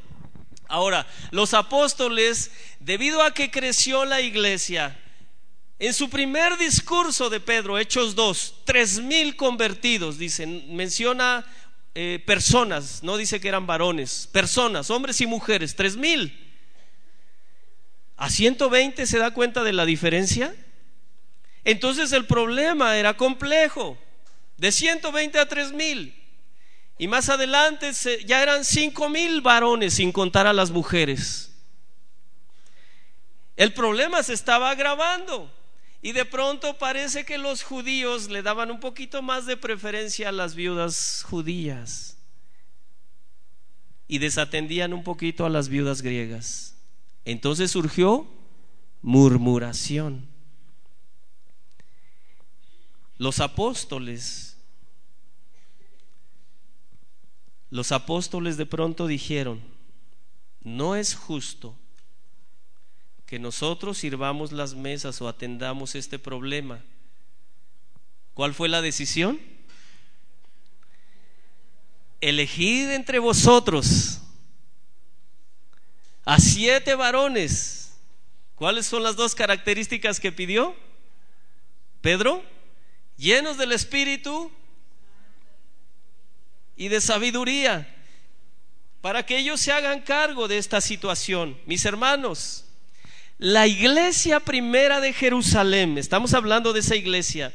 Ahora, 0.68 1.06
los 1.32 1.52
apóstoles, 1.52 2.50
debido 2.80 3.22
a 3.22 3.34
que 3.34 3.50
creció 3.50 4.06
la 4.06 4.22
iglesia, 4.22 4.98
en 5.78 5.92
su 5.92 6.08
primer 6.08 6.56
discurso 6.56 7.28
de 7.28 7.40
Pedro, 7.40 7.78
Hechos 7.78 8.14
2, 8.14 8.62
tres 8.64 8.98
mil 8.98 9.36
convertidos, 9.36 10.16
dicen, 10.16 10.74
menciona 10.74 11.44
eh, 11.94 12.22
personas, 12.26 13.02
no 13.02 13.16
dice 13.16 13.40
que 13.40 13.48
eran 13.48 13.66
varones, 13.66 14.28
personas, 14.32 14.90
hombres 14.90 15.20
y 15.20 15.26
mujeres, 15.26 15.76
tres 15.76 15.96
mil. 15.96 16.42
¿A 18.16 18.30
120 18.30 19.06
se 19.06 19.18
da 19.18 19.32
cuenta 19.32 19.62
de 19.62 19.74
la 19.74 19.84
diferencia? 19.84 20.54
Entonces 21.64 22.12
el 22.12 22.26
problema 22.26 22.96
era 22.96 23.16
complejo 23.16 23.98
de 24.56 24.72
120 24.72 25.38
a 25.38 25.46
3 25.46 25.72
mil. 25.72 26.14
Y 26.96 27.08
más 27.08 27.28
adelante 27.28 27.90
ya 28.24 28.42
eran 28.42 28.64
5 28.64 29.08
mil 29.10 29.42
varones 29.42 29.94
sin 29.94 30.12
contar 30.12 30.46
a 30.46 30.52
las 30.52 30.70
mujeres. 30.70 31.52
El 33.56 33.72
problema 33.74 34.22
se 34.22 34.32
estaba 34.32 34.70
agravando. 34.70 35.52
Y 36.06 36.12
de 36.12 36.24
pronto 36.24 36.78
parece 36.78 37.24
que 37.24 37.36
los 37.36 37.64
judíos 37.64 38.30
le 38.30 38.40
daban 38.40 38.70
un 38.70 38.78
poquito 38.78 39.22
más 39.22 39.44
de 39.44 39.56
preferencia 39.56 40.28
a 40.28 40.32
las 40.32 40.54
viudas 40.54 41.24
judías. 41.28 42.16
Y 44.06 44.18
desatendían 44.18 44.92
un 44.92 45.02
poquito 45.02 45.44
a 45.44 45.50
las 45.50 45.68
viudas 45.68 46.02
griegas. 46.02 46.76
Entonces 47.24 47.72
surgió 47.72 48.24
murmuración. 49.02 50.28
Los 53.18 53.40
apóstoles, 53.40 54.56
los 57.68 57.90
apóstoles 57.90 58.56
de 58.56 58.66
pronto 58.66 59.08
dijeron, 59.08 59.60
no 60.62 60.94
es 60.94 61.16
justo 61.16 61.76
que 63.26 63.38
nosotros 63.38 63.98
sirvamos 63.98 64.52
las 64.52 64.74
mesas 64.74 65.20
o 65.20 65.28
atendamos 65.28 65.94
este 65.94 66.18
problema. 66.18 66.80
¿Cuál 68.34 68.54
fue 68.54 68.68
la 68.68 68.82
decisión? 68.82 69.40
Elegid 72.20 72.90
entre 72.90 73.18
vosotros 73.18 74.20
a 76.24 76.38
siete 76.38 76.94
varones. 76.94 77.98
¿Cuáles 78.54 78.86
son 78.86 79.02
las 79.02 79.16
dos 79.16 79.34
características 79.34 80.18
que 80.18 80.32
pidió 80.32 80.74
Pedro? 82.00 82.42
llenos 83.16 83.56
del 83.56 83.72
Espíritu 83.72 84.50
y 86.76 86.88
de 86.88 87.00
sabiduría, 87.00 87.92
para 89.00 89.24
que 89.24 89.38
ellos 89.38 89.60
se 89.60 89.72
hagan 89.72 90.00
cargo 90.00 90.48
de 90.48 90.58
esta 90.58 90.80
situación. 90.80 91.58
Mis 91.66 91.84
hermanos, 91.84 92.65
la 93.38 93.66
iglesia 93.66 94.40
primera 94.40 95.00
de 95.00 95.12
Jerusalén, 95.12 95.98
estamos 95.98 96.32
hablando 96.34 96.72
de 96.72 96.80
esa 96.80 96.96
iglesia, 96.96 97.52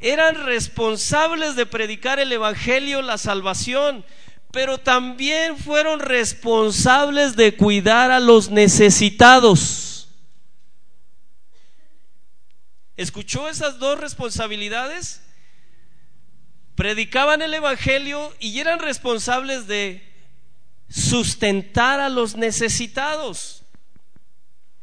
eran 0.00 0.44
responsables 0.44 1.56
de 1.56 1.66
predicar 1.66 2.20
el 2.20 2.32
Evangelio, 2.32 3.02
la 3.02 3.18
salvación, 3.18 4.04
pero 4.52 4.78
también 4.78 5.58
fueron 5.58 6.00
responsables 6.00 7.34
de 7.34 7.56
cuidar 7.56 8.10
a 8.10 8.20
los 8.20 8.50
necesitados. 8.50 10.08
¿Escuchó 12.96 13.48
esas 13.48 13.78
dos 13.78 13.98
responsabilidades? 13.98 15.22
Predicaban 16.74 17.42
el 17.42 17.54
Evangelio 17.54 18.32
y 18.38 18.58
eran 18.60 18.78
responsables 18.78 19.66
de 19.66 20.02
sustentar 20.88 22.00
a 22.00 22.08
los 22.08 22.36
necesitados. 22.36 23.57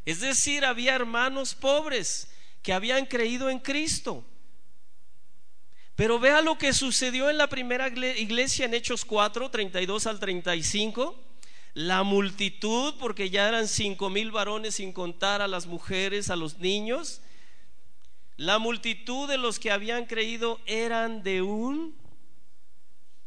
Es 0.05 0.19
decir, 0.19 0.65
había 0.65 0.95
hermanos 0.95 1.55
pobres 1.55 2.29
que 2.61 2.73
habían 2.73 3.05
creído 3.05 3.49
en 3.49 3.59
Cristo. 3.59 4.23
Pero 5.95 6.19
vea 6.19 6.41
lo 6.41 6.57
que 6.57 6.73
sucedió 6.73 7.29
en 7.29 7.37
la 7.37 7.47
primera 7.47 7.87
iglesia 7.87 8.65
en 8.65 8.73
Hechos 8.73 9.05
4, 9.05 9.49
32 9.49 10.07
al 10.07 10.19
35. 10.19 11.19
La 11.73 12.03
multitud, 12.03 12.95
porque 12.99 13.29
ya 13.29 13.47
eran 13.47 13.67
cinco 13.67 14.09
mil 14.09 14.31
varones 14.31 14.75
sin 14.75 14.93
contar 14.93 15.41
a 15.41 15.47
las 15.47 15.65
mujeres, 15.67 16.29
a 16.29 16.35
los 16.35 16.59
niños, 16.59 17.21
la 18.37 18.59
multitud 18.59 19.27
de 19.27 19.37
los 19.37 19.59
que 19.59 19.71
habían 19.71 20.05
creído 20.05 20.59
eran 20.65 21.23
de 21.23 21.41
un 21.41 21.95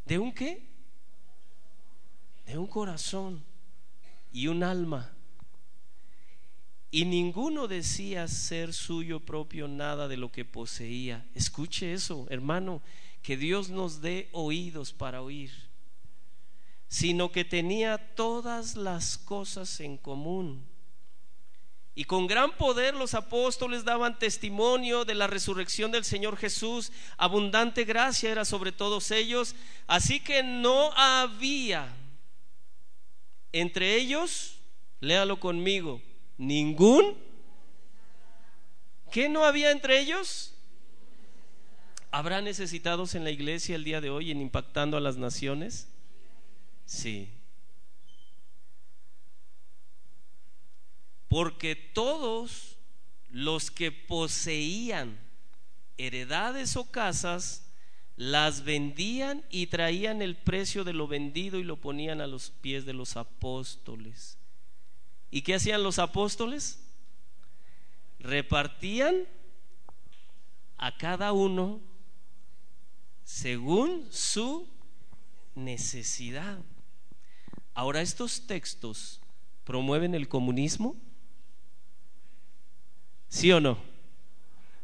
¿De 0.09 0.19
un 0.19 0.33
qué? 0.33 0.67
De 2.47 2.57
un 2.57 2.67
corazón 2.67 3.45
y 4.33 4.47
un 4.47 4.63
alma. 4.63 5.15
Y 6.91 7.05
ninguno 7.05 7.69
decía 7.69 8.29
ser 8.29 8.73
suyo 8.73 9.21
propio 9.21 9.69
nada 9.69 10.09
de 10.09 10.17
lo 10.17 10.33
que 10.33 10.45
poseía. 10.45 11.27
Escuche 11.35 11.93
eso, 11.93 12.27
hermano, 12.31 12.81
que 13.23 13.37
Dios 13.37 13.69
nos 13.69 14.01
dé 14.01 14.29
oídos 14.33 14.93
para 14.93 15.21
oír, 15.21 15.53
sino 16.89 17.31
que 17.31 17.45
tenía 17.45 18.15
todas 18.15 18.75
las 18.75 19.19
cosas 19.19 19.81
en 19.81 19.99
común 19.99 20.65
y 21.99 22.05
con 22.05 22.29
gran 22.29 22.53
poder 22.53 22.95
los 22.95 23.15
apóstoles 23.15 23.85
daban 23.85 24.21
testimonio 24.21 25.05
de 25.05 25.17
la 25.17 25.27
resurrección 25.27 25.91
del 25.91 26.05
Señor 26.05 26.37
Jesús. 26.37 26.93
Abundante 27.17 27.83
gracia 27.83 28.31
era 28.31 28.45
sobre 28.45 28.71
todos 28.71 29.11
ellos. 29.11 29.57
Así 29.89 30.21
que 30.21 30.45
no 30.45 30.93
había 30.93 31.93
entre 33.51 33.97
ellos, 33.97 34.61
léalo 35.01 35.41
conmigo, 35.41 36.01
ningún. 36.39 37.17
¿Qué 39.11 39.29
no 39.29 39.45
había 39.45 39.71
entre 39.71 40.01
ellos? 40.01 40.55
¿Habrá 42.11 42.41
necesitados 42.41 43.15
en 43.15 43.25
la 43.25 43.31
iglesia 43.31 43.77
el 43.77 43.85
día 43.85 44.01
de 44.01 44.09
hoy 44.09 44.31
en 44.31 44.41
impactando 44.41 44.97
a 44.97 45.01
las 45.01 45.19
naciones? 45.19 45.89
Sí. 46.87 47.29
porque 51.29 51.77
todos 51.77 52.77
los 53.31 53.71
que 53.71 53.93
poseían 53.93 55.19
heredades 55.99 56.77
o 56.77 56.91
casas, 56.91 57.71
las 58.17 58.65
vendían 58.65 59.45
y 59.51 59.69
traían 59.69 60.23
el 60.23 60.37
precio 60.37 60.83
de 60.83 60.93
lo 60.93 61.07
vendido 61.07 61.59
y 61.59 61.65
lo 61.65 61.77
ponían 61.77 62.21
a 62.21 62.27
los 62.27 62.51
pies 62.51 62.85
de 62.85 62.95
los 62.95 63.17
apóstoles. 63.17 64.38
¿Y 65.31 65.43
qué 65.43 65.55
hacían 65.55 65.83
los 65.83 65.99
apóstoles? 65.99 66.81
Repartían 68.19 69.27
a 70.77 70.97
cada 70.97 71.33
uno 71.33 71.81
según 73.25 74.07
su 74.11 74.69
necesidad. 75.55 76.59
Ahora 77.75 78.01
estos 78.01 78.47
textos 78.47 79.21
promueven 79.65 80.15
el 80.15 80.29
comunismo. 80.29 80.97
¿Sí 83.29 83.53
o 83.53 83.61
no? 83.61 83.77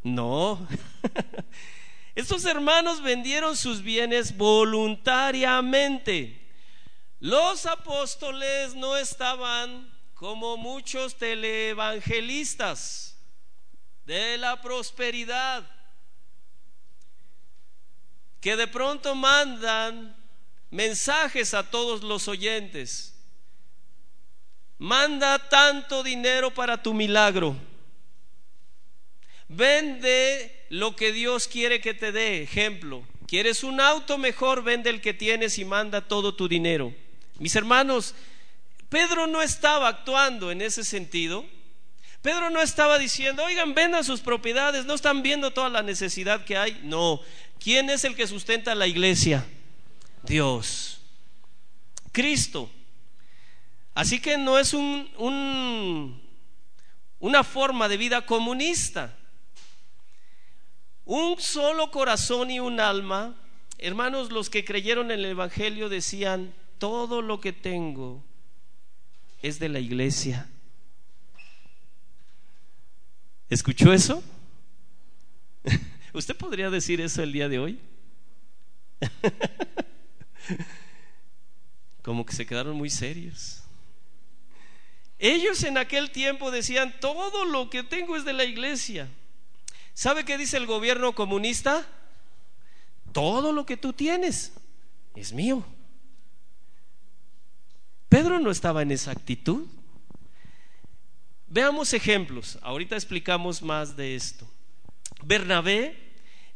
No. 0.03 0.69
Estos 2.15 2.45
hermanos 2.45 3.03
vendieron 3.03 3.57
sus 3.57 3.83
bienes 3.83 4.37
voluntariamente. 4.37 6.47
Los 7.19 7.67
apóstoles 7.67 8.75
no 8.75 8.97
estaban 8.97 9.94
como 10.15 10.57
muchos 10.57 11.17
televangelistas 11.17 13.17
de 14.07 14.39
la 14.39 14.61
prosperidad 14.61 15.69
que 18.41 18.57
de 18.57 18.69
pronto 18.69 19.15
mandan 19.15 20.17
mensajes 20.71 21.55
a 21.55 21.71
todos 21.71 22.03
los 22.03 22.29
oyentes. 22.29 23.15
Manda 24.77 25.39
tanto 25.49 26.03
dinero 26.03 26.53
para 26.53 26.83
tu 26.83 26.93
milagro. 26.93 27.57
Vende 29.49 30.67
lo 30.69 30.95
que 30.95 31.13
Dios 31.13 31.49
quiere 31.49 31.81
que 31.81 31.95
te 31.95 32.13
dé. 32.13 32.43
Ejemplo, 32.43 33.07
¿quieres 33.27 33.65
un 33.65 33.81
auto 33.81 34.19
mejor? 34.19 34.63
Vende 34.63 34.91
el 34.91 35.01
que 35.01 35.15
tienes 35.15 35.59
y 35.59 35.65
manda 35.65 36.07
todo 36.07 36.35
tu 36.35 36.49
dinero. 36.49 36.95
Mis 37.39 37.57
hermanos, 37.57 38.15
Pedro 38.95 39.27
no 39.27 39.43
estaba 39.43 39.89
actuando 39.89 40.53
en 40.53 40.63
ese 40.63 40.85
sentido. 40.85 41.45
Pedro 42.23 42.49
no 42.51 42.63
estaba 42.63 42.97
diciendo, 42.97 43.43
oigan, 43.43 43.75
vendan 43.75 44.05
sus 44.05 44.21
propiedades, 44.21 44.85
no 44.85 44.95
están 44.95 45.21
viendo 45.21 45.51
toda 45.51 45.69
la 45.69 45.83
necesidad 45.83 46.45
que 46.45 46.57
hay. 46.57 46.81
No, 46.85 47.21
¿quién 47.59 47.91
es 47.91 48.05
el 48.05 48.15
que 48.15 48.29
sustenta 48.29 48.73
la 48.77 48.87
iglesia? 48.87 49.45
Dios, 50.23 51.01
Cristo. 52.13 52.71
Así 53.95 54.21
que 54.21 54.39
no 54.39 54.61
es 54.61 54.73
un, 54.73 56.23
una 57.19 57.43
forma 57.43 57.89
de 57.89 57.97
vida 57.97 58.25
comunista. 58.25 59.13
Un 61.05 61.41
solo 61.41 61.91
corazón 61.91 62.49
y 62.49 62.61
un 62.61 62.79
alma. 62.79 63.35
Hermanos, 63.77 64.31
los 64.31 64.51
que 64.51 64.65
creyeron 64.65 65.11
en 65.11 65.19
el 65.19 65.25
Evangelio 65.25 65.89
decían, 65.89 66.55
todo 66.79 67.23
lo 67.23 67.41
que 67.41 67.53
tengo 67.53 68.23
es 69.45 69.59
de 69.59 69.69
la 69.69 69.79
iglesia. 69.79 70.49
¿Escuchó 73.51 73.93
eso? 73.93 74.23
¿Usted 76.15 76.35
podría 76.35 76.71
decir 76.71 77.03
eso 77.03 77.23
el 77.23 77.31
día 77.31 77.51
de 77.51 77.59
hoy? 77.59 77.79
Como 82.03 82.25
que 82.25 82.35
se 82.35 82.47
quedaron 82.47 82.75
muy 82.75 82.89
serios. 82.89 83.63
Ellos 85.19 85.63
en 85.63 85.77
aquel 85.77 86.11
tiempo 86.11 86.51
decían, 86.51 86.95
todo 86.99 87.45
lo 87.45 87.69
que 87.69 87.83
tengo 87.83 88.17
es 88.17 88.25
de 88.25 88.33
la 88.33 88.45
iglesia. 88.45 89.11
¿Sabe 89.93 90.25
qué 90.25 90.39
dice 90.39 90.57
el 90.57 90.65
gobierno 90.65 91.15
comunista? 91.15 91.87
Todo 93.13 93.53
lo 93.53 93.67
que 93.67 93.77
tú 93.77 93.93
tienes 93.93 94.55
es 95.15 95.35
mío. 95.35 95.67
Pedro 98.15 98.39
no 98.39 98.53
estaba 98.53 98.83
en 98.83 98.93
esa 98.93 99.11
actitud. 99.11 99.67
Veamos 101.49 101.93
ejemplos. 101.95 102.61
Ahorita 102.63 102.95
explicamos 102.95 103.61
más 103.61 103.97
de 103.97 104.15
esto. 104.15 104.49
Bernabé, 105.25 105.97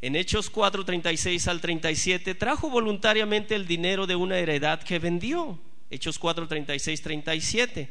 en 0.00 0.14
Hechos 0.14 0.50
4, 0.50 0.84
36 0.84 1.48
al 1.48 1.60
37, 1.60 2.36
trajo 2.36 2.70
voluntariamente 2.70 3.56
el 3.56 3.66
dinero 3.66 4.06
de 4.06 4.14
una 4.14 4.38
heredad 4.38 4.80
que 4.84 5.00
vendió. 5.00 5.58
Hechos 5.90 6.20
4, 6.20 6.46
36, 6.46 7.02
37. 7.02 7.90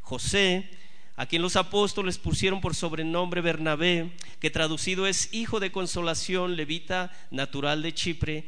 José, 0.00 0.70
a 1.14 1.26
quien 1.26 1.42
los 1.42 1.56
apóstoles 1.56 2.16
pusieron 2.16 2.62
por 2.62 2.74
sobrenombre 2.74 3.42
Bernabé, 3.42 4.12
que 4.40 4.48
traducido 4.48 5.06
es 5.06 5.34
hijo 5.34 5.60
de 5.60 5.70
consolación, 5.70 6.56
levita 6.56 7.12
natural 7.30 7.82
de 7.82 7.92
Chipre, 7.92 8.46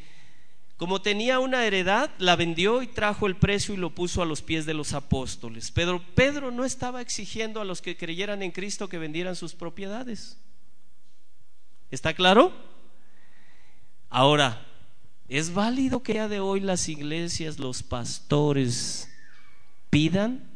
como 0.85 1.01
tenía 1.01 1.41
una 1.41 1.64
heredad, 1.64 2.11
la 2.18 2.37
vendió 2.37 2.82
y 2.82 2.87
trajo 2.87 3.26
el 3.26 3.37
precio 3.37 3.72
y 3.72 3.78
lo 3.78 3.95
puso 3.95 4.20
a 4.20 4.26
los 4.26 4.43
pies 4.43 4.66
de 4.66 4.74
los 4.74 4.93
apóstoles. 4.93 5.70
Pedro, 5.70 6.05
Pedro 6.14 6.51
no 6.51 6.62
estaba 6.62 7.01
exigiendo 7.01 7.62
a 7.62 7.64
los 7.64 7.80
que 7.80 7.97
creyeran 7.97 8.43
en 8.43 8.51
Cristo 8.51 8.87
que 8.87 8.99
vendieran 8.99 9.35
sus 9.35 9.55
propiedades. 9.55 10.37
¿Está 11.91 12.12
claro? 12.12 12.53
Ahora, 14.11 14.66
¿es 15.26 15.55
válido 15.55 16.03
que 16.03 16.12
ya 16.12 16.28
de 16.28 16.41
hoy 16.41 16.61
las 16.61 16.87
iglesias, 16.91 17.59
los 17.59 17.82
pastores 17.82 19.09
pidan 19.89 20.51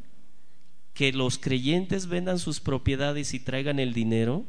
que 0.93 1.11
los 1.15 1.39
creyentes 1.39 2.07
vendan 2.07 2.39
sus 2.39 2.61
propiedades 2.61 3.33
y 3.33 3.41
traigan 3.41 3.79
el 3.79 3.95
dinero? 3.95 4.45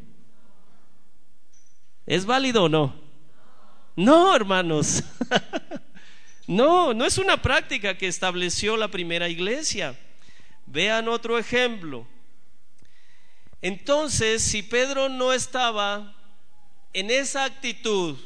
¿Es 2.06 2.26
válido 2.26 2.66
o 2.66 2.68
no? 2.68 3.09
No, 4.00 4.34
hermanos. 4.34 5.04
no, 6.48 6.94
no 6.94 7.06
es 7.06 7.18
una 7.18 7.42
práctica 7.42 7.98
que 7.98 8.08
estableció 8.08 8.78
la 8.78 8.88
primera 8.88 9.28
iglesia. 9.28 9.94
Vean 10.66 11.10
otro 11.10 11.38
ejemplo. 11.38 12.08
Entonces, 13.62 14.42
si 14.42 14.64
Pedro 14.64 15.10
no 15.10 15.34
estaba 15.34 16.16
en 16.94 17.12
esa 17.12 17.44
actitud 17.44 18.18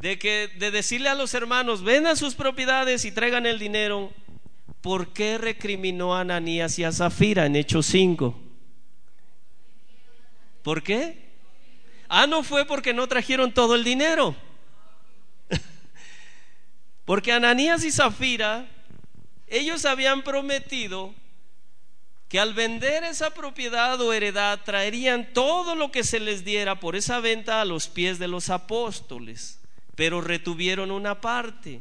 de 0.00 0.18
que 0.18 0.48
de 0.56 0.70
decirle 0.70 1.10
a 1.10 1.14
los 1.14 1.34
hermanos, 1.34 1.84
vendan 1.84 2.16
sus 2.16 2.34
propiedades 2.34 3.04
y 3.04 3.12
traigan 3.12 3.44
el 3.44 3.58
dinero, 3.58 4.10
¿por 4.80 5.12
qué 5.12 5.36
recriminó 5.36 6.16
a 6.16 6.20
Ananías 6.20 6.78
y 6.78 6.84
a 6.84 6.92
Zafira 6.92 7.44
en 7.44 7.56
Hechos 7.56 7.84
5? 7.84 8.40
¿Por 10.62 10.82
qué? 10.82 11.27
Ah, 12.08 12.26
no 12.26 12.42
fue 12.42 12.64
porque 12.64 12.94
no 12.94 13.06
trajeron 13.06 13.52
todo 13.52 13.74
el 13.74 13.84
dinero. 13.84 14.34
porque 17.04 17.32
Ananías 17.32 17.84
y 17.84 17.92
Zafira, 17.92 18.66
ellos 19.46 19.84
habían 19.84 20.22
prometido 20.22 21.14
que 22.28 22.40
al 22.40 22.54
vender 22.54 23.04
esa 23.04 23.30
propiedad 23.30 24.00
o 24.00 24.12
heredad 24.12 24.60
traerían 24.64 25.32
todo 25.32 25.74
lo 25.74 25.90
que 25.90 26.04
se 26.04 26.20
les 26.20 26.44
diera 26.44 26.78
por 26.78 26.96
esa 26.96 27.20
venta 27.20 27.60
a 27.60 27.64
los 27.64 27.88
pies 27.88 28.18
de 28.18 28.28
los 28.28 28.50
apóstoles, 28.50 29.60
pero 29.94 30.20
retuvieron 30.20 30.90
una 30.90 31.20
parte. 31.20 31.80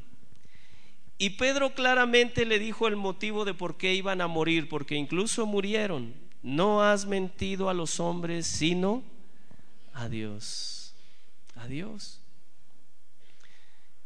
Y 1.18 1.32
Pedro 1.32 1.74
claramente 1.74 2.46
le 2.46 2.60
dijo 2.60 2.88
el 2.88 2.96
motivo 2.96 3.44
de 3.44 3.54
por 3.54 3.78
qué 3.78 3.94
iban 3.94 4.22
a 4.22 4.28
morir, 4.28 4.70
porque 4.70 4.96
incluso 4.96 5.46
murieron. 5.46 6.14
No 6.44 6.84
has 6.84 7.06
mentido 7.06 7.70
a 7.70 7.74
los 7.74 8.00
hombres, 8.00 8.46
sino 8.46 9.04
a 9.98 10.10
Dios. 10.10 10.94
A 11.56 11.68
Dios. 11.68 12.20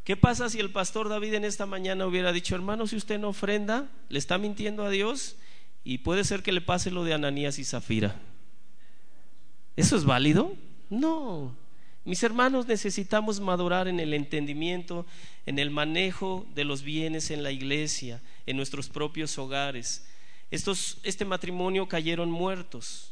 ¿Qué 0.04 0.16
pasa 0.16 0.48
si 0.48 0.58
el 0.58 0.70
pastor 0.70 1.08
David 1.08 1.34
en 1.34 1.44
esta 1.44 1.66
mañana 1.66 2.06
hubiera 2.06 2.32
dicho, 2.32 2.54
hermano, 2.54 2.86
si 2.86 2.96
usted 2.96 3.20
no 3.20 3.28
ofrenda, 3.28 3.88
le 4.08 4.18
está 4.18 4.38
mintiendo 4.38 4.84
a 4.84 4.90
Dios 4.90 5.36
y 5.84 5.98
puede 5.98 6.24
ser 6.24 6.42
que 6.42 6.52
le 6.52 6.60
pase 6.60 6.90
lo 6.90 7.04
de 7.04 7.14
Ananías 7.14 7.58
y 7.58 7.64
Zafira? 7.64 8.16
¿Eso 9.76 9.96
es 9.96 10.04
válido? 10.04 10.54
No. 10.90 11.54
Mis 12.04 12.22
hermanos, 12.22 12.66
necesitamos 12.66 13.38
madurar 13.38 13.86
en 13.86 14.00
el 14.00 14.12
entendimiento, 14.12 15.06
en 15.46 15.58
el 15.58 15.70
manejo 15.70 16.46
de 16.54 16.64
los 16.64 16.82
bienes 16.82 17.30
en 17.30 17.42
la 17.42 17.52
iglesia, 17.52 18.20
en 18.46 18.56
nuestros 18.56 18.88
propios 18.88 19.38
hogares. 19.38 20.06
Estos, 20.50 20.98
este 21.04 21.24
matrimonio 21.24 21.86
cayeron 21.86 22.30
muertos. 22.30 23.11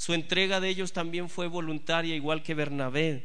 Su 0.00 0.14
entrega 0.14 0.60
de 0.60 0.70
ellos 0.70 0.94
también 0.94 1.28
fue 1.28 1.46
voluntaria, 1.46 2.14
igual 2.14 2.42
que 2.42 2.54
Bernabé. 2.54 3.22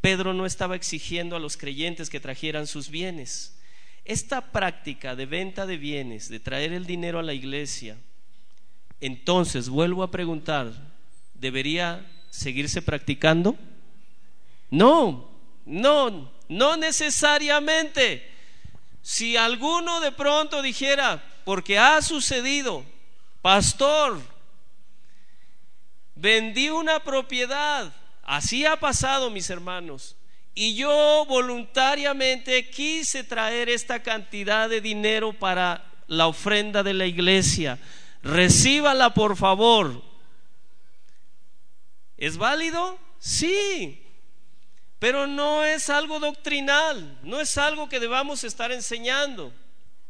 Pedro 0.00 0.34
no 0.34 0.44
estaba 0.44 0.74
exigiendo 0.74 1.36
a 1.36 1.38
los 1.38 1.56
creyentes 1.56 2.10
que 2.10 2.18
trajeran 2.18 2.66
sus 2.66 2.88
bienes. 2.88 3.60
Esta 4.04 4.50
práctica 4.50 5.14
de 5.14 5.26
venta 5.26 5.66
de 5.66 5.76
bienes, 5.76 6.28
de 6.28 6.40
traer 6.40 6.72
el 6.72 6.84
dinero 6.84 7.20
a 7.20 7.22
la 7.22 7.32
iglesia, 7.32 7.96
entonces 9.00 9.68
vuelvo 9.68 10.02
a 10.02 10.10
preguntar, 10.10 10.72
¿debería 11.32 12.04
seguirse 12.28 12.82
practicando? 12.82 13.56
No, 14.70 15.30
no, 15.64 16.32
no 16.48 16.76
necesariamente. 16.76 18.28
Si 19.00 19.36
alguno 19.36 20.00
de 20.00 20.10
pronto 20.10 20.60
dijera, 20.60 21.22
porque 21.44 21.78
ha 21.78 22.02
sucedido, 22.02 22.84
pastor, 23.42 24.33
vendí 26.14 26.70
una 26.70 27.00
propiedad, 27.02 27.92
así 28.22 28.64
ha 28.64 28.76
pasado 28.76 29.30
mis 29.30 29.50
hermanos, 29.50 30.16
y 30.54 30.74
yo 30.76 31.24
voluntariamente 31.26 32.70
quise 32.70 33.24
traer 33.24 33.68
esta 33.68 34.02
cantidad 34.02 34.68
de 34.68 34.80
dinero 34.80 35.32
para 35.32 35.84
la 36.06 36.26
ofrenda 36.28 36.82
de 36.82 36.94
la 36.94 37.06
iglesia. 37.06 37.78
Recíbala 38.22 39.12
por 39.14 39.36
favor. 39.36 40.00
¿Es 42.16 42.36
válido? 42.36 42.98
Sí. 43.18 44.00
Pero 45.00 45.26
no 45.26 45.64
es 45.64 45.90
algo 45.90 46.20
doctrinal, 46.20 47.18
no 47.22 47.40
es 47.40 47.58
algo 47.58 47.88
que 47.88 48.00
debamos 48.00 48.44
estar 48.44 48.70
enseñando. 48.70 49.52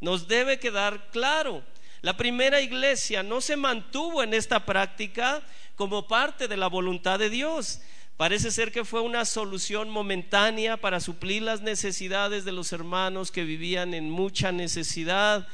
Nos 0.00 0.28
debe 0.28 0.60
quedar 0.60 1.10
claro. 1.10 1.64
La 2.02 2.16
primera 2.16 2.60
iglesia 2.60 3.22
no 3.22 3.40
se 3.40 3.56
mantuvo 3.56 4.22
en 4.22 4.34
esta 4.34 4.66
práctica 4.66 5.42
como 5.76 6.08
parte 6.08 6.48
de 6.48 6.56
la 6.56 6.68
voluntad 6.68 7.18
de 7.18 7.30
Dios. 7.30 7.80
Parece 8.16 8.52
ser 8.52 8.70
que 8.70 8.84
fue 8.84 9.00
una 9.00 9.24
solución 9.24 9.90
momentánea 9.90 10.76
para 10.76 11.00
suplir 11.00 11.42
las 11.42 11.62
necesidades 11.62 12.44
de 12.44 12.52
los 12.52 12.72
hermanos 12.72 13.32
que 13.32 13.42
vivían 13.42 13.92
en 13.92 14.08
mucha 14.08 14.52
necesidad. 14.52 15.48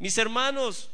Mis 0.00 0.18
hermanos, 0.18 0.90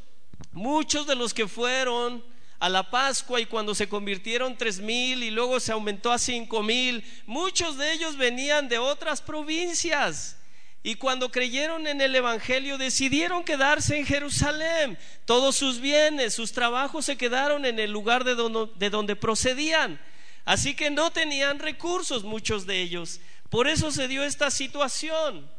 muchos 0.51 1.07
de 1.07 1.15
los 1.15 1.33
que 1.33 1.47
fueron 1.47 2.23
a 2.59 2.69
la 2.69 2.89
Pascua 2.89 3.41
y 3.41 3.45
cuando 3.47 3.73
se 3.73 3.89
convirtieron 3.89 4.57
tres 4.57 4.79
mil 4.79 5.23
y 5.23 5.31
luego 5.31 5.59
se 5.59 5.71
aumentó 5.71 6.11
a 6.11 6.19
cinco 6.19 6.61
mil, 6.61 7.03
muchos 7.25 7.77
de 7.77 7.93
ellos 7.93 8.15
venían 8.15 8.69
de 8.69 8.77
otras 8.77 9.21
provincias. 9.21 10.37
Y 10.85 10.97
cuando 10.97 11.31
creyeron 11.31 11.87
en 11.87 11.99
el 11.99 12.15
Evangelio 12.15 12.77
decidieron 12.77 13.43
quedarse 13.43 13.97
en 13.97 14.05
Jerusalén. 14.05 14.99
Todos 15.25 15.55
sus 15.55 15.79
bienes, 15.79 16.35
sus 16.35 16.51
trabajos 16.51 17.05
se 17.05 17.17
quedaron 17.17 17.65
en 17.65 17.79
el 17.79 17.89
lugar 17.89 18.23
de 18.23 18.35
donde, 18.35 18.71
de 18.75 18.91
donde 18.91 19.15
procedían. 19.15 19.99
Así 20.45 20.75
que 20.75 20.91
no 20.91 21.09
tenían 21.09 21.57
recursos 21.57 22.23
muchos 22.23 22.67
de 22.67 22.83
ellos. 22.83 23.19
Por 23.49 23.67
eso 23.67 23.89
se 23.89 24.07
dio 24.07 24.23
esta 24.23 24.51
situación. 24.51 25.49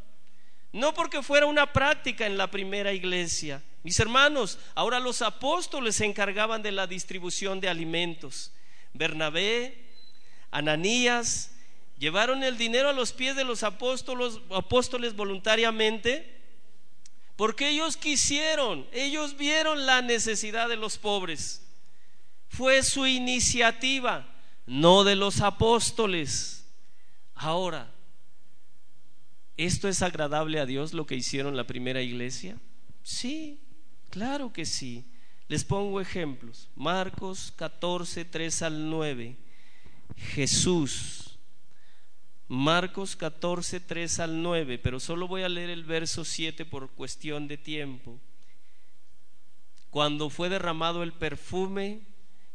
No 0.70 0.94
porque 0.94 1.24
fuera 1.24 1.46
una 1.46 1.72
práctica 1.72 2.24
en 2.24 2.38
la 2.38 2.48
primera 2.48 2.92
iglesia. 2.92 3.64
Mis 3.82 3.98
hermanos, 3.98 4.60
ahora 4.76 5.00
los 5.00 5.22
apóstoles 5.22 5.96
se 5.96 6.04
encargaban 6.04 6.62
de 6.62 6.70
la 6.70 6.86
distribución 6.86 7.58
de 7.58 7.68
alimentos. 7.68 8.52
Bernabé, 8.92 9.86
Ananías, 10.52 11.55
llevaron 11.98 12.42
el 12.42 12.58
dinero 12.58 12.88
a 12.88 12.92
los 12.92 13.12
pies 13.12 13.36
de 13.36 13.44
los 13.44 13.62
apóstoles, 13.62 15.16
voluntariamente 15.16 16.34
porque 17.36 17.68
ellos 17.68 17.98
quisieron, 17.98 18.86
ellos 18.92 19.36
vieron 19.36 19.84
la 19.84 20.00
necesidad 20.00 20.68
de 20.68 20.76
los 20.76 20.96
pobres. 20.96 21.62
Fue 22.48 22.82
su 22.82 23.06
iniciativa 23.06 24.26
no 24.66 25.04
de 25.04 25.16
los 25.16 25.42
apóstoles. 25.42 26.66
Ahora, 27.34 27.92
¿esto 29.58 29.88
es 29.88 30.00
agradable 30.00 30.60
a 30.60 30.66
Dios 30.66 30.94
lo 30.94 31.06
que 31.06 31.14
hicieron 31.14 31.56
la 31.56 31.66
primera 31.66 32.00
iglesia? 32.00 32.56
Sí, 33.02 33.60
claro 34.08 34.52
que 34.52 34.64
sí. 34.64 35.04
Les 35.48 35.62
pongo 35.62 36.00
ejemplos. 36.00 36.68
Marcos 36.74 37.52
14, 37.56 38.24
3 38.24 38.62
al 38.62 38.90
9. 38.90 39.36
Jesús. 40.16 41.25
Marcos 42.48 43.16
14, 43.16 43.80
3 43.80 44.20
al 44.20 44.42
9, 44.42 44.78
pero 44.78 45.00
solo 45.00 45.26
voy 45.26 45.42
a 45.42 45.48
leer 45.48 45.70
el 45.70 45.84
verso 45.84 46.24
7 46.24 46.64
por 46.64 46.90
cuestión 46.90 47.48
de 47.48 47.58
tiempo. 47.58 48.20
Cuando 49.90 50.30
fue 50.30 50.48
derramado 50.48 51.02
el 51.02 51.12
perfume, 51.12 52.02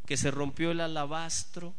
que 0.06 0.16
se 0.16 0.32
rompió 0.32 0.72
el 0.72 0.80
alabastro, 0.80 1.74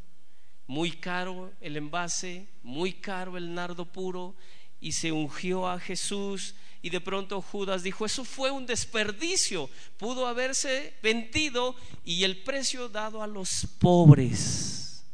muy 0.67 0.93
caro 0.93 1.53
el 1.61 1.77
envase, 1.77 2.49
muy 2.63 2.93
caro 2.93 3.37
el 3.37 3.55
nardo 3.55 3.87
puro, 3.87 4.35
y 4.81 4.93
se 4.93 5.13
ungió 5.13 5.69
a 5.69 5.79
Jesús. 5.79 6.55
Y 6.83 6.91
de 6.91 7.01
pronto 7.01 7.41
Judas 7.41 7.83
dijo, 7.83 8.05
eso 8.05 8.25
fue 8.25 8.51
un 8.51 8.67
desperdicio, 8.67 9.71
pudo 9.97 10.27
haberse 10.27 10.95
vendido 11.03 11.77
y 12.05 12.25
el 12.25 12.43
precio 12.43 12.89
dado 12.89 13.23
a 13.23 13.27
los 13.27 13.67
pobres. 13.79 15.05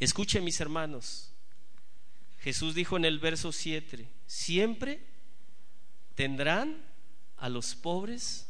Escuchen 0.00 0.42
mis 0.42 0.60
hermanos, 0.60 1.29
Jesús 2.40 2.74
dijo 2.74 2.96
en 2.96 3.04
el 3.04 3.18
verso 3.18 3.52
7, 3.52 4.08
siempre 4.26 5.06
tendrán 6.14 6.82
a 7.36 7.48
los 7.48 7.74
pobres 7.74 8.48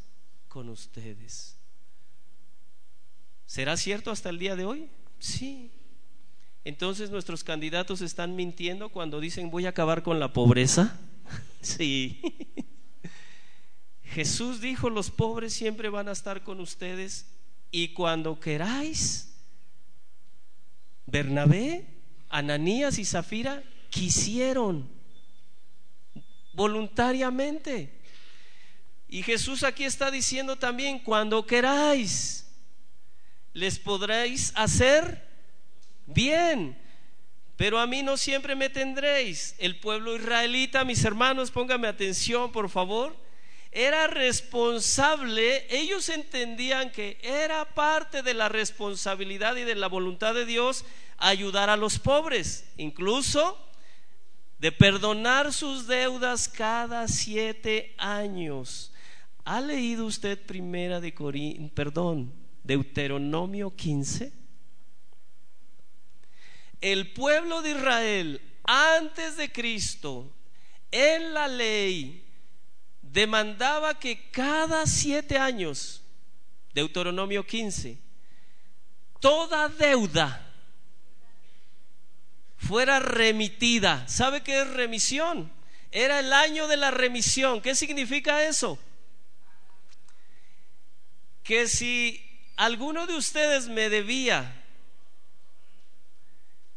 con 0.49 0.69
ustedes. 0.69 1.57
¿Será 3.47 3.77
cierto 3.77 4.13
hasta 4.13 4.31
el 4.31 4.39
día 4.39 4.55
de 4.55 4.65
hoy? 4.65 4.89
Sí. 5.19 5.73
Entonces 6.63 7.11
nuestros 7.11 7.43
candidatos 7.43 8.01
están 8.01 8.37
mintiendo 8.37 8.91
cuando 8.91 9.19
dicen 9.19 9.51
voy 9.51 9.67
a 9.67 9.71
acabar 9.71 10.03
con 10.03 10.19
la 10.21 10.33
pobreza. 10.33 10.99
Sí. 11.63 12.23
Jesús 14.03 14.63
dijo, 14.63 14.89
los 14.89 15.11
pobres 15.11 15.53
siempre 15.53 15.91
van 15.91 16.09
a 16.09 16.13
estar 16.13 16.43
con 16.43 16.59
ustedes 16.59 17.27
y 17.71 17.89
cuando 17.93 18.41
queráis, 18.41 19.37
Bernabé, 21.05 21.87
Ananías 22.31 22.99
y 22.99 23.05
Zafira 23.05 23.63
quisieron 23.91 24.89
voluntariamente. 26.53 28.01
Y 29.09 29.23
Jesús 29.23 29.65
aquí 29.65 29.85
está 29.85 30.11
diciendo 30.11 30.57
también, 30.57 31.01
cuando 31.01 31.45
queráis, 31.45 32.47
les 33.53 33.79
podréis 33.79 34.53
hacer 34.55 35.29
bien, 36.07 36.79
pero 37.57 37.79
a 37.79 37.87
mí 37.87 38.03
no 38.03 38.17
siempre 38.17 38.55
me 38.55 38.71
tendréis. 38.71 39.55
El 39.59 39.81
pueblo 39.81 40.17
israelita, 40.17 40.85
mis 40.85 41.05
hermanos, 41.05 41.51
póngame 41.51 41.89
atención, 41.89 42.53
por 42.53 42.71
favor, 42.71 43.17
era 43.73 44.07
responsable, 44.09 45.67
ellos 45.71 46.09
entendían 46.09 46.91
que 46.91 47.19
era 47.23 47.65
parte 47.67 48.23
de 48.23 48.35
la 48.35 48.49
responsabilidad 48.49 49.57
y 49.57 49.63
de 49.63 49.77
la 49.77 49.87
voluntad 49.87 50.35
de 50.35 50.45
Dios 50.45 50.85
ayudar 51.19 51.71
a 51.71 51.77
los 51.77 51.99
pobres, 51.99 52.65
incluso 52.77 53.59
de 54.61 54.71
perdonar 54.71 55.55
sus 55.55 55.87
deudas 55.87 56.47
cada 56.47 57.09
siete 57.09 57.95
años. 57.97 58.93
¿Ha 59.45 59.59
leído 59.63 60.05
usted 60.05 60.39
primera 60.39 61.01
de 61.01 61.15
Corín, 61.15 61.71
perdón, 61.71 62.31
Deuteronomio 62.63 63.75
15. 63.75 64.33
El 66.83 67.13
pueblo 67.15 67.63
de 67.63 67.71
Israel 67.71 68.43
antes 68.65 69.39
de 69.39 69.51
Cristo 69.51 70.31
en 70.91 71.33
la 71.33 71.49
ley 71.49 72.23
demandaba 73.01 73.99
que 73.99 74.31
cada 74.31 74.87
siete 74.87 75.39
años, 75.39 76.03
Deuteronomio 76.75 77.47
15, 77.47 77.99
toda 79.21 79.69
deuda 79.71 80.50
fuera 82.61 83.01
remitida. 83.01 84.07
¿Sabe 84.09 84.43
qué 84.43 84.61
es 84.63 84.69
remisión? 84.69 85.51
Era 85.91 86.21
el 86.21 86.33
año 86.33 86.69
de 86.69 86.77
la 86.77 86.91
remisión. 86.91 87.61
¿Qué 87.61 87.75
significa 87.75 88.45
eso? 88.45 88.79
Que 91.43 91.67
si 91.67 92.25
alguno 92.57 93.07
de 93.07 93.17
ustedes 93.17 93.67
me 93.69 93.89
debía 93.89 94.57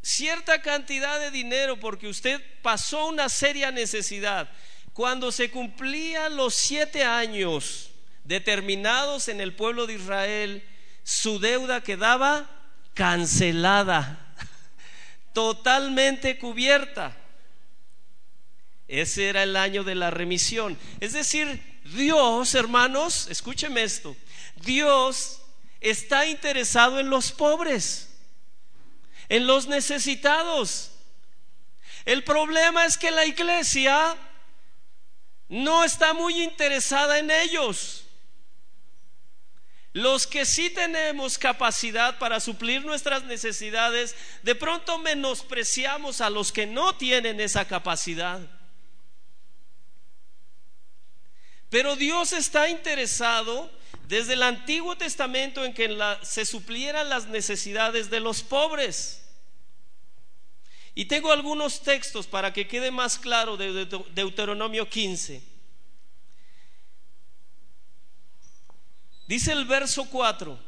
cierta 0.02 0.62
cantidad 0.62 1.20
de 1.20 1.32
dinero 1.32 1.80
porque 1.80 2.08
usted 2.08 2.42
pasó 2.62 3.08
una 3.08 3.30
seria 3.30 3.72
necesidad, 3.72 4.50
cuando 4.94 5.32
se 5.32 5.50
cumplían 5.50 6.36
los 6.36 6.54
siete 6.56 7.04
años 7.04 7.92
determinados 8.24 9.28
en 9.28 9.42
el 9.42 9.54
pueblo 9.54 9.86
de 9.86 9.94
Israel, 9.96 10.64
su 11.04 11.40
deuda 11.40 11.82
quedaba 11.82 12.50
cancelada, 12.94 14.33
totalmente 15.34 16.38
cubierta. 16.38 17.16
Ese 18.88 19.30
era 19.30 19.44
el 19.44 19.56
año 19.56 19.84
de 19.84 19.96
la 19.96 20.12
remisión. 20.12 20.78
Es 21.00 21.14
decir, 21.14 21.82
Dios, 21.96 22.56
hermanos, 22.56 23.28
escúcheme 23.30 23.84
esto, 23.84 24.16
Dios 24.58 25.42
está 25.82 26.26
interesado 26.26 27.00
en 27.00 27.10
los 27.10 27.32
pobres, 27.32 28.10
en 29.30 29.48
los 29.48 29.68
necesitados. 29.68 30.92
El 32.06 32.24
problema 32.24 32.86
es 32.86 32.98
que 32.98 33.12
la 33.12 33.26
iglesia 33.26 34.16
no 35.50 35.84
está 35.84 36.14
muy 36.14 36.42
interesada 36.42 37.20
en 37.20 37.32
ellos. 37.32 38.03
Los 39.94 40.26
que 40.26 40.44
sí 40.46 40.72
tenemos 40.72 41.38
capacidad 41.38 42.18
para 42.18 42.40
suplir 42.40 42.84
nuestras 42.84 43.24
necesidades, 43.26 44.16
de 44.42 44.56
pronto 44.56 44.98
menospreciamos 44.98 46.20
a 46.20 46.32
los 46.32 46.52
que 46.52 46.66
no 46.66 46.96
tienen 46.96 47.40
esa 47.40 47.66
capacidad. 47.68 48.42
Pero 51.70 51.96
Dios 51.96 52.34
está 52.34 52.70
interesado 52.70 53.72
desde 54.08 54.34
el 54.34 54.42
Antiguo 54.42 54.98
Testamento 54.98 55.64
en 55.64 55.76
que 55.76 55.96
se 56.24 56.46
suplieran 56.46 57.10
las 57.10 57.28
necesidades 57.28 58.10
de 58.10 58.20
los 58.20 58.42
pobres. 58.42 59.24
Y 60.96 61.06
tengo 61.06 61.32
algunos 61.32 61.84
textos 61.84 62.26
para 62.26 62.52
que 62.52 62.68
quede 62.68 62.90
más 62.90 63.20
claro 63.20 63.58
de 63.58 63.86
Deuteronomio 63.86 64.90
15. 64.90 65.53
Dice 69.28 69.52
el 69.52 69.66
verso 69.66 70.06
4, 70.10 70.60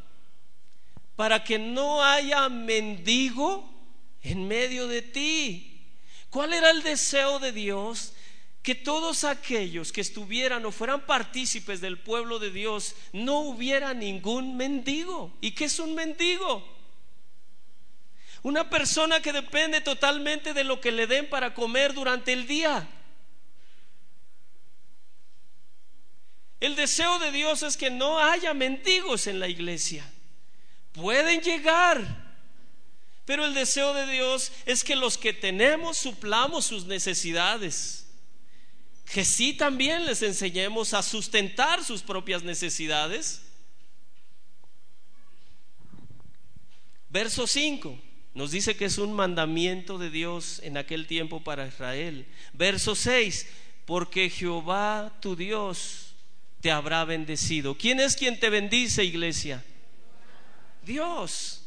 para 1.16 1.44
que 1.44 1.60
no 1.60 2.04
haya 2.04 2.50
mendigo 2.50 3.70
en 4.22 4.48
medio 4.48 4.88
de 4.88 5.02
ti. 5.02 5.84
¿Cuál 6.30 6.54
era 6.54 6.72
el 6.72 6.84
deseo 6.84 7.40
de 7.40 7.52
Dios? 7.52 8.14
que 8.66 8.74
todos 8.74 9.26
aquellos 9.26 9.92
que 9.92 10.02
estuvieran 10.02 10.66
o 10.66 10.72
fueran 10.72 11.06
partícipes 11.06 11.82
del 11.82 12.00
pueblo 12.00 12.40
de 12.40 12.50
Dios 12.50 12.96
no 13.14 13.42
hubiera 13.42 13.94
ningún 13.94 14.58
mendigo. 14.58 15.38
¿Y 15.40 15.52
qué 15.52 15.66
es 15.66 15.78
un 15.78 15.94
mendigo? 15.94 16.68
Una 18.42 18.68
persona 18.68 19.22
que 19.22 19.34
depende 19.34 19.82
totalmente 19.82 20.56
de 20.56 20.64
lo 20.64 20.82
que 20.82 20.92
le 20.92 21.06
den 21.06 21.30
para 21.30 21.54
comer 21.54 21.94
durante 21.94 22.34
el 22.34 22.48
día. 22.48 22.88
El 26.60 26.76
deseo 26.76 27.20
de 27.20 27.32
Dios 27.32 27.64
es 27.64 27.78
que 27.78 27.90
no 27.90 28.20
haya 28.20 28.54
mendigos 28.54 29.28
en 29.28 29.40
la 29.40 29.48
iglesia. 29.48 30.10
Pueden 30.94 31.42
llegar, 31.42 32.26
pero 33.26 33.46
el 33.46 33.54
deseo 33.54 33.94
de 33.94 34.08
Dios 34.12 34.52
es 34.66 34.84
que 34.84 34.96
los 34.96 35.18
que 35.18 35.34
tenemos 35.34 35.98
suplamos 35.98 36.66
sus 36.66 36.86
necesidades. 36.86 38.08
Que 39.12 39.26
sí 39.26 39.54
también 39.54 40.06
les 40.06 40.22
enseñemos 40.22 40.94
a 40.94 41.04
sustentar 41.04 41.84
sus 41.84 42.02
propias 42.02 42.44
necesidades. 42.44 43.42
Verso 47.10 47.48
5 47.48 48.00
nos 48.34 48.52
dice 48.52 48.76
que 48.76 48.86
es 48.86 48.98
un 48.98 49.14
mandamiento 49.14 49.98
de 49.98 50.10
Dios 50.10 50.60
en 50.64 50.76
aquel 50.76 51.08
tiempo 51.08 51.42
para 51.42 51.66
Israel. 51.66 52.28
Verso 52.52 52.94
6, 52.94 53.48
porque 53.86 54.30
Jehová 54.30 55.18
tu 55.22 55.38
Dios 55.38 56.05
te 56.66 56.72
habrá 56.72 57.06
bendecido. 57.06 57.78
¿Quién 57.78 58.00
es 58.00 58.16
quien 58.16 58.40
te 58.40 58.50
bendice, 58.50 59.04
iglesia? 59.04 59.64
Dios. 60.82 61.64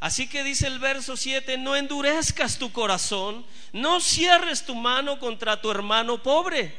Así 0.00 0.28
que 0.28 0.42
dice 0.42 0.66
el 0.66 0.80
verso 0.80 1.16
7, 1.16 1.56
no 1.56 1.76
endurezcas 1.76 2.58
tu 2.58 2.72
corazón, 2.72 3.46
no 3.72 4.00
cierres 4.00 4.66
tu 4.66 4.74
mano 4.74 5.20
contra 5.20 5.60
tu 5.60 5.70
hermano 5.70 6.20
pobre. 6.20 6.74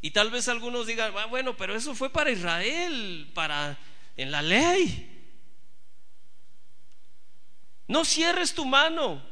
Y 0.00 0.12
tal 0.12 0.30
vez 0.30 0.48
algunos 0.48 0.86
digan, 0.86 1.12
ah, 1.18 1.26
bueno, 1.26 1.54
pero 1.54 1.76
eso 1.76 1.94
fue 1.94 2.08
para 2.08 2.30
Israel, 2.30 3.30
para 3.34 3.76
en 4.16 4.30
la 4.30 4.40
ley. 4.40 5.12
No 7.86 8.02
cierres 8.06 8.54
tu 8.54 8.64
mano, 8.64 9.22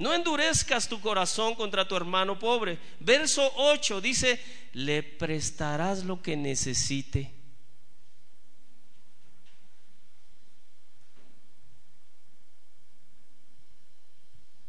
no 0.00 0.14
endurezcas 0.14 0.88
tu 0.88 0.98
corazón 0.98 1.54
contra 1.54 1.86
tu 1.86 1.94
hermano 1.94 2.38
pobre. 2.38 2.78
Verso 3.00 3.52
8 3.56 4.00
dice, 4.00 4.40
le 4.72 5.02
prestarás 5.02 6.04
lo 6.04 6.22
que 6.22 6.36
necesite 6.36 7.30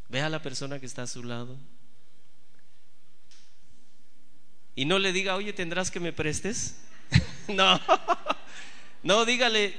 Ve 0.09 0.19
a 0.19 0.27
la 0.27 0.41
persona 0.41 0.77
que 0.77 0.85
está 0.85 1.03
a 1.03 1.07
su 1.07 1.23
lado. 1.23 1.57
Y 4.75 4.83
no 4.83 4.99
le 4.99 5.13
diga, 5.13 5.37
oye, 5.37 5.53
¿tendrás 5.53 5.89
que 5.89 6.01
me 6.01 6.11
prestes? 6.11 6.81
no, 7.47 7.79
no, 9.03 9.23
dígale, 9.23 9.73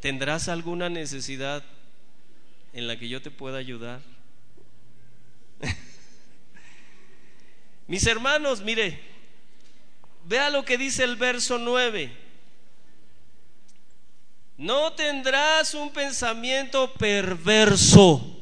¿tendrás 0.00 0.48
alguna 0.48 0.90
necesidad 0.90 1.64
en 2.74 2.86
la 2.86 2.98
que 2.98 3.08
yo 3.08 3.22
te 3.22 3.30
pueda 3.30 3.56
ayudar? 3.56 4.02
Mis 7.86 8.06
hermanos, 8.06 8.62
mire, 8.62 9.00
vea 10.24 10.50
lo 10.50 10.64
que 10.64 10.78
dice 10.78 11.04
el 11.04 11.16
verso 11.16 11.58
9. 11.58 12.16
No 14.56 14.92
tendrás 14.92 15.74
un 15.74 15.92
pensamiento 15.92 16.92
perverso 16.94 18.40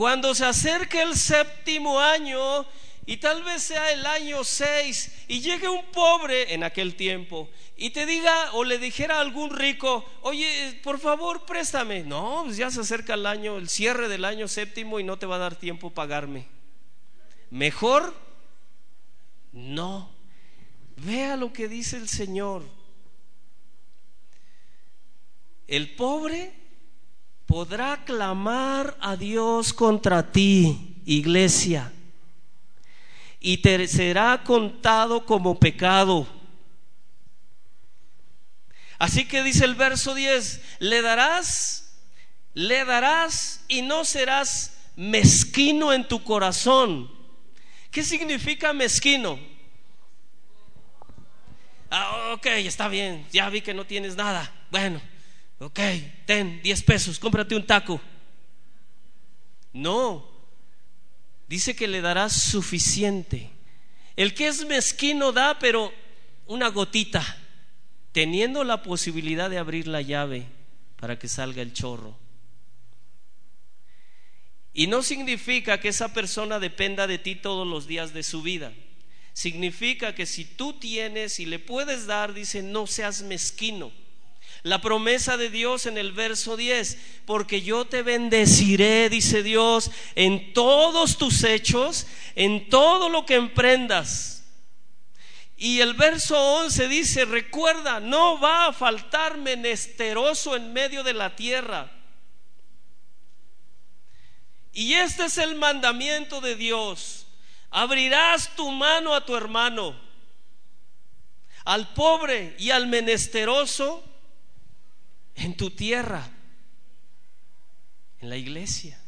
Cuando 0.00 0.34
se 0.34 0.46
acerque 0.46 1.02
el 1.02 1.14
séptimo 1.14 2.00
año 2.00 2.64
y 3.10 3.16
tal 3.16 3.42
vez 3.42 3.64
sea 3.64 3.90
el 3.90 4.06
año 4.06 4.44
seis 4.44 5.24
y 5.26 5.40
llegue 5.40 5.68
un 5.68 5.84
pobre 5.86 6.54
en 6.54 6.62
aquel 6.62 6.94
tiempo 6.94 7.50
y 7.76 7.90
te 7.90 8.06
diga 8.06 8.52
o 8.52 8.62
le 8.62 8.78
dijera 8.78 9.16
a 9.16 9.20
algún 9.20 9.50
rico, 9.50 10.04
oye, 10.22 10.78
por 10.84 11.00
favor 11.00 11.44
préstame. 11.44 12.04
No, 12.04 12.42
pues 12.44 12.56
ya 12.56 12.70
se 12.70 12.78
acerca 12.78 13.14
el 13.14 13.26
año, 13.26 13.56
el 13.56 13.68
cierre 13.68 14.08
del 14.08 14.24
año 14.24 14.46
séptimo 14.46 15.00
y 15.00 15.02
no 15.02 15.18
te 15.18 15.26
va 15.26 15.34
a 15.34 15.38
dar 15.40 15.56
tiempo 15.56 15.90
pagarme. 15.90 16.46
Mejor, 17.50 18.14
no. 19.50 20.08
Vea 20.98 21.34
lo 21.34 21.52
que 21.52 21.66
dice 21.66 21.96
el 21.96 22.08
Señor. 22.08 22.62
El 25.66 25.96
pobre 25.96 26.52
podrá 27.46 28.04
clamar 28.04 28.96
a 29.00 29.16
Dios 29.16 29.72
contra 29.72 30.30
ti, 30.30 31.02
iglesia, 31.06 31.92
y 33.40 33.58
te 33.58 33.88
será 33.88 34.42
contado 34.44 35.24
como 35.24 35.58
pecado. 35.58 36.26
Así 38.98 39.24
que 39.24 39.42
dice 39.42 39.64
el 39.64 39.74
verso 39.74 40.14
10, 40.14 40.60
le 40.80 41.00
darás, 41.00 41.98
le 42.52 42.84
darás 42.84 43.64
y 43.66 43.80
no 43.80 44.04
serás 44.04 44.76
mezquino 44.94 45.94
en 45.94 46.06
tu 46.06 46.22
corazón. 46.22 47.10
¿Qué 47.90 48.04
significa 48.04 48.74
mezquino? 48.74 49.38
Ah, 51.90 52.34
ok, 52.34 52.46
está 52.46 52.88
bien, 52.88 53.26
ya 53.32 53.48
vi 53.48 53.62
que 53.62 53.72
no 53.72 53.86
tienes 53.86 54.16
nada. 54.16 54.52
Bueno, 54.70 55.00
ok, 55.58 55.80
ten 56.26 56.60
10 56.62 56.82
pesos, 56.82 57.18
cómprate 57.18 57.56
un 57.56 57.66
taco. 57.66 58.00
No, 59.72 60.29
dice 61.50 61.74
que 61.74 61.88
le 61.88 62.00
darás 62.00 62.32
suficiente. 62.32 63.50
El 64.14 64.34
que 64.34 64.46
es 64.46 64.64
mezquino 64.66 65.32
da, 65.32 65.58
pero 65.58 65.92
una 66.46 66.68
gotita, 66.68 67.24
teniendo 68.12 68.62
la 68.62 68.84
posibilidad 68.84 69.50
de 69.50 69.58
abrir 69.58 69.88
la 69.88 70.00
llave 70.00 70.46
para 70.94 71.18
que 71.18 71.26
salga 71.26 71.60
el 71.60 71.72
chorro. 71.72 72.16
Y 74.72 74.86
no 74.86 75.02
significa 75.02 75.80
que 75.80 75.88
esa 75.88 76.14
persona 76.14 76.60
dependa 76.60 77.08
de 77.08 77.18
ti 77.18 77.34
todos 77.34 77.66
los 77.66 77.88
días 77.88 78.14
de 78.14 78.22
su 78.22 78.42
vida. 78.42 78.72
Significa 79.32 80.14
que 80.14 80.26
si 80.26 80.44
tú 80.44 80.74
tienes 80.74 81.40
y 81.40 81.46
le 81.46 81.58
puedes 81.58 82.06
dar, 82.06 82.32
dice, 82.32 82.62
no 82.62 82.86
seas 82.86 83.22
mezquino. 83.22 83.90
La 84.62 84.80
promesa 84.80 85.36
de 85.36 85.48
Dios 85.48 85.86
en 85.86 85.96
el 85.96 86.12
verso 86.12 86.56
10, 86.56 86.98
porque 87.24 87.62
yo 87.62 87.86
te 87.86 88.02
bendeciré, 88.02 89.08
dice 89.08 89.42
Dios, 89.42 89.90
en 90.14 90.52
todos 90.52 91.16
tus 91.16 91.44
hechos, 91.44 92.06
en 92.34 92.68
todo 92.68 93.08
lo 93.08 93.24
que 93.24 93.36
emprendas. 93.36 94.44
Y 95.56 95.80
el 95.80 95.94
verso 95.94 96.38
11 96.38 96.88
dice, 96.88 97.24
recuerda, 97.24 98.00
no 98.00 98.40
va 98.40 98.66
a 98.66 98.72
faltar 98.72 99.38
menesteroso 99.38 100.56
en 100.56 100.72
medio 100.72 101.02
de 101.02 101.14
la 101.14 101.36
tierra. 101.36 101.90
Y 104.72 104.94
este 104.94 105.24
es 105.24 105.38
el 105.38 105.56
mandamiento 105.56 106.40
de 106.40 106.56
Dios. 106.56 107.26
Abrirás 107.70 108.54
tu 108.56 108.70
mano 108.70 109.14
a 109.14 109.24
tu 109.24 109.36
hermano, 109.36 109.98
al 111.64 111.92
pobre 111.94 112.56
y 112.58 112.70
al 112.70 112.86
menesteroso 112.86 114.09
en 115.40 115.56
tu 115.56 115.70
tierra, 115.70 116.28
en 118.20 118.28
la 118.28 118.36
iglesia. 118.36 119.00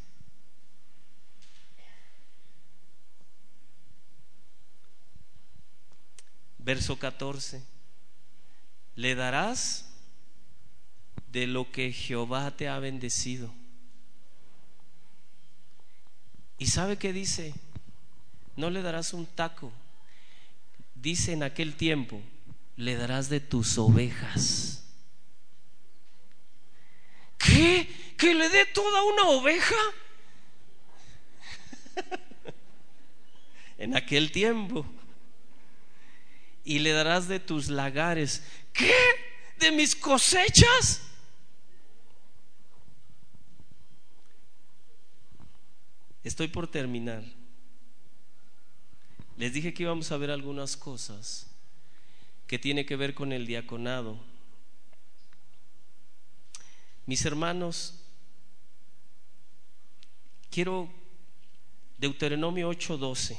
Verso 6.57 6.97
14. 6.97 7.61
Le 8.95 9.15
darás 9.15 9.91
de 11.31 11.45
lo 11.45 11.71
que 11.71 11.91
Jehová 11.91 12.55
te 12.57 12.67
ha 12.67 12.79
bendecido. 12.79 13.53
¿Y 16.57 16.67
sabe 16.67 16.97
qué 16.97 17.13
dice? 17.13 17.53
No 18.55 18.71
le 18.71 18.81
darás 18.81 19.13
un 19.13 19.27
taco. 19.27 19.71
Dice 20.95 21.33
en 21.33 21.43
aquel 21.43 21.75
tiempo, 21.75 22.21
le 22.75 22.95
darás 22.95 23.29
de 23.29 23.39
tus 23.39 23.77
ovejas. 23.77 24.82
¿Qué? 27.43 27.89
¿Que 28.17 28.33
le 28.33 28.49
dé 28.49 28.65
toda 28.65 29.03
una 29.03 29.23
oveja? 29.29 29.75
en 33.77 33.95
aquel 33.95 34.31
tiempo. 34.31 34.85
Y 36.63 36.79
le 36.79 36.91
darás 36.91 37.27
de 37.27 37.39
tus 37.39 37.69
lagares. 37.69 38.43
¿Qué? 38.71 38.95
¿De 39.59 39.71
mis 39.71 39.95
cosechas? 39.95 41.01
Estoy 46.23 46.47
por 46.47 46.67
terminar. 46.67 47.23
Les 49.37 49.51
dije 49.51 49.73
que 49.73 49.83
íbamos 49.83 50.11
a 50.11 50.17
ver 50.17 50.31
algunas 50.31 50.77
cosas 50.77 51.47
que 52.47 52.59
tiene 52.59 52.85
que 52.85 52.95
ver 52.95 53.13
con 53.13 53.33
el 53.33 53.45
diaconado. 53.45 54.32
Mis 57.05 57.25
hermanos, 57.25 57.99
quiero 60.49 60.89
Deuteronomio 61.97 62.69
8:12. 62.69 63.37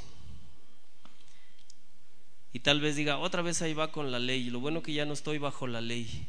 Y 2.52 2.60
tal 2.60 2.80
vez 2.80 2.94
diga, 2.94 3.18
otra 3.18 3.42
vez 3.42 3.62
ahí 3.62 3.74
va 3.74 3.90
con 3.90 4.12
la 4.12 4.18
ley. 4.18 4.44
Lo 4.44 4.60
bueno 4.60 4.82
que 4.82 4.92
ya 4.92 5.04
no 5.04 5.12
estoy 5.12 5.38
bajo 5.38 5.66
la 5.66 5.80
ley. 5.80 6.26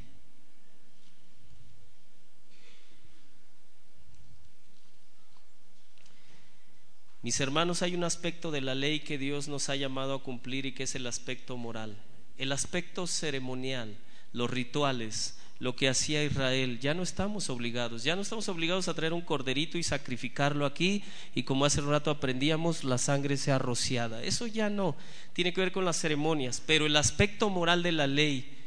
Mis 7.22 7.40
hermanos, 7.40 7.82
hay 7.82 7.96
un 7.96 8.04
aspecto 8.04 8.52
de 8.52 8.62
la 8.62 8.76
ley 8.76 9.00
que 9.00 9.18
Dios 9.18 9.48
nos 9.48 9.70
ha 9.70 9.76
llamado 9.76 10.14
a 10.14 10.22
cumplir 10.22 10.68
y 10.68 10.74
que 10.74 10.84
es 10.84 10.94
el 10.94 11.08
aspecto 11.08 11.58
moral, 11.58 11.98
el 12.38 12.52
aspecto 12.52 13.08
ceremonial, 13.08 13.98
los 14.32 14.48
rituales, 14.48 15.36
lo 15.60 15.76
que 15.76 15.88
hacía 15.88 16.24
Israel. 16.24 16.80
Ya 16.80 16.94
no 16.94 17.04
estamos 17.04 17.50
obligados, 17.50 18.04
ya 18.04 18.16
no 18.16 18.22
estamos 18.22 18.50
obligados 18.50 18.88
a 18.88 18.94
traer 18.94 19.14
un 19.14 19.22
corderito 19.22 19.78
y 19.78 19.84
sacrificarlo 19.84 20.66
aquí 20.66 21.04
y 21.34 21.44
como 21.44 21.66
hace 21.66 21.82
un 21.82 21.90
rato 21.90 22.12
aprendíamos, 22.12 22.84
la 22.84 22.98
sangre 22.98 23.38
sea 23.38 23.60
rociada. 23.60 24.24
Eso 24.24 24.48
ya 24.48 24.70
no, 24.70 24.96
tiene 25.34 25.54
que 25.54 25.62
ver 25.62 25.72
con 25.72 25.86
las 25.86 25.98
ceremonias, 25.98 26.62
pero 26.66 26.86
el 26.86 26.96
aspecto 26.96 27.50
moral 27.50 27.84
de 27.84 27.92
la 27.92 28.08
ley, 28.08 28.58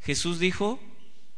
Jesús 0.00 0.38
dijo 0.38 0.80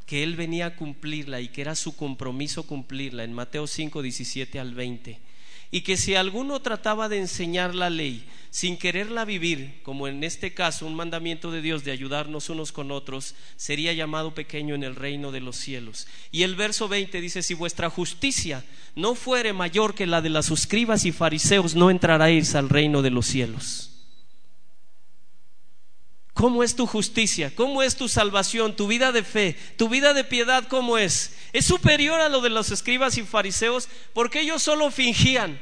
que 0.07 0.23
él 0.23 0.37
venía 0.37 0.67
a 0.67 0.77
cumplirla 0.77 1.41
y 1.41 1.49
que 1.49 1.63
era 1.63 1.75
su 1.75 1.97
compromiso 1.97 2.65
cumplirla 2.65 3.25
en 3.25 3.33
Mateo 3.33 3.67
5, 3.67 4.03
17 4.03 4.61
al 4.61 4.75
20 4.75 5.34
y 5.75 5.81
que 5.81 5.97
si 5.97 6.15
alguno 6.15 6.61
trataba 6.61 7.09
de 7.09 7.19
enseñar 7.19 7.75
la 7.75 7.91
ley 7.91 8.25
sin 8.51 8.77
quererla 8.77 9.25
vivir, 9.25 9.81
como 9.83 10.07
en 10.07 10.23
este 10.23 10.55
caso 10.55 10.87
un 10.87 10.95
mandamiento 10.95 11.51
de 11.51 11.61
Dios 11.61 11.83
de 11.83 11.91
ayudarnos 11.91 12.49
unos 12.49 12.71
con 12.71 12.93
otros, 12.93 13.35
sería 13.57 13.93
llamado 13.93 14.37
pequeño 14.37 14.77
en 14.77 14.85
el 14.85 14.95
reino 14.95 15.33
de 15.33 15.41
los 15.41 15.57
cielos. 15.57 16.07
Y 16.31 16.45
el 16.45 16.55
verso 16.55 16.87
20 16.87 17.21
dice, 17.21 17.43
si 17.43 17.55
vuestra 17.55 17.91
justicia 17.91 18.65
no 18.95 19.17
fuere 19.17 19.53
mayor 19.53 19.97
que 19.97 20.07
la 20.07 20.23
de 20.23 20.29
las 20.29 20.49
escribas 20.53 21.05
y 21.07 21.11
fariseos, 21.11 21.75
no 21.75 21.91
entraréis 21.91 22.55
al 22.55 22.69
reino 22.69 23.03
de 23.03 23.11
los 23.11 23.27
cielos. 23.27 23.94
¿Cómo 26.35 26.65
es 26.65 26.75
tu 26.75 26.87
justicia? 26.87 27.55
¿Cómo 27.55 27.81
es 27.83 27.95
tu 27.95 28.09
salvación? 28.09 28.75
¿Tu 28.75 28.89
vida 28.89 29.13
de 29.13 29.23
fe? 29.23 29.57
¿Tu 29.79 29.89
vida 29.89 30.13
de 30.15 30.25
piedad 30.25 30.67
cómo 30.69 30.99
es? 30.99 31.37
Es 31.53 31.65
superior 31.65 32.21
a 32.21 32.29
lo 32.29 32.41
de 32.41 32.51
los 32.51 32.73
escribas 32.73 33.17
y 33.17 33.23
fariseos 33.23 33.89
porque 34.13 34.41
ellos 34.41 34.61
solo 34.61 34.91
fingían 34.91 35.61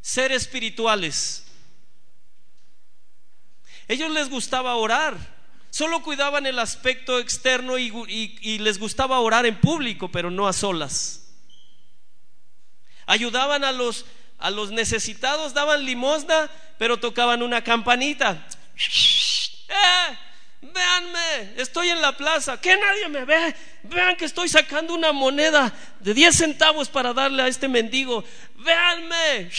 ser 0.00 0.32
espirituales. 0.32 1.44
Ellos 3.86 4.10
les 4.10 4.30
gustaba 4.30 4.74
orar, 4.76 5.16
solo 5.70 6.02
cuidaban 6.02 6.46
el 6.46 6.58
aspecto 6.58 7.18
externo 7.18 7.78
y, 7.78 8.58
les 8.58 8.78
gustaba 8.78 9.20
orar 9.20 9.44
en 9.44 9.60
público, 9.60 10.10
pero 10.10 10.30
no 10.30 10.48
a 10.48 10.54
solas. 10.54 11.26
Ayudaban 13.06 13.62
a 13.64 13.72
los, 13.72 14.06
a 14.38 14.50
los 14.50 14.70
necesitados, 14.70 15.52
daban 15.52 15.84
limosna, 15.84 16.50
pero 16.78 16.98
tocaban 16.98 17.42
una 17.42 17.62
campanita. 17.62 18.46
¡Eh! 19.68 20.16
Véanme, 20.60 21.60
estoy 21.60 21.88
en 21.88 22.00
la 22.00 22.16
plaza, 22.16 22.60
que 22.60 22.76
nadie 22.76 23.08
me 23.08 23.24
ve. 23.24 23.54
Vean 23.84 24.16
que 24.16 24.24
estoy 24.24 24.48
sacando 24.48 24.92
una 24.92 25.12
moneda 25.12 25.72
de 26.00 26.14
10 26.14 26.34
centavos 26.34 26.88
para 26.88 27.14
darle 27.14 27.42
a 27.42 27.48
este 27.48 27.68
mendigo. 27.68 28.24
Véanme. 28.56 29.50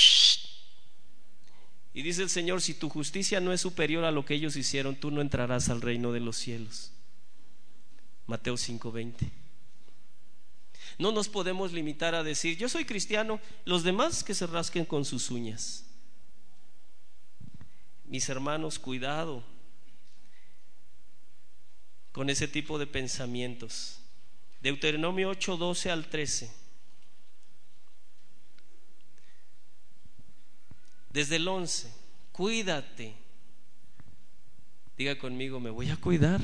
Y 1.94 2.02
dice 2.02 2.24
el 2.24 2.30
Señor, 2.30 2.62
si 2.62 2.74
tu 2.74 2.90
justicia 2.90 3.40
no 3.40 3.54
es 3.54 3.62
superior 3.62 4.04
a 4.04 4.12
lo 4.12 4.26
que 4.26 4.34
ellos 4.34 4.58
hicieron, 4.58 4.96
tú 4.96 5.10
no 5.10 5.22
entrarás 5.22 5.70
al 5.70 5.82
reino 5.82 6.12
de 6.12 6.20
los 6.20 6.36
cielos. 6.36 6.92
Mateo 8.28 8.58
5:20. 8.58 9.32
No 10.98 11.14
nos 11.14 11.30
podemos 11.30 11.72
limitar 11.72 12.14
a 12.14 12.24
decir, 12.24 12.58
yo 12.58 12.68
soy 12.68 12.84
cristiano, 12.84 13.40
los 13.64 13.84
demás 13.84 14.24
que 14.24 14.34
se 14.34 14.48
rasquen 14.48 14.84
con 14.84 15.06
sus 15.06 15.32
uñas. 15.32 15.86
Mis 18.06 18.28
hermanos, 18.28 18.80
cuidado 18.80 19.44
con 22.20 22.30
ese 22.30 22.50
tipo 22.50 22.78
de 22.78 22.86
pensamientos. 22.86 24.02
Deuteronomio 24.62 25.30
8, 25.30 25.56
12 25.56 25.90
al 25.90 26.10
13. 26.10 26.52
Desde 31.14 31.38
el 31.38 31.48
11, 31.48 31.90
cuídate. 32.34 33.16
Diga 34.98 35.18
conmigo, 35.18 35.62
me 35.62 35.70
voy 35.70 35.92
a 35.92 35.96
cuidar. 35.96 36.42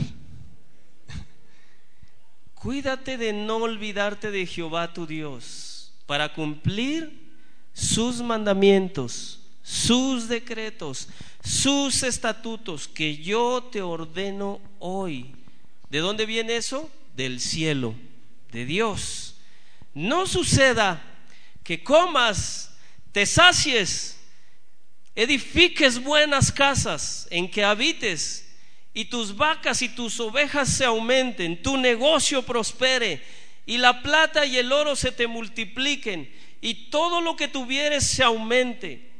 Cuídate 2.53 3.17
de 3.17 3.33
no 3.33 3.57
olvidarte 3.57 4.31
de 4.31 4.45
Jehová 4.45 4.93
tu 4.93 5.05
Dios 5.05 5.91
para 6.05 6.33
cumplir 6.33 7.33
sus 7.73 8.21
mandamientos, 8.21 9.41
sus 9.61 10.29
decretos, 10.29 11.09
sus 11.43 12.01
estatutos 12.03 12.87
que 12.87 13.17
yo 13.17 13.61
te 13.73 13.81
ordeno 13.81 14.61
hoy 14.79 15.34
¿De 15.89 15.99
dónde 15.99 16.25
viene 16.25 16.57
eso? 16.57 16.89
Del 17.15 17.39
cielo, 17.39 17.95
de 18.51 18.65
Dios. 18.65 19.35
No 19.93 20.27
suceda 20.27 21.01
que 21.63 21.83
comas, 21.83 22.77
te 23.11 23.25
sacies, 23.25 24.19
edifiques 25.15 26.03
buenas 26.03 26.51
casas 26.51 27.27
en 27.31 27.49
que 27.49 27.63
habites 27.63 28.53
y 28.93 29.05
tus 29.05 29.35
vacas 29.35 29.81
y 29.81 29.89
tus 29.89 30.19
ovejas 30.19 30.69
se 30.69 30.85
aumenten, 30.85 31.61
tu 31.61 31.77
negocio 31.77 32.43
prospere 32.43 33.23
y 33.65 33.77
la 33.77 34.01
plata 34.01 34.45
y 34.45 34.57
el 34.57 34.71
oro 34.71 34.95
se 34.95 35.11
te 35.11 35.27
multipliquen 35.27 36.33
y 36.61 36.89
todo 36.89 37.21
lo 37.21 37.35
que 37.35 37.47
tuvieres 37.47 38.05
se 38.05 38.23
aumente 38.23 39.14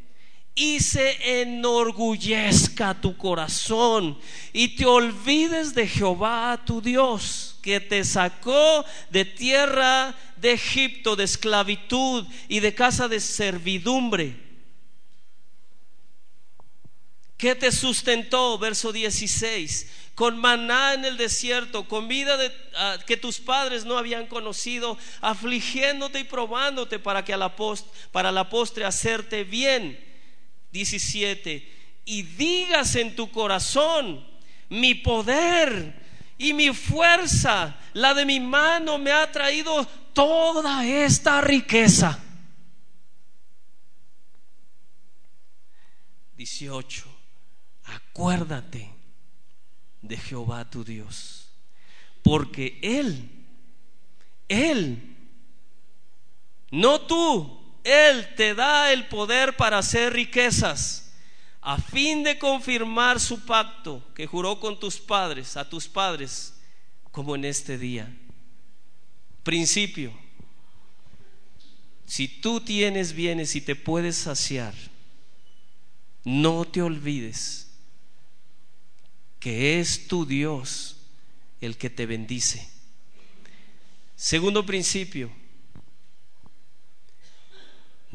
y 0.56 0.80
se 0.80 1.42
enorgullezca 1.42 2.94
tu 3.00 3.18
corazón 3.18 4.18
y 4.54 4.70
te 4.70 4.86
olvides 4.86 5.76
de 5.76 5.86
Jehová 5.86 6.64
tu 6.66 6.82
Dios, 6.82 7.58
que 7.62 7.82
te 7.82 8.06
sacó 8.06 8.86
de 9.10 9.26
tierra 9.26 10.16
de 10.38 10.54
Egipto, 10.54 11.18
de 11.18 11.26
esclavitud 11.26 12.26
y 12.48 12.62
de 12.62 12.74
casa 12.74 13.10
de 13.10 13.20
servidumbre. 13.20 14.46
que 17.38 17.54
te 17.54 17.72
sustentó? 17.72 18.58
Verso 18.58 18.94
16 18.94 19.88
con 20.16 20.38
maná 20.38 20.94
en 20.94 21.04
el 21.04 21.18
desierto, 21.18 21.90
comida 21.90 22.38
de, 22.38 22.50
ah, 22.78 22.98
que 23.06 23.18
tus 23.18 23.40
padres 23.40 23.84
no 23.84 23.98
habían 23.98 24.28
conocido, 24.28 24.98
afligiéndote 25.20 26.20
y 26.22 26.24
probándote 26.24 27.00
para 27.00 27.26
que 27.26 27.34
a 27.34 27.38
la 27.38 27.54
para 28.14 28.32
la 28.32 28.50
postre 28.50 28.86
hacerte 28.86 29.44
bien. 29.44 30.15
17, 30.76 32.04
y 32.04 32.24
digas 32.24 32.98
en 32.98 33.16
tu 33.16 33.32
corazón, 33.32 34.28
mi 34.68 34.94
poder 34.94 36.04
y 36.38 36.54
mi 36.54 36.74
fuerza, 36.74 37.80
la 37.94 38.14
de 38.14 38.26
mi 38.26 38.42
mano 38.42 38.98
me 38.98 39.14
ha 39.14 39.32
traído 39.32 39.86
toda 40.12 40.86
esta 40.86 41.40
riqueza. 41.40 42.22
18. 46.36 47.06
Acuérdate 47.86 48.94
de 50.02 50.18
Jehová 50.18 50.70
tu 50.70 50.84
Dios, 50.84 51.48
porque 52.22 52.80
Él, 52.82 53.30
Él, 54.50 55.16
no 56.70 57.00
tú, 57.00 57.65
él 57.86 58.28
te 58.36 58.56
da 58.56 58.92
el 58.92 59.08
poder 59.08 59.56
para 59.56 59.78
hacer 59.78 60.12
riquezas 60.12 61.14
a 61.62 61.78
fin 61.78 62.24
de 62.24 62.38
confirmar 62.38 63.20
su 63.20 63.46
pacto 63.46 64.04
que 64.14 64.26
juró 64.26 64.60
con 64.60 64.80
tus 64.80 65.00
padres, 65.00 65.56
a 65.56 65.70
tus 65.70 65.88
padres, 65.88 66.56
como 67.12 67.36
en 67.36 67.46
este 67.46 67.78
día. 67.78 68.12
Principio, 69.44 70.12
si 72.06 72.28
tú 72.28 72.60
tienes 72.60 73.14
bienes 73.14 73.56
y 73.56 73.62
te 73.62 73.76
puedes 73.76 74.16
saciar, 74.16 74.74
no 76.24 76.66
te 76.66 76.82
olvides 76.82 77.72
que 79.40 79.80
es 79.80 80.08
tu 80.08 80.26
Dios 80.26 80.98
el 81.62 81.78
que 81.78 81.92
te 81.92 82.08
bendice. 82.08 82.68
Segundo 84.16 84.66
principio, 84.66 85.32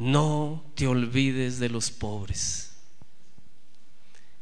no 0.00 0.64
te 0.76 0.86
olvides 0.86 1.58
de 1.58 1.68
los 1.68 1.90
pobres, 1.90 2.72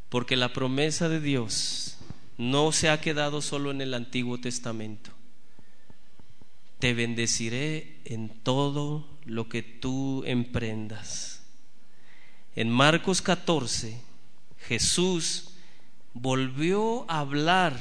porque 0.08 0.36
la 0.36 0.52
promesa 0.52 1.08
de 1.08 1.20
Dios 1.20 1.98
no 2.38 2.70
se 2.70 2.88
ha 2.88 3.00
quedado 3.00 3.42
solo 3.42 3.72
en 3.72 3.80
el 3.80 3.92
Antiguo 3.92 4.38
Testamento. 4.38 5.10
Te 6.78 6.94
bendeciré 6.94 7.98
en 8.04 8.28
todo 8.28 9.08
lo 9.24 9.48
que 9.48 9.64
tú 9.64 10.22
emprendas. 10.26 11.42
En 12.54 12.70
Marcos 12.70 13.20
14, 13.20 14.00
Jesús 14.60 15.54
volvió 16.14 17.04
a 17.10 17.18
hablar 17.18 17.76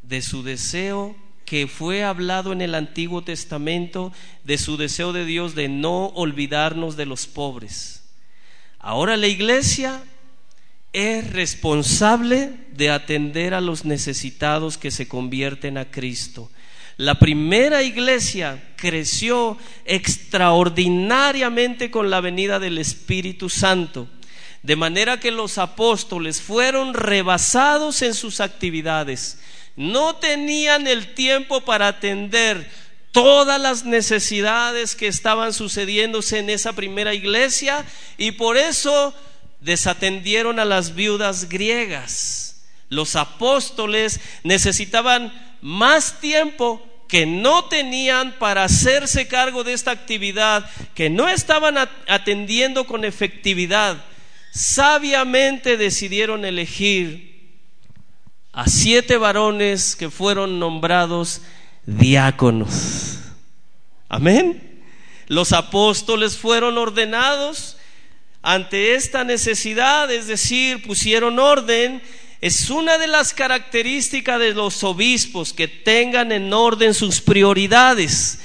de 0.00 0.22
su 0.22 0.42
deseo 0.42 1.14
que 1.50 1.66
fue 1.66 2.04
hablado 2.04 2.52
en 2.52 2.60
el 2.60 2.76
Antiguo 2.76 3.24
Testamento 3.24 4.12
de 4.44 4.56
su 4.56 4.76
deseo 4.76 5.12
de 5.12 5.24
Dios 5.24 5.56
de 5.56 5.68
no 5.68 6.06
olvidarnos 6.14 6.96
de 6.96 7.06
los 7.06 7.26
pobres. 7.26 8.04
Ahora 8.78 9.16
la 9.16 9.26
iglesia 9.26 10.00
es 10.92 11.32
responsable 11.32 12.52
de 12.70 12.90
atender 12.90 13.54
a 13.54 13.60
los 13.60 13.84
necesitados 13.84 14.78
que 14.78 14.92
se 14.92 15.08
convierten 15.08 15.76
a 15.76 15.90
Cristo. 15.90 16.52
La 16.96 17.18
primera 17.18 17.82
iglesia 17.82 18.62
creció 18.76 19.58
extraordinariamente 19.86 21.90
con 21.90 22.10
la 22.10 22.20
venida 22.20 22.60
del 22.60 22.78
Espíritu 22.78 23.48
Santo, 23.48 24.06
de 24.62 24.76
manera 24.76 25.18
que 25.18 25.32
los 25.32 25.58
apóstoles 25.58 26.40
fueron 26.40 26.94
rebasados 26.94 28.02
en 28.02 28.14
sus 28.14 28.38
actividades. 28.38 29.40
No 29.80 30.16
tenían 30.16 30.86
el 30.86 31.14
tiempo 31.14 31.62
para 31.62 31.88
atender 31.88 32.70
todas 33.12 33.58
las 33.58 33.86
necesidades 33.86 34.94
que 34.94 35.06
estaban 35.06 35.54
sucediéndose 35.54 36.38
en 36.38 36.50
esa 36.50 36.74
primera 36.74 37.14
iglesia 37.14 37.82
y 38.18 38.32
por 38.32 38.58
eso 38.58 39.14
desatendieron 39.62 40.58
a 40.58 40.66
las 40.66 40.94
viudas 40.94 41.48
griegas. 41.48 42.62
Los 42.90 43.16
apóstoles 43.16 44.20
necesitaban 44.44 45.32
más 45.62 46.20
tiempo 46.20 46.86
que 47.08 47.24
no 47.24 47.64
tenían 47.64 48.32
para 48.32 48.64
hacerse 48.64 49.28
cargo 49.28 49.64
de 49.64 49.72
esta 49.72 49.92
actividad, 49.92 50.68
que 50.94 51.08
no 51.08 51.26
estaban 51.26 51.78
atendiendo 52.06 52.84
con 52.84 53.06
efectividad, 53.06 53.96
sabiamente 54.52 55.78
decidieron 55.78 56.44
elegir 56.44 57.29
a 58.52 58.68
siete 58.68 59.16
varones 59.16 59.96
que 59.96 60.10
fueron 60.10 60.58
nombrados 60.58 61.40
diáconos. 61.86 63.18
Amén. 64.08 64.82
Los 65.26 65.52
apóstoles 65.52 66.36
fueron 66.36 66.76
ordenados 66.78 67.76
ante 68.42 68.94
esta 68.94 69.22
necesidad, 69.22 70.10
es 70.10 70.26
decir, 70.26 70.86
pusieron 70.86 71.38
orden 71.38 72.02
es 72.40 72.70
una 72.70 72.96
de 72.96 73.06
las 73.06 73.34
características 73.34 74.40
de 74.40 74.54
los 74.54 74.82
obispos 74.82 75.52
que 75.52 75.68
tengan 75.68 76.32
en 76.32 76.52
orden 76.52 76.94
sus 76.94 77.20
prioridades. 77.20 78.40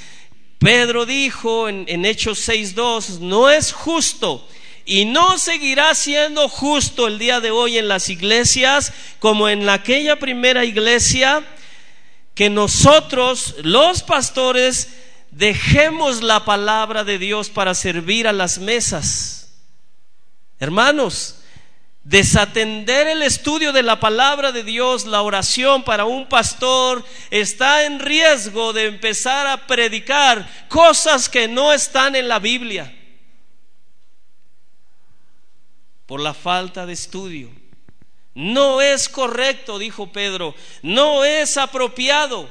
Pedro 0.60 1.06
dijo 1.06 1.70
en, 1.70 1.86
en 1.88 2.06
Hechos 2.06 2.48
6.2, 2.50 3.20
no 3.20 3.50
es 3.50 3.72
justo 3.72 4.46
y 4.86 5.06
no 5.06 5.40
seguirá 5.40 5.94
siendo 5.96 6.48
justo 6.48 7.08
el 7.08 7.18
día 7.18 7.40
de 7.40 7.50
hoy 7.50 7.80
en 7.80 7.88
las 7.88 8.08
iglesias 8.10 8.94
como 9.20 9.50
en 9.50 9.68
aquella 9.68 10.18
primera 10.18 10.64
iglesia 10.64 11.44
que 12.36 12.52
nosotros, 12.52 13.56
los 13.64 14.04
pastores, 14.04 14.90
dejemos 15.32 16.22
la 16.22 16.46
palabra 16.46 17.04
de 17.04 17.18
Dios 17.18 17.50
para 17.50 17.74
servir 17.74 18.28
a 18.28 18.34
las 18.34 18.60
mesas. 18.60 19.50
Hermanos, 20.60 21.40
Desatender 22.06 23.08
el 23.08 23.24
estudio 23.24 23.74
de 23.74 23.82
la 23.82 24.00
palabra 24.00 24.52
de 24.52 24.64
Dios, 24.64 25.08
la 25.08 25.24
oración 25.24 25.82
para 25.84 26.06
un 26.06 26.30
pastor, 26.30 27.04
está 27.32 27.86
en 27.86 28.00
riesgo 28.00 28.74
de 28.74 28.86
empezar 28.86 29.48
a 29.48 29.66
predicar 29.66 30.48
cosas 30.70 31.30
que 31.30 31.48
no 31.48 31.74
están 31.74 32.16
en 32.16 32.28
la 32.28 32.38
Biblia 32.38 32.94
por 36.06 36.20
la 36.20 36.34
falta 36.34 36.86
de 36.86 36.94
estudio. 36.94 37.50
No 38.34 38.82
es 38.82 39.08
correcto, 39.08 39.80
dijo 39.80 40.12
Pedro, 40.12 40.54
no 40.82 41.24
es 41.24 41.58
apropiado 41.58 42.50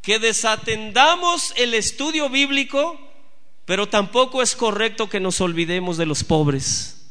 que 0.00 0.18
desatendamos 0.18 1.52
el 1.56 1.74
estudio 1.74 2.30
bíblico, 2.30 2.98
pero 3.64 3.88
tampoco 3.88 4.40
es 4.40 4.56
correcto 4.56 5.08
que 5.08 5.20
nos 5.20 5.40
olvidemos 5.40 5.96
de 5.96 6.06
los 6.06 6.24
pobres. 6.24 7.08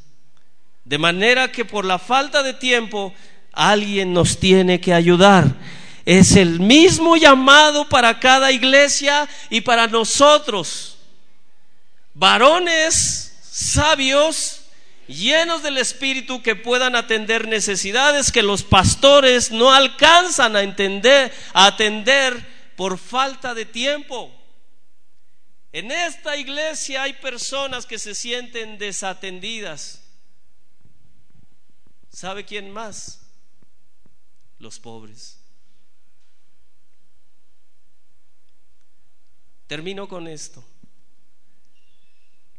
De 0.85 0.97
manera 0.97 1.51
que 1.51 1.65
por 1.65 1.85
la 1.85 1.99
falta 1.99 2.41
de 2.41 2.53
tiempo 2.53 3.13
alguien 3.51 4.13
nos 4.13 4.39
tiene 4.39 4.79
que 4.79 4.93
ayudar. 4.93 5.55
Es 6.05 6.35
el 6.35 6.59
mismo 6.59 7.17
llamado 7.17 7.89
para 7.89 8.19
cada 8.19 8.51
iglesia 8.51 9.27
y 9.49 9.61
para 9.61 9.87
nosotros. 9.87 10.97
Varones 12.13 13.34
sabios, 13.55 14.61
llenos 15.07 15.63
del 15.63 15.77
Espíritu, 15.77 16.41
que 16.41 16.55
puedan 16.55 16.95
atender 16.95 17.47
necesidades 17.47 18.31
que 18.31 18.43
los 18.43 18.63
pastores 18.63 19.51
no 19.51 19.71
alcanzan 19.71 20.55
a 20.55 20.61
entender, 20.61 21.31
atender 21.53 22.73
por 22.75 22.97
falta 22.97 23.53
de 23.53 23.65
tiempo. 23.65 24.31
En 25.71 25.91
esta 25.91 26.35
iglesia 26.35 27.03
hay 27.03 27.13
personas 27.13 27.85
que 27.85 27.99
se 27.99 28.15
sienten 28.15 28.77
desatendidas 28.77 30.01
¿Sabe 32.15 32.45
quién 32.45 32.71
más? 32.71 33.19
Los 34.57 34.79
pobres. 34.79 35.37
Termino 39.67 40.07
con 40.07 40.25
esto. 40.29 40.63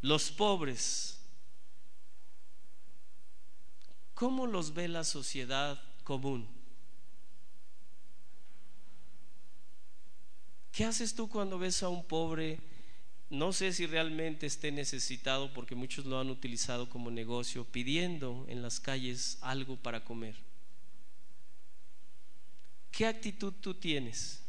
Los 0.01 0.31
pobres. 0.31 1.19
¿Cómo 4.15 4.47
los 4.47 4.73
ve 4.73 4.89
la 4.89 5.05
sociedad 5.05 5.83
común? 6.05 6.49
¿Qué 10.73 10.85
haces 10.85 11.15
tú 11.15 11.29
cuando 11.29 11.59
ves 11.59 11.83
a 11.83 11.89
un 11.89 12.05
pobre? 12.05 12.61
No 13.29 13.53
sé 13.53 13.73
si 13.73 13.87
realmente 13.87 14.47
esté 14.47 14.71
necesitado 14.71 15.53
porque 15.53 15.75
muchos 15.75 16.07
lo 16.07 16.21
han 16.21 16.31
utilizado 16.31 16.89
como 16.89 17.11
negocio, 17.11 17.65
pidiendo 17.65 18.47
en 18.49 18.63
las 18.63 18.79
calles 18.79 19.39
algo 19.41 19.77
para 19.77 20.05
comer. 20.05 20.37
¿Qué 22.91 23.05
actitud 23.05 23.53
tú 23.61 23.75
tienes? 23.75 24.46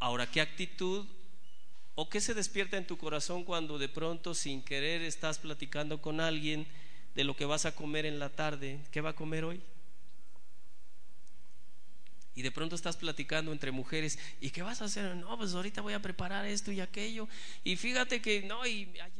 Ahora, 0.00 0.26
¿qué 0.26 0.40
actitud 0.40 1.06
o 1.94 2.08
qué 2.08 2.22
se 2.22 2.32
despierta 2.32 2.78
en 2.78 2.86
tu 2.86 2.96
corazón 2.96 3.44
cuando 3.44 3.78
de 3.78 3.90
pronto 3.90 4.34
sin 4.34 4.62
querer 4.62 5.02
estás 5.02 5.38
platicando 5.38 6.00
con 6.00 6.20
alguien 6.20 6.66
de 7.14 7.24
lo 7.24 7.36
que 7.36 7.44
vas 7.44 7.66
a 7.66 7.74
comer 7.74 8.06
en 8.06 8.18
la 8.18 8.30
tarde? 8.30 8.80
¿Qué 8.90 9.02
va 9.02 9.10
a 9.10 9.14
comer 9.14 9.44
hoy? 9.44 9.60
Y 12.34 12.40
de 12.42 12.50
pronto 12.50 12.76
estás 12.76 12.96
platicando 12.96 13.52
entre 13.52 13.72
mujeres, 13.72 14.18
¿y 14.40 14.50
qué 14.50 14.62
vas 14.62 14.80
a 14.80 14.86
hacer? 14.86 15.14
No, 15.16 15.36
pues 15.36 15.52
ahorita 15.52 15.82
voy 15.82 15.92
a 15.92 16.00
preparar 16.00 16.46
esto 16.46 16.72
y 16.72 16.80
aquello. 16.80 17.28
Y 17.62 17.76
fíjate 17.76 18.22
que 18.22 18.42
no, 18.42 18.66
y 18.66 18.88
ayer... 18.98 19.19